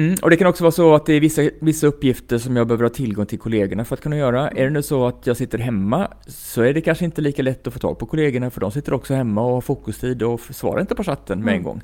Mm, 0.00 0.16
och 0.22 0.30
det 0.30 0.36
kan 0.36 0.46
också 0.46 0.64
vara 0.64 0.72
så 0.72 0.94
att 0.94 1.06
det 1.06 1.14
är 1.14 1.20
vissa, 1.20 1.42
vissa 1.58 1.86
uppgifter 1.86 2.38
som 2.38 2.56
jag 2.56 2.66
behöver 2.66 2.84
ha 2.84 2.90
tillgång 2.90 3.26
till 3.26 3.38
kollegorna 3.38 3.84
för 3.84 3.94
att 3.94 4.00
kunna 4.00 4.16
göra. 4.16 4.50
Är 4.50 4.64
det 4.64 4.70
nu 4.70 4.82
så 4.82 5.06
att 5.06 5.26
jag 5.26 5.36
sitter 5.36 5.58
hemma 5.58 6.08
så 6.26 6.62
är 6.62 6.74
det 6.74 6.80
kanske 6.80 7.04
inte 7.04 7.20
lika 7.20 7.42
lätt 7.42 7.66
att 7.66 7.72
få 7.72 7.78
tag 7.78 7.98
på 7.98 8.06
kollegorna 8.06 8.50
för 8.50 8.60
de 8.60 8.70
sitter 8.70 8.92
också 8.92 9.14
hemma 9.14 9.42
och 9.42 9.52
har 9.52 9.60
fokustid 9.60 10.22
och 10.22 10.40
svarar 10.40 10.80
inte 10.80 10.94
på 10.94 11.04
chatten 11.04 11.44
med 11.44 11.54
en 11.54 11.62
gång. 11.62 11.80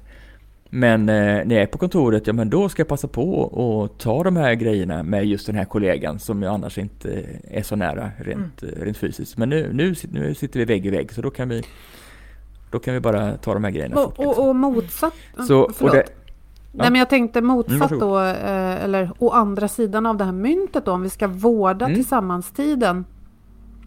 Men 0.70 1.08
eh, 1.08 1.14
när 1.24 1.52
jag 1.52 1.62
är 1.62 1.66
på 1.66 1.78
kontoret, 1.78 2.26
ja 2.26 2.32
men 2.32 2.50
då 2.50 2.68
ska 2.68 2.80
jag 2.80 2.88
passa 2.88 3.08
på 3.08 3.40
och 3.40 3.98
ta 3.98 4.22
de 4.22 4.36
här 4.36 4.54
grejerna 4.54 5.02
med 5.02 5.26
just 5.26 5.46
den 5.46 5.56
här 5.56 5.64
kollegan 5.64 6.18
som 6.18 6.42
jag 6.42 6.54
annars 6.54 6.78
inte 6.78 7.24
är 7.50 7.62
så 7.62 7.76
nära 7.76 8.10
rent, 8.18 8.62
eh, 8.62 8.68
rent 8.68 8.96
fysiskt. 8.96 9.36
Men 9.36 9.48
nu, 9.48 9.70
nu, 9.72 9.94
nu 10.10 10.34
sitter 10.34 10.58
vi 10.58 10.64
vägg 10.64 10.86
i 10.86 10.90
vägg 10.90 11.12
så 11.12 11.22
då 11.22 11.30
kan 11.30 11.48
vi, 11.48 11.62
då 12.70 12.78
kan 12.78 12.94
vi 12.94 13.00
bara 13.00 13.36
ta 13.36 13.54
de 13.54 13.64
här 13.64 13.70
grejerna 13.70 13.96
fort. 13.96 14.18
Och, 14.18 14.20
och, 14.20 14.26
liksom. 14.26 14.48
och 14.48 14.56
motsatt... 14.56 15.14
Så, 15.48 15.70
och 15.80 15.90
det, 15.90 16.04
Nej 16.76 16.90
men 16.90 16.98
jag 16.98 17.10
tänkte 17.10 17.40
motsatt 17.42 17.78
varsågod. 17.80 18.00
då, 18.00 18.18
eh, 18.20 18.84
eller 18.84 19.10
å 19.18 19.30
andra 19.30 19.68
sidan 19.68 20.06
av 20.06 20.16
det 20.16 20.24
här 20.24 20.32
myntet 20.32 20.84
då, 20.84 20.92
om 20.92 21.02
vi 21.02 21.10
ska 21.10 21.28
vårda 21.28 21.84
Mm. 21.84 21.96
tillsammans-tiden 21.96 23.04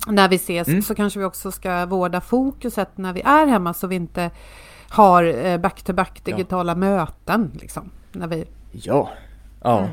när 0.08 0.30
vi 0.30 0.36
ses, 0.36 0.68
Mm. 0.68 0.82
så 0.82 0.96
kanske 0.96 1.20
vi 1.20 1.26
också 1.26 1.52
ska 1.52 1.86
vårda 1.86 2.22
fokuset 2.22 2.98
när 2.98 3.14
vi 3.14 3.22
är 3.22 3.48
hemma 3.48 3.74
så 3.74 3.88
vi 3.88 3.96
inte 3.96 4.32
har 4.90 5.24
eh, 5.46 5.58
back-to-back 5.58 6.24
digitala 6.24 6.76
möten. 6.76 7.52
Liksom, 7.54 7.90
när 8.12 8.28
vi, 8.28 8.46
Ja, 8.72 9.10
ja. 9.64 9.88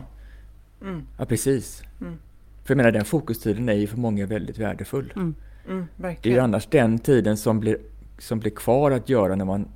Mm. 0.82 1.02
Ja, 1.18 1.24
precis. 1.24 1.82
Mm. 2.00 2.18
För 2.64 2.72
jag 2.74 2.76
menar, 2.76 2.90
den 2.92 3.04
fokustiden 3.04 3.68
är 3.68 3.72
ju 3.72 3.86
för 3.86 3.98
många 3.98 4.26
väldigt 4.26 4.58
värdefull. 4.58 5.12
Mm, 5.16 5.34
Det 5.96 6.28
är 6.30 6.34
ju 6.34 6.38
annars 6.38 6.66
den 6.66 6.98
tiden 6.98 7.36
som 7.36 7.60
blir, 7.60 7.78
som 8.18 8.38
blir 8.40 8.50
kvar 8.50 8.90
att 8.90 9.08
göra 9.08 9.34
när 9.36 9.44
man, 9.44 9.60
eh, 9.62 9.66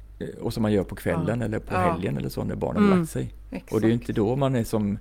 och 0.41 0.55
som 0.55 0.63
man 0.63 0.73
gör 0.73 0.85
på 0.85 0.95
kvällen 0.97 1.43
eller 1.43 1.59
på 1.59 1.75
Ja. 1.75 1.79
helgen 1.79 2.17
eller 2.17 2.29
så 2.29 2.45
när 2.45 2.55
barnen 2.55 2.85
Mm. 2.87 2.99
lagt 2.99 3.11
sig. 3.11 3.35
Exakt. 3.51 3.73
Och 3.73 3.81
det 3.81 3.87
är 3.89 3.93
inte 3.93 4.13
då 4.13 4.37
man 4.37 4.55
är 4.57 4.65
som, 4.65 4.99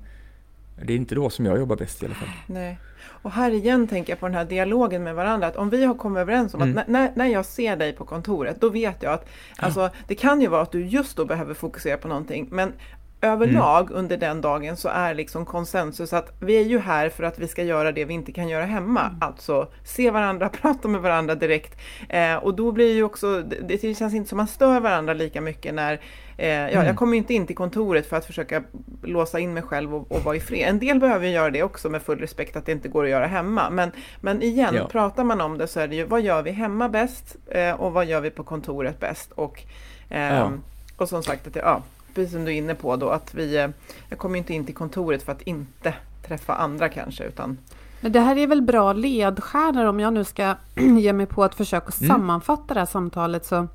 det 0.84 0.93
är 0.93 0.97
inte 0.97 1.15
då 1.15 1.30
som 1.30 1.45
jag 1.45 1.59
jobbar 1.59 1.76
bäst 1.76 2.03
i 2.03 2.05
alla 2.05 2.15
fall. 2.15 2.30
Nej. 2.47 2.80
Och 3.22 3.32
här 3.32 3.51
igen 3.51 3.88
tänker 3.88 4.11
jag 4.13 4.20
på 4.20 4.26
den 4.28 4.36
här 4.36 4.45
dialogen 4.45 5.03
med 5.03 5.15
varandra. 5.15 5.47
Att 5.47 5.55
om 5.55 5.70
vi 5.70 5.86
har 5.86 5.93
kommit 5.95 6.22
överens 6.22 6.53
om 6.53 6.61
Mm. 6.61 6.78
att 6.78 6.88
när, 6.88 7.11
när 7.15 7.26
jag 7.28 7.45
ser 7.45 7.76
dig 7.76 7.93
på 7.93 8.05
kontoret, 8.05 8.61
då 8.61 8.70
vet 8.70 9.03
jag 9.03 9.13
att 9.13 9.30
alltså, 9.57 9.89
det 10.07 10.15
kan 10.15 10.41
ju 10.41 10.47
vara 10.47 10.61
att 10.61 10.72
du 10.72 10.86
just 10.86 11.17
då 11.17 11.26
behöver 11.26 11.53
fokusera 11.53 11.97
på 11.97 12.07
någonting. 12.07 12.47
Men 12.51 12.74
överlag 13.22 13.91
under 13.91 14.17
den 14.17 14.41
dagen 14.41 14.78
så 14.78 14.89
är 14.89 15.13
liksom 15.13 15.45
konsensus 15.45 16.13
att 16.13 16.32
vi 16.39 16.57
är 16.57 16.63
ju 16.65 16.80
här 16.80 17.09
för 17.09 17.24
att 17.24 17.39
vi 17.39 17.47
ska 17.47 17.63
göra 17.63 17.91
det 17.91 18.05
vi 18.05 18.13
inte 18.13 18.32
kan 18.32 18.47
göra 18.49 18.65
hemma. 18.65 19.15
Alltså 19.22 19.67
se 19.84 20.11
varandra, 20.11 20.49
prata 20.61 20.88
med 20.88 21.01
varandra 21.01 21.36
direkt. 21.36 21.80
Eh, 22.09 22.36
och 22.36 22.55
då 22.55 22.72
blir 22.72 22.93
ju 22.93 23.03
också, 23.03 23.41
det, 23.41 23.82
det 23.82 23.97
känns 23.97 24.13
inte 24.13 24.30
som 24.30 24.38
man 24.38 24.47
stör 24.47 24.80
varandra 24.80 25.13
lika 25.13 25.41
mycket 25.41 25.74
när 25.74 25.99
Eh, 26.41 26.49
ja, 26.49 26.86
Jag 26.86 26.95
kommer 26.95 27.17
inte 27.17 27.34
in 27.34 27.47
till 27.47 27.55
kontoret 27.55 28.09
för 28.09 28.17
att 28.17 28.26
försöka 28.26 28.63
låsa 29.03 29.39
in 29.39 29.53
mig 29.53 29.63
själv 29.63 29.95
och, 29.95 30.11
och 30.11 30.24
vara 30.24 30.36
i 30.36 30.39
fred. 30.39 30.70
En 30.70 30.80
del 30.80 30.99
behöver 30.99 31.28
ju 31.28 31.34
göra 31.34 31.49
det 31.49 31.63
också 31.63 31.89
med 31.89 32.01
full 32.01 32.20
respekt 32.20 32.55
att 32.55 32.65
det 32.65 32.72
inte 32.72 32.88
går 32.89 33.03
att 33.03 33.09
göra 33.09 33.28
hemma. 33.28 33.70
Men, 33.70 33.91
men 34.22 34.41
igen, 34.41 34.76
Ja. 34.76 34.88
pratar 34.88 35.24
man 35.24 35.41
om 35.41 35.57
det 35.57 35.67
så 35.67 35.80
är 35.80 35.88
det 35.88 35.95
ju 35.95 36.03
vad 36.03 36.22
gör 36.22 36.41
vi 36.41 36.51
hemma 36.51 36.89
bäst 36.89 37.36
eh, 37.47 37.72
och 37.72 37.93
vad 37.93 38.05
gör 38.05 38.22
vi 38.22 38.30
på 38.30 38.43
kontoret 38.43 38.99
bäst? 38.99 39.32
Och, 39.32 39.63
ehm, 40.09 40.36
Ja. 40.36 40.51
och 40.97 41.09
som 41.09 41.24
sagt, 41.24 41.47
att 41.47 41.53
det, 41.53 41.59
ja, 41.59 41.82
precis 42.20 42.34
som 42.34 42.45
du 42.45 42.51
är 42.51 42.55
inne 42.57 42.76
på 42.76 42.95
då, 42.95 43.09
att 43.09 43.34
vi, 43.34 43.57
eh, 43.57 43.67
jag 44.09 44.20
kommer 44.20 44.36
ju 44.36 44.38
inte 44.38 44.53
in 44.53 44.65
till 44.65 44.76
kontoret 44.76 45.24
för 45.24 45.32
att 45.32 45.41
inte 45.41 45.93
träffa 46.28 46.55
andra 46.55 46.89
kanske, 46.89 47.24
utan 47.24 47.57
Men 48.01 48.11
det 48.11 48.20
här 48.20 48.38
är 48.38 48.47
väl 48.47 48.61
bra 48.61 48.93
ledstjärnor 48.93 49.86
om 49.86 49.99
jag 49.99 50.13
nu 50.13 50.24
ska 50.24 50.55
ge 50.76 51.13
mig 51.13 51.26
på 51.26 51.43
att 51.43 51.55
försöka 51.55 51.91
Mm. 52.01 52.07
sammanfatta 52.17 52.74
det 52.74 52.80
här 52.80 52.86
samtalet. 52.88 53.45
Så 53.45 53.67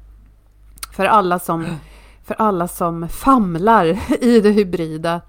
för 0.93 1.05
alla 1.05 1.39
som, 1.39 1.67
för 2.25 2.35
alla 2.39 2.69
som 2.69 3.09
famlar 3.09 3.99
i 4.25 4.41
det 4.41 4.51
hybrida. 4.51 5.21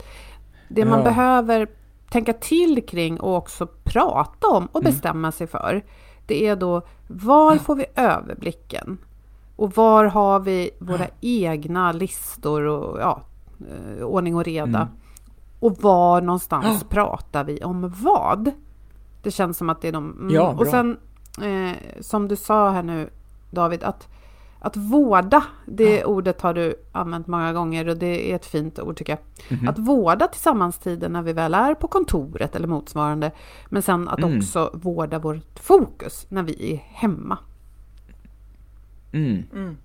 Det 0.68 0.86
man 0.86 1.00
Ja. 1.00 1.04
behöver 1.06 1.68
tänka 2.10 2.34
till 2.34 2.86
kring 2.88 3.20
och 3.20 3.36
också 3.36 3.68
prata 3.84 4.48
om 4.48 4.66
och 4.66 4.82
Mm. 4.82 4.92
bestämma 4.94 5.32
sig 5.32 5.48
för. 5.48 5.84
Det 6.28 6.48
är 6.48 6.56
då 6.56 6.82
var 7.08 7.56
får 7.58 7.76
vi 7.76 7.86
överblicken? 7.96 8.98
Och 9.56 9.76
var 9.76 10.06
har 10.06 10.40
vi 10.40 10.70
våra 10.80 11.08
egna 11.22 11.92
listor 11.92 12.62
och 12.66 13.00
ja, 13.00 13.22
eh, 13.70 14.04
ordning 14.04 14.36
och 14.36 14.44
reda? 14.46 14.80
Mm. 14.82 14.88
Och 15.60 15.78
var 15.82 16.22
någonstans 16.22 16.84
pratar 16.90 17.44
vi 17.44 17.64
om 17.64 17.94
vad? 18.04 18.52
Det 19.24 19.32
känns 19.32 19.58
som 19.58 19.70
att 19.70 19.82
det 19.82 19.88
är 19.88 19.92
de... 19.92 20.12
mm. 20.12 20.30
Ja, 20.36 20.56
och 20.58 20.68
sen 20.68 20.98
eh, 21.44 21.76
som 22.02 22.28
du 22.28 22.36
sa 22.36 22.70
här 22.70 22.84
nu 22.84 23.10
David, 23.52 23.84
att, 23.84 24.08
att 24.60 24.78
vårda, 24.78 25.44
det 25.66 26.06
ordet 26.06 26.42
har 26.42 26.54
du 26.54 26.76
använt 26.92 27.28
många 27.28 27.54
gånger 27.54 27.88
och 27.90 27.98
det 27.98 28.32
är 28.32 28.36
ett 28.36 28.46
fint 28.46 28.80
ord 28.80 28.98
tycker 28.98 29.14
jag. 29.50 29.58
Mhm. 29.58 29.68
Att 29.70 29.80
vårda 29.80 30.28
tillsammanstiden 30.28 31.14
när 31.14 31.22
vi 31.22 31.34
väl 31.34 31.54
är 31.54 31.74
på 31.74 31.88
kontoret 31.88 32.56
eller 32.56 32.68
motsvarande. 32.68 33.32
Men 33.70 33.82
sen 33.82 34.10
att 34.10 34.20
Mm. 34.20 34.38
också 34.38 34.72
vårda 34.74 35.20
vårt 35.20 35.60
fokus 35.60 36.26
när 36.30 36.44
vi 36.44 36.74
är 36.74 36.78
hemma. 36.78 37.38
Mm. 39.16 39.78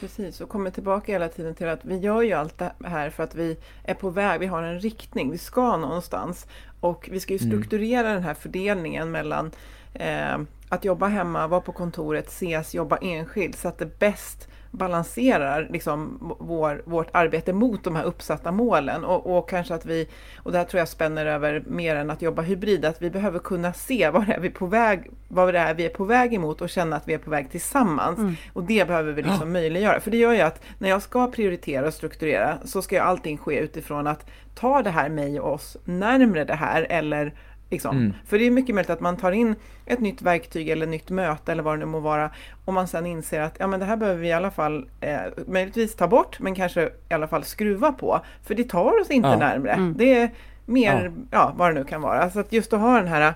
Precis, 0.00 0.40
och 0.40 0.48
kommer 0.48 0.70
tillbaka 0.70 1.12
hela 1.12 1.28
tiden 1.28 1.54
till 1.54 1.68
att 1.68 1.84
vi 1.84 1.96
gör 1.98 2.22
ju 2.22 2.32
allt 2.32 2.58
det 2.58 2.72
här 2.84 3.10
för 3.10 3.22
att 3.22 3.34
vi 3.34 3.56
är 3.84 3.94
på 3.94 4.10
väg, 4.10 4.40
vi 4.40 4.46
har 4.46 4.62
en 4.62 4.80
riktning, 4.80 5.30
vi 5.30 5.38
ska 5.38 5.76
någonstans. 5.76 6.46
Och 6.80 7.08
vi 7.12 7.20
ska 7.20 7.34
ju 7.34 7.38
Mm. 7.38 7.50
strukturera 7.50 8.12
den 8.12 8.22
här 8.22 8.34
fördelningen 8.34 9.10
mellan 9.10 9.50
eh, 9.94 10.38
att 10.68 10.84
jobba 10.84 11.06
hemma, 11.06 11.46
vara 11.46 11.60
på 11.60 11.72
kontoret, 11.72 12.28
ses, 12.28 12.74
jobba 12.74 12.96
enskilt 12.96 13.58
så 13.58 13.68
att 13.68 13.78
det 13.78 13.98
bäst 13.98 14.48
balanserar 14.70 15.68
liksom 15.70 16.18
vår, 16.38 16.82
vårt 16.84 17.08
arbete 17.12 17.52
mot 17.52 17.84
de 17.84 17.96
här 17.96 18.04
uppsatta 18.04 18.52
målen. 18.52 19.04
Och, 19.04 19.38
och 19.38 19.48
kanske 19.48 19.74
att 19.74 19.86
vi, 19.86 20.08
och 20.36 20.52
det 20.52 20.58
här 20.58 20.64
tror 20.64 20.78
jag 20.78 20.88
spänner 20.88 21.26
över 21.26 21.62
mer 21.66 21.96
än 21.96 22.10
att 22.10 22.22
jobba 22.22 22.42
hybrid, 22.42 22.84
att 22.84 23.02
vi 23.02 23.10
behöver 23.10 23.38
kunna 23.38 23.72
se 23.72 24.10
vad 24.12 24.26
det 24.26 24.32
är 24.32 24.40
vi 24.40 24.48
är 24.48 24.52
på 24.52 24.66
väg, 24.66 25.10
vad 25.28 25.54
det 25.54 25.58
är 25.58 25.74
vi 25.74 25.84
är 25.84 25.90
på 25.90 26.04
väg 26.04 26.34
emot 26.34 26.60
och 26.60 26.70
känna 26.70 26.96
att 26.96 27.08
vi 27.08 27.14
är 27.14 27.18
på 27.18 27.30
väg 27.30 27.50
tillsammans. 27.50 28.18
Och 28.52 28.64
det 28.64 28.86
behöver 28.86 29.12
vi 29.12 29.22
liksom 29.22 29.52
möjliggöra. 29.52 30.00
För 30.00 30.10
det 30.10 30.16
gör 30.16 30.32
ju 30.32 30.40
att 30.40 30.62
när 30.78 30.88
jag 30.88 31.02
ska 31.02 31.30
prioritera 31.30 31.86
och 31.86 31.94
strukturera 31.94 32.58
så 32.64 32.82
ska 32.82 32.94
ju 32.94 33.00
allting 33.00 33.38
ske 33.38 33.58
utifrån 33.58 34.06
att 34.06 34.26
ta 34.54 34.82
det 34.82 34.90
här 34.90 35.08
mig 35.08 35.40
och 35.40 35.52
oss 35.52 35.76
närmre 35.84 36.44
det 36.44 36.54
här 36.54 36.86
eller 36.90 37.34
Liksom. 37.70 37.96
Mm. 37.96 38.12
För 38.26 38.38
det 38.38 38.46
är 38.46 38.50
mycket 38.50 38.74
möjligt 38.74 38.90
att 38.90 39.00
man 39.00 39.16
tar 39.16 39.32
in 39.32 39.54
ett 39.86 40.00
nytt 40.00 40.22
verktyg 40.22 40.68
eller 40.68 40.86
nytt 40.86 41.10
möte 41.10 41.52
eller 41.52 41.62
vad 41.62 41.74
det 41.74 41.78
nu 41.78 41.84
må 41.86 42.00
vara 42.00 42.30
och 42.64 42.74
man 42.74 42.88
sen 42.88 43.06
inser 43.06 43.40
att 43.40 43.56
ja, 43.58 43.66
men 43.66 43.80
det 43.80 43.86
här 43.86 43.96
behöver 43.96 44.20
vi 44.20 44.28
i 44.28 44.32
alla 44.32 44.50
fall 44.50 44.88
eh, 45.00 45.20
möjligtvis 45.46 45.94
ta 45.94 46.08
bort 46.08 46.40
men 46.40 46.54
kanske 46.54 46.90
i 47.08 47.14
alla 47.14 47.28
fall 47.28 47.44
skruva 47.44 47.92
på. 47.92 48.20
För 48.42 48.54
det 48.54 48.64
tar 48.68 49.00
oss 49.00 49.10
inte 49.10 49.28
Ja. 49.28 49.36
närmre. 49.36 49.92
Det 49.96 50.14
är 50.14 50.30
mer, 50.66 51.12
ja. 51.30 51.52
vad 51.56 51.70
det 51.70 51.74
nu 51.80 51.84
kan 51.84 52.00
vara. 52.02 52.30
Så 52.30 52.40
att 52.40 52.52
just 52.52 52.72
att 52.72 52.80
ha 52.80 52.96
den 52.98 53.08
här 53.08 53.34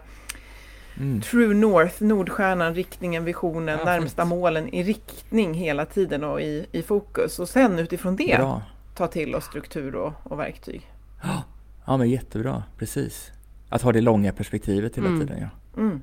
Mm. 0.99 1.20
True 1.20 1.55
North, 1.55 2.03
Nordstjärnan, 2.03 2.74
riktningen, 2.74 3.24
visionen, 3.24 3.78
Ja, 3.78 3.85
närmsta 3.85 4.22
fint. 4.22 4.28
målen 4.28 4.68
i 4.74 4.82
riktning 4.82 5.55
hela 5.55 5.85
tiden 5.87 6.24
och 6.24 6.41
i, 6.41 6.66
i 6.72 6.82
fokus. 6.82 7.39
Och 7.39 7.49
sen 7.49 7.78
utifrån 7.78 8.16
det 8.16 8.37
Bra. 8.39 8.62
ta 8.95 9.07
till 9.07 9.35
oss 9.35 9.45
struktur 9.45 9.95
och, 9.95 10.12
och 10.22 10.39
verktyg. 10.39 10.91
Ja, 11.87 11.97
men 11.97 12.11
jättebra. 12.11 12.62
Precis. 12.78 13.30
Att 13.68 13.82
ha 13.82 13.92
det 13.92 14.00
långa 14.00 14.32
perspektivet 14.32 14.96
hela 14.98 15.06
Mm. 15.08 15.20
tiden, 15.20 15.38
ja. 15.40 15.80
Mm. 15.80 16.00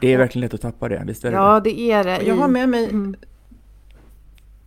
Det 0.00 0.12
är 0.12 0.18
verkligen 0.18 0.40
lätt 0.44 0.54
att 0.54 0.60
tappa 0.60 0.88
det, 0.88 1.02
visst 1.06 1.24
är 1.24 1.30
det 1.30 1.36
Ja, 1.36 1.60
det 1.60 1.80
är 1.80 2.04
det. 2.04 2.22
Jag 2.22 2.34
har 2.36 2.48
med 2.48 2.68
mig 2.68 2.84
Mm. 2.84 3.14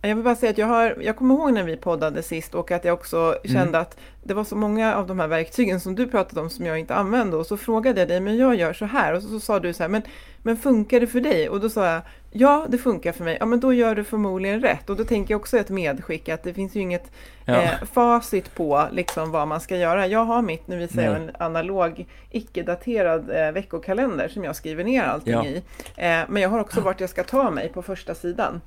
Jag 0.08 0.14
vill 0.14 0.24
bara 0.24 0.36
säga 0.36 0.50
att 0.50 0.58
jag, 0.58 0.66
har, 0.66 0.96
jag 1.00 1.16
kommer 1.16 1.34
ihåg 1.34 1.52
när 1.52 1.62
vi 1.62 1.76
poddade 1.76 2.22
sist 2.22 2.54
och 2.54 2.70
att 2.70 2.84
jag 2.84 2.94
också 2.94 3.36
kände 3.44 3.78
att 3.78 3.96
det 4.22 4.34
var 4.34 4.44
så 4.44 4.56
många 4.56 4.94
av 4.94 5.06
de 5.06 5.20
här 5.20 5.28
verktygen 5.28 5.80
som 5.80 5.94
du 5.94 6.06
pratade 6.06 6.40
om 6.40 6.50
som 6.50 6.66
jag 6.66 6.78
inte 6.78 6.94
använde 6.94 7.36
och 7.36 7.46
så 7.46 7.56
frågade 7.56 8.00
jag 8.00 8.08
dig, 8.08 8.20
men 8.20 8.36
jag 8.36 8.54
gör 8.54 8.72
så 8.72 8.84
här 8.84 9.14
och 9.14 9.22
så, 9.22 9.28
så 9.28 9.40
sa 9.40 9.60
du 9.60 9.72
så 9.72 9.82
här, 9.82 9.88
men, 9.90 10.02
men 10.42 10.56
funkar 10.56 11.00
det 11.00 11.06
för 11.06 11.20
dig? 11.20 11.48
Och 11.48 11.60
då 11.60 11.68
sa 11.68 11.86
jag, 11.86 12.02
ja 12.32 12.66
det 12.68 12.78
funkar 12.78 13.12
för 13.12 13.24
mig, 13.24 13.36
ja 13.40 13.46
men 13.46 13.60
då 13.60 13.72
gör 13.72 13.94
du 13.94 14.04
förmodligen 14.04 14.60
rätt 14.60 14.90
och 14.90 14.96
då 14.96 15.04
tänker 15.04 15.34
jag 15.34 15.40
också 15.40 15.58
ett 15.58 15.68
medskick 15.70 16.28
att 16.28 16.42
det 16.42 16.54
finns 16.54 16.74
ju 16.76 16.80
inget 16.80 17.10
Ja. 17.46 17.62
eh, 17.62 17.70
facit 17.92 18.54
på 18.54 18.88
liksom 18.92 19.30
vad 19.30 19.48
man 19.48 19.60
ska 19.60 19.76
göra. 19.76 20.06
Jag 20.06 20.24
har 20.24 20.42
mitt, 20.42 20.68
nu 20.68 20.76
visar 20.78 21.02
jag 21.02 21.16
en 21.16 21.30
analog 21.38 22.06
icke-daterad 22.30 23.30
eh, 23.30 23.52
veckokalender 23.52 24.28
som 24.28 24.44
jag 24.44 24.56
skriver 24.56 24.84
ner 24.84 25.02
allting 25.02 25.32
Ja. 25.32 25.44
i. 25.44 25.56
Eh, 25.96 26.20
men 26.28 26.42
jag 26.42 26.48
har 26.48 26.60
också 26.60 26.80
vart 26.80 27.00
jag 27.00 27.10
ska 27.10 27.24
ta 27.24 27.50
mig 27.50 27.68
på 27.68 27.82
första 27.82 28.14
sidan. 28.14 28.60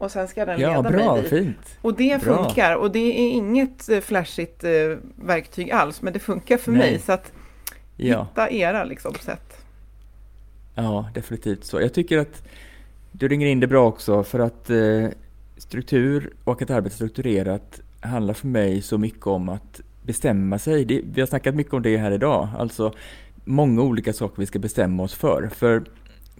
Och 0.00 0.10
sen 0.10 0.28
ska 0.28 0.44
den 0.44 0.60
Ja, 0.60 0.76
leda 0.76 0.90
bra, 0.90 1.12
mig 1.12 1.22
dit. 1.22 1.30
fint. 1.30 1.78
Och 1.82 1.94
det 1.96 2.22
Bra. 2.22 2.44
funkar 2.44 2.76
och 2.76 2.90
det 2.92 2.98
är 2.98 3.30
inget 3.30 3.88
eh, 3.88 4.00
flashigt 4.00 4.64
eh, 4.64 4.70
verktyg 5.16 5.70
alls 5.70 6.02
men 6.02 6.12
det 6.12 6.18
funkar 6.18 6.56
för 6.56 6.72
Nej. 6.72 6.80
mig 6.90 6.98
så 7.00 7.12
att 7.12 7.32
Ja. 7.96 8.22
hitta 8.22 8.50
era 8.50 8.84
liksom 8.84 9.14
sätt. 9.14 9.56
Ja, 10.74 11.10
definitivt 11.14 11.64
så. 11.64 11.80
Jag 11.80 11.94
tycker 11.94 12.18
att 12.18 12.42
du 13.12 13.28
ringer 13.28 13.46
in 13.46 13.60
det 13.60 13.66
bra 13.66 13.86
också 13.86 14.22
för 14.22 14.38
att 14.38 14.70
eh, 14.70 15.06
struktur 15.56 16.32
och 16.44 16.62
att 16.62 16.70
arbeta 16.70 16.94
strukturerat 16.94 17.80
handlar 18.00 18.34
för 18.34 18.46
mig 18.46 18.82
så 18.82 18.98
mycket 18.98 19.26
om 19.26 19.48
att 19.48 19.80
bestämma 20.02 20.58
sig. 20.58 20.84
Det, 20.84 21.00
vi 21.12 21.20
har 21.20 21.26
snackat 21.26 21.54
mycket 21.54 21.72
om 21.74 21.82
det 21.82 21.96
här 21.96 22.10
idag, 22.10 22.48
alltså 22.58 22.92
många 23.44 23.82
olika 23.82 24.12
saker 24.12 24.40
vi 24.40 24.46
ska 24.46 24.58
bestämma 24.58 25.02
oss 25.02 25.14
för. 25.14 25.48
För 25.54 25.82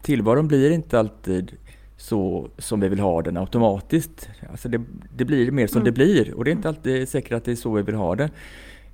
tillvaron 0.03 0.49
blir 0.49 0.71
inte 0.71 0.99
alltid 0.99 1.53
så 2.01 2.49
som 2.59 2.81
vi 2.81 2.89
vill 2.89 3.01
ha 3.01 3.23
den 3.23 3.37
automatiskt. 3.37 4.29
Alltså 4.51 4.69
det, 4.69 4.81
det 5.17 5.25
blir 5.25 5.51
mer 5.51 5.67
som 5.67 5.85
det 5.85 5.93
blir 5.93 6.35
och 6.35 6.45
det 6.45 6.51
är 6.51 6.53
inte 6.53 6.69
alltid 6.69 7.09
säkert 7.09 7.33
att 7.33 7.45
det 7.45 7.51
är 7.51 7.57
så 7.57 7.73
vi 7.73 7.83
vill 7.83 7.95
ha 7.95 8.15
det. 8.15 8.31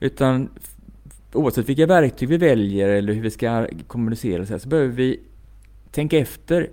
Utan 0.01 0.49
oavsett 1.33 1.69
vilka 1.69 1.87
verktyg 1.87 2.29
vi 2.29 2.37
väljer 2.37 2.89
eller 2.89 3.13
hur 3.13 3.23
vi 3.23 3.31
ska 3.31 3.67
kommunicera 3.87 4.47
så, 4.47 4.59
så 4.59 4.69
behöver 4.69 4.93
vi 4.93 5.21
tänka 5.91 6.19
efter. 6.19 6.71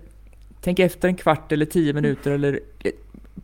Tänka 0.60 0.84
efter 0.84 1.08
en 1.08 1.14
kvart 1.14 1.52
eller 1.52 1.66
tio 1.66 1.92
minuter 1.92 2.30
eller 2.30 2.60
eh, 2.84 2.92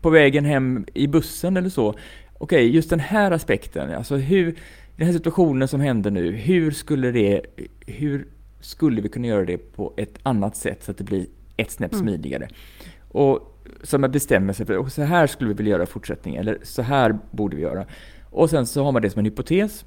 på 0.01 0.11
vägen 0.11 0.45
hem 0.45 0.85
i 0.95 1.07
bussen 1.07 1.57
eller 1.57 1.69
så. 1.69 1.95
Okej, 2.39 2.75
just 2.75 2.91
den 2.91 3.01
här 3.01 3.31
aspekten, 3.31 3.95
alltså 3.95 4.17
hur, 4.17 4.55
den 4.97 5.07
här 5.07 5.13
situationen 5.13 5.69
som 5.69 5.81
händer 5.81 6.11
nu, 6.11 6.33
hur 6.33 6.71
skulle 6.71 7.11
det, 7.11 7.41
hur 7.87 8.27
skulle 8.61 9.01
vi 9.01 9.09
kunna 9.09 9.27
göra 9.27 9.45
det 9.45 9.59
på 9.59 9.93
ett 9.97 10.19
annat 10.23 10.57
sätt 10.57 10.85
så 10.85 10.91
att 10.91 10.99
det 10.99 11.05
blir 11.05 11.27
ett 11.57 11.71
snäpp 11.71 11.95
smidigare? 11.95 12.49
Och 13.13 13.57
så 13.83 13.99
man 13.99 14.11
bestämmer 14.11 14.53
sig 14.53 14.67
för, 14.67 14.77
och 14.77 14.93
så 14.93 15.03
här 15.03 15.27
skulle 15.27 15.49
vi 15.49 15.55
vilja 15.55 15.71
göra 15.71 15.83
i 15.83 15.87
fortsättningen, 15.87 16.41
eller 16.41 16.59
så 16.63 16.83
här 16.83 17.19
borde 17.31 17.57
vi 17.57 17.63
göra. 17.63 17.85
Och 18.31 18.51
sen 18.51 18.67
så 18.67 18.85
har 18.85 18.93
man 18.93 19.03
det 19.03 19.11
som 19.11 19.19
en 19.19 19.25
hypotes. 19.25 19.85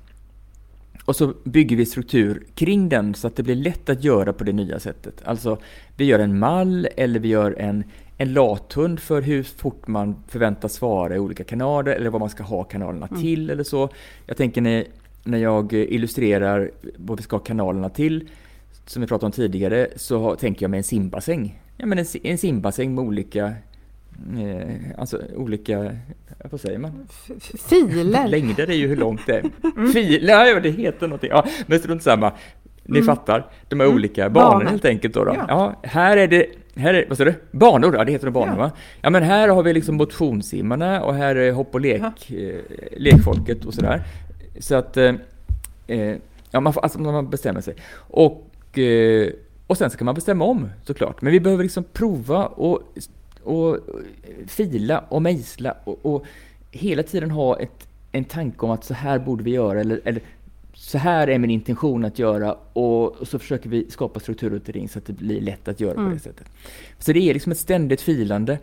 Och 1.06 1.16
så 1.16 1.34
bygger 1.44 1.76
vi 1.76 1.86
struktur 1.86 2.44
kring 2.56 2.90
den 2.90 3.14
så 3.14 3.28
att 3.28 3.36
det 3.36 3.44
blir 3.44 3.56
lätt 3.56 3.90
att 3.90 4.04
göra 4.04 4.34
på 4.34 4.44
det 4.44 4.52
nya 4.52 4.80
sättet. 4.80 5.22
Alltså, 5.26 5.58
vi 5.98 6.06
gör 6.06 6.20
en 6.20 6.40
mall 6.40 6.88
eller 6.98 7.20
vi 7.20 7.28
gör 7.28 7.56
en, 7.60 7.84
en 8.18 8.34
lathund 8.34 9.00
för 9.00 9.22
hur 9.22 9.44
fort 9.44 9.88
man 9.88 10.16
förväntas 10.28 10.74
svara 10.74 11.16
i 11.16 11.20
olika 11.20 11.44
kanaler 11.44 11.92
eller 11.96 12.10
vad 12.10 12.22
man 12.22 12.30
ska 12.30 12.44
ha 12.44 12.64
kanalerna 12.64 13.08
till 13.08 13.50
eller 13.50 13.64
så. 13.64 13.90
Jag 14.26 14.38
tänker 14.38 14.62
när, 14.62 14.86
när 15.24 15.38
jag 15.38 15.74
illustrerar 15.74 16.72
vad 16.98 17.18
vi 17.18 17.24
ska 17.24 17.36
ha 17.36 17.44
kanalerna 17.44 17.90
till, 17.90 18.30
som 18.86 19.02
vi 19.02 19.08
pratade 19.08 19.26
om 19.26 19.32
tidigare, 19.32 19.88
så 19.96 20.20
har- 20.20 20.36
tänker 20.36 20.64
jag 20.64 20.70
med 20.72 20.78
en 20.78 20.84
simbassäng. 20.84 21.60
Ja, 21.78 21.86
men 21.86 21.98
en, 22.00 22.06
en 22.24 22.38
simbassäng 22.38 22.96
med 22.96 23.04
olika, 23.04 23.46
eh, 24.40 24.76
alltså 24.98 25.22
olika, 25.36 25.96
vad 26.52 26.62
säger 26.62 26.78
man? 26.80 27.08
Filer. 27.70 28.28
Längder 28.28 28.70
är 28.70 28.74
ju 28.76 28.88
hur 28.88 28.96
långt 28.96 29.22
det 29.26 29.34
är. 29.38 29.92
Filer, 29.94 30.46
ja 30.46 30.60
det 30.60 30.70
heter 30.70 31.08
någonting. 31.08 31.30
Ja, 31.30 31.46
men 31.68 31.80
strunt 31.80 32.04
samma. 32.04 32.32
Ni 32.86 33.02
fattar, 33.02 33.46
de 33.70 33.80
här 33.80 33.88
olika 33.88 34.30
banor 34.30 34.52
Banor. 34.52 34.70
helt 34.70 34.86
enkelt 34.86 35.14
då. 35.14 35.24
då. 35.26 35.34
Ja. 35.36 35.46
Ja. 35.48 35.90
här 35.90 36.18
är 36.18 36.28
det, 36.28 36.46
här 36.76 36.94
är, 36.94 37.06
vad 37.10 37.18
sa 37.18 37.24
du? 37.26 37.34
Banor, 37.52 37.96
ja 37.96 38.04
det 38.06 38.12
heter 38.12 38.26
det 38.26 38.32
banor 38.32 38.54
Ja. 38.54 38.56
va? 38.60 38.72
Ja 39.02 39.10
men 39.10 39.24
här 39.24 39.48
har 39.48 39.64
vi 39.64 39.74
liksom 39.74 39.96
motionssimmarna 39.96 41.04
och 41.04 41.14
här 41.16 41.36
är 41.36 41.52
hopp 41.52 41.74
och 41.74 41.82
lek, 41.82 42.32
eh, 42.32 42.56
lekfolket 42.98 43.66
och 43.66 43.74
sådär. 43.74 44.04
Så 44.60 44.76
att, 44.76 44.98
eh, 44.98 45.14
eh, 45.88 46.16
ja 46.52 46.60
man 46.60 46.74
får, 46.74 46.82
alltså 46.82 47.00
man 47.00 47.30
bestämmer 47.30 47.62
sig. 47.62 47.76
Och, 47.96 48.78
eh, 48.80 49.30
och 49.68 49.78
sen 49.78 49.90
så 49.90 49.98
kan 49.98 50.06
man 50.06 50.16
bestämma 50.16 50.46
om 50.46 50.70
såklart. 50.86 51.22
Men 51.22 51.32
vi 51.32 51.40
behöver 51.40 51.64
liksom 51.64 51.84
prova 51.84 52.46
och, 52.46 52.82
och 53.44 53.78
fila 54.48 55.00
och 55.10 55.22
mejsla 55.22 55.76
och, 55.84 56.06
och 56.06 56.26
hela 56.72 57.04
tiden 57.04 57.32
ha 57.32 57.60
ett, 57.60 57.88
en 58.12 58.24
tanke 58.24 58.66
om 58.66 58.72
att 58.72 58.84
så 58.84 58.94
här 58.94 59.20
borde 59.20 59.44
vi 59.44 59.52
göra 59.52 59.82
eller, 59.82 60.02
eller 60.06 60.22
så 60.74 60.98
här 60.98 61.28
är 61.28 61.40
min 61.40 61.50
intention 61.50 62.06
att 62.06 62.20
göra 62.20 62.54
och, 62.74 63.22
och 63.22 63.28
så 63.28 63.40
försöker 63.40 63.70
vi 63.70 63.92
skapa 63.92 64.20
struktur 64.20 64.50
runt 64.50 64.68
omkring 64.68 64.90
så 64.90 65.00
att 65.00 65.06
det 65.06 65.14
blir 65.14 65.42
lätt 65.42 65.68
att 65.68 65.80
göra 65.80 65.94
på 65.94 66.14
det 66.14 66.20
sättet. 66.20 66.48
Så 67.00 67.14
det 67.14 67.30
är 67.30 67.34
liksom 67.34 67.52
ett 67.52 67.58
ständigt 67.58 68.02
filande. 68.02 68.60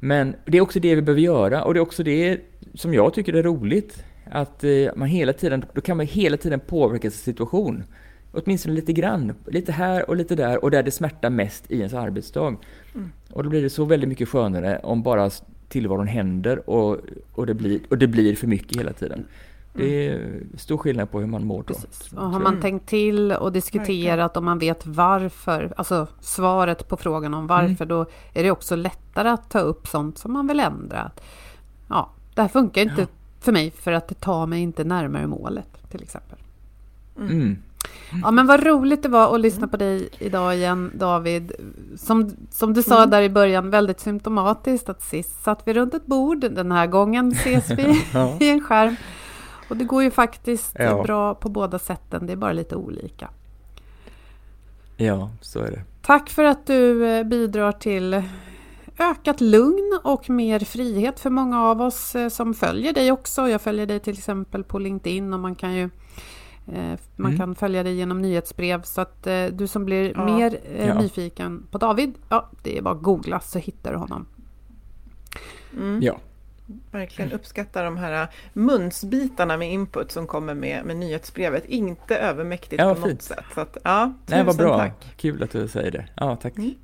Men 0.00 0.34
det 0.44 0.58
är 0.58 0.62
också 0.62 0.80
det 0.80 0.94
vi 0.94 1.02
behöver 1.02 1.22
göra 1.22 1.64
och 1.64 1.74
det 1.74 1.78
är 1.78 1.82
också 1.82 2.02
det 2.02 2.40
som 2.74 2.94
jag 2.94 3.14
tycker 3.14 3.32
är 3.32 3.42
roligt. 3.42 4.04
Att 4.30 4.64
eh, 4.64 4.70
man 4.96 5.08
hela 5.08 5.32
tiden, 5.32 5.64
då 5.72 5.80
kan 5.80 5.96
man 5.96 6.06
hela 6.06 6.36
tiden 6.36 6.60
påverka 6.60 7.10
sin 7.10 7.24
situation. 7.24 7.84
Åtminstone 8.44 8.74
lite 8.74 8.92
grann. 8.92 9.34
Lite 9.46 9.72
här 9.72 10.10
och 10.10 10.16
lite 10.16 10.34
där 10.34 10.64
och 10.64 10.70
där 10.70 10.82
det 10.82 10.90
smärtar 10.90 11.30
mest 11.30 11.70
i 11.70 11.78
ens 11.78 11.94
arbetsdag. 11.94 12.56
Mm. 12.94 13.10
Och 13.32 13.44
då 13.44 13.50
blir 13.50 13.62
det 13.62 13.70
så 13.70 13.84
väldigt 13.84 14.08
mycket 14.08 14.28
skönare 14.28 14.80
om 14.82 15.02
bara 15.02 15.30
tillvaron 15.68 16.06
händer 16.06 16.70
och, 16.70 16.98
och, 17.32 17.46
det, 17.46 17.54
blir, 17.54 17.80
och 17.90 17.98
det 17.98 18.06
blir 18.06 18.36
för 18.36 18.46
mycket 18.46 18.78
hela 18.78 18.92
tiden. 18.92 19.24
Det 19.72 20.08
är 20.08 20.40
stor 20.56 20.78
skillnad 20.78 21.10
på 21.10 21.20
hur 21.20 21.26
man 21.26 21.46
mår 21.46 21.64
då. 21.66 21.74
Och 22.16 22.30
har 22.30 22.40
man 22.40 22.60
tänkt 22.60 22.88
till 22.88 23.32
och 23.32 23.52
diskuterat 23.52 24.36
och 24.36 24.42
man 24.42 24.58
vet 24.58 24.86
varför, 24.86 25.72
alltså 25.76 26.06
svaret 26.20 26.88
på 26.88 26.96
frågan 26.96 27.34
om 27.34 27.46
varför, 27.46 27.84
mm. 27.84 27.88
då 27.88 28.06
är 28.34 28.42
det 28.42 28.50
också 28.50 28.76
lättare 28.76 29.28
att 29.28 29.50
ta 29.50 29.58
upp 29.58 29.86
sånt 29.86 30.18
som 30.18 30.32
man 30.32 30.46
vill 30.46 30.60
ändra. 30.60 31.10
Ja, 31.88 32.10
det 32.34 32.40
här 32.40 32.48
funkar 32.48 32.82
inte 32.82 33.00
ja. 33.00 33.06
för 33.40 33.52
mig 33.52 33.70
för 33.70 33.92
att 33.92 34.08
det 34.08 34.20
tar 34.20 34.46
mig 34.46 34.60
inte 34.60 34.84
närmare 34.84 35.26
målet 35.26 35.90
till 35.90 36.02
exempel. 36.02 36.38
Mm. 37.16 37.30
Mm. 37.30 37.58
Ja 38.22 38.30
men 38.30 38.46
vad 38.46 38.66
roligt 38.66 39.02
det 39.02 39.08
var 39.08 39.34
att 39.34 39.40
lyssna 39.40 39.68
på 39.68 39.76
dig 39.76 40.08
idag 40.18 40.56
igen 40.56 40.90
David. 40.94 41.52
Som, 41.96 42.30
som 42.50 42.74
du 42.74 42.82
sa 42.82 42.96
mm. 42.96 43.10
där 43.10 43.22
i 43.22 43.30
början, 43.30 43.70
väldigt 43.70 44.00
symptomatiskt 44.00 44.88
att 44.88 45.02
sist 45.02 45.42
satt 45.44 45.62
vi 45.64 45.72
runt 45.74 45.94
ett 45.94 46.06
bord, 46.06 46.40
den 46.40 46.72
här 46.72 46.86
gången 46.86 47.32
ses 47.32 47.70
vi 47.70 48.04
ja. 48.12 48.36
i 48.40 48.50
en 48.50 48.60
skärm. 48.60 48.96
Och 49.68 49.76
det 49.76 49.84
går 49.84 50.02
ju 50.02 50.10
faktiskt 50.10 50.76
ja. 50.78 51.02
bra 51.02 51.34
på 51.34 51.48
båda 51.48 51.78
sätten, 51.78 52.26
det 52.26 52.32
är 52.32 52.36
bara 52.36 52.52
lite 52.52 52.76
olika. 52.76 53.30
Ja, 54.96 55.30
så 55.40 55.58
är 55.58 55.70
det. 55.70 55.82
Tack 56.02 56.30
för 56.30 56.44
att 56.44 56.66
du 56.66 57.06
eh, 57.06 57.24
bidrar 57.24 57.72
till 57.72 58.22
ökat 58.98 59.40
lugn 59.40 59.98
och 60.04 60.30
mer 60.30 60.60
frihet 60.60 61.20
för 61.20 61.30
många 61.30 61.62
av 61.62 61.82
oss 61.82 62.14
eh, 62.14 62.28
som 62.28 62.54
följer 62.54 62.92
dig 62.92 63.12
också. 63.12 63.48
Jag 63.48 63.60
följer 63.60 63.86
dig 63.86 64.00
till 64.00 64.18
exempel 64.18 64.64
på 64.64 64.78
LinkedIn 64.78 65.32
och 65.32 65.40
man 65.40 65.54
kan 65.54 65.74
ju 65.74 65.90
man 67.16 67.32
mm. 67.32 67.38
kan 67.38 67.54
följa 67.54 67.82
dig 67.82 67.94
genom 67.94 68.22
nyhetsbrev 68.22 68.82
så 68.82 69.00
att 69.00 69.22
du 69.52 69.66
som 69.66 69.84
blir 69.84 70.12
ja. 70.16 70.24
mer 70.24 70.58
ja. 70.86 71.00
nyfiken 71.00 71.66
på 71.70 71.78
David, 71.78 72.14
ja 72.28 72.48
det 72.62 72.78
är 72.78 72.82
bara 72.82 72.94
att 72.94 73.02
googla 73.02 73.40
så 73.40 73.58
hittar 73.58 73.92
du 73.92 73.98
honom. 73.98 74.26
Mm. 75.76 76.02
Ja, 76.02 76.18
verkligen 76.90 77.32
uppskattar 77.32 77.84
de 77.84 77.96
här 77.96 78.28
munsbitarna 78.52 79.56
med 79.56 79.72
input 79.72 80.12
som 80.12 80.26
kommer 80.26 80.54
med, 80.54 80.84
med 80.84 80.96
nyhetsbrevet. 80.96 81.64
Inte 81.64 82.16
övermäktigt 82.16 82.82
ja, 82.82 82.94
på 82.94 83.00
fint. 83.00 83.06
något 83.06 83.22
sätt. 83.22 83.44
Så 83.54 83.60
att, 83.60 83.76
ja, 83.84 84.12
Nej, 84.26 84.44
vad 84.44 84.56
bra. 84.56 84.78
Tack. 84.78 85.14
Kul 85.16 85.42
att 85.42 85.50
du 85.50 85.68
säger 85.68 85.90
det. 85.90 86.08
Ja, 86.14 86.36
tack. 86.36 86.56
Mm. 86.56 86.74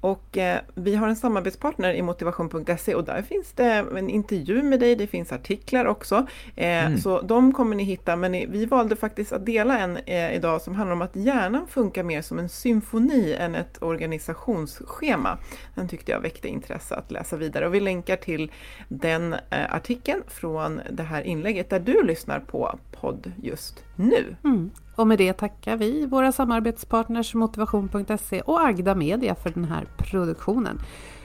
Och 0.00 0.38
eh, 0.38 0.60
vi 0.74 0.94
har 0.94 1.08
en 1.08 1.16
samarbetspartner 1.16 1.94
i 1.94 2.02
motivation.se 2.02 2.94
och 2.94 3.04
där 3.04 3.22
finns 3.22 3.52
det 3.52 3.64
en 3.96 4.10
intervju 4.10 4.62
med 4.62 4.80
dig, 4.80 4.96
det 4.96 5.06
finns 5.06 5.32
artiklar 5.32 5.84
också. 5.84 6.26
Eh, 6.56 6.86
mm. 6.86 6.98
Så 6.98 7.20
de 7.20 7.52
kommer 7.52 7.76
ni 7.76 7.84
hitta, 7.84 8.16
men 8.16 8.32
vi 8.32 8.66
valde 8.66 8.96
faktiskt 8.96 9.32
att 9.32 9.46
dela 9.46 9.78
en 9.78 9.96
eh, 9.96 10.34
idag 10.34 10.62
som 10.62 10.74
handlar 10.74 10.92
om 10.92 11.02
att 11.02 11.16
hjärnan 11.16 11.66
funkar 11.66 12.02
mer 12.02 12.22
som 12.22 12.38
en 12.38 12.48
symfoni 12.48 13.34
än 13.38 13.54
ett 13.54 13.82
organisationsschema. 13.82 15.38
Den 15.74 15.88
tyckte 15.88 16.12
jag 16.12 16.20
väckte 16.20 16.48
intresse 16.48 16.94
att 16.94 17.10
läsa 17.10 17.36
vidare 17.36 17.66
och 17.66 17.74
vi 17.74 17.80
länkar 17.80 18.16
till 18.16 18.52
den 18.88 19.32
eh, 19.32 19.74
artikeln 19.74 20.22
från 20.26 20.80
det 20.90 21.02
här 21.02 21.22
inlägget 21.22 21.70
där 21.70 21.80
du 21.80 22.02
lyssnar 22.02 22.40
på 22.40 22.78
podd 23.00 23.32
just 23.42 23.84
nu. 24.08 24.36
Mm. 24.44 24.70
Och 24.96 25.06
med 25.06 25.18
det 25.18 25.32
tackar 25.32 25.76
vi 25.76 26.06
våra 26.06 26.32
samarbetspartners 26.32 27.34
motivation.se 27.34 28.40
och 28.40 28.66
Agda 28.66 28.94
Media 28.94 29.34
för 29.34 29.50
den 29.50 29.64
här 29.64 29.88
produktionen. 29.98 30.80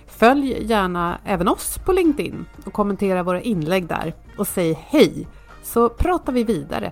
Följ 0.07 0.65
gärna 0.65 1.19
även 1.25 1.47
oss 1.47 1.77
på 1.85 1.93
LinkedIn 1.93 2.45
och 2.65 2.73
kommentera 2.73 3.23
våra 3.23 3.41
inlägg 3.41 3.87
där 3.87 4.13
och 4.37 4.47
säg 4.47 4.79
hej 4.87 5.27
så 5.63 5.89
pratar 5.89 6.33
vi 6.33 6.43
vidare. 6.43 6.91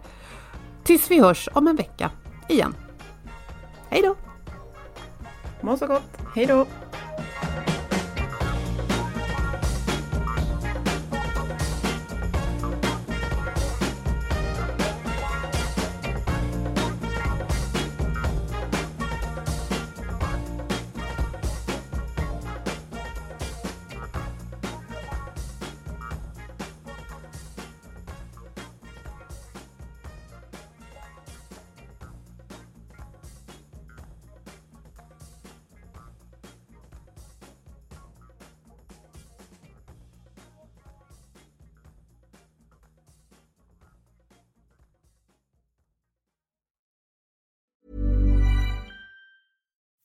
Tills 0.84 1.12
vi 1.12 1.22
hörs 1.22 1.50
om 1.54 1.68
en 1.68 1.76
vecka 1.76 2.12
igen. 2.50 2.76
Hej 3.90 4.02
då! 4.02 4.16
Må 5.62 5.78
så 5.78 5.88
gott! 5.88 6.18
Hej 6.36 6.46
då! 6.46 6.66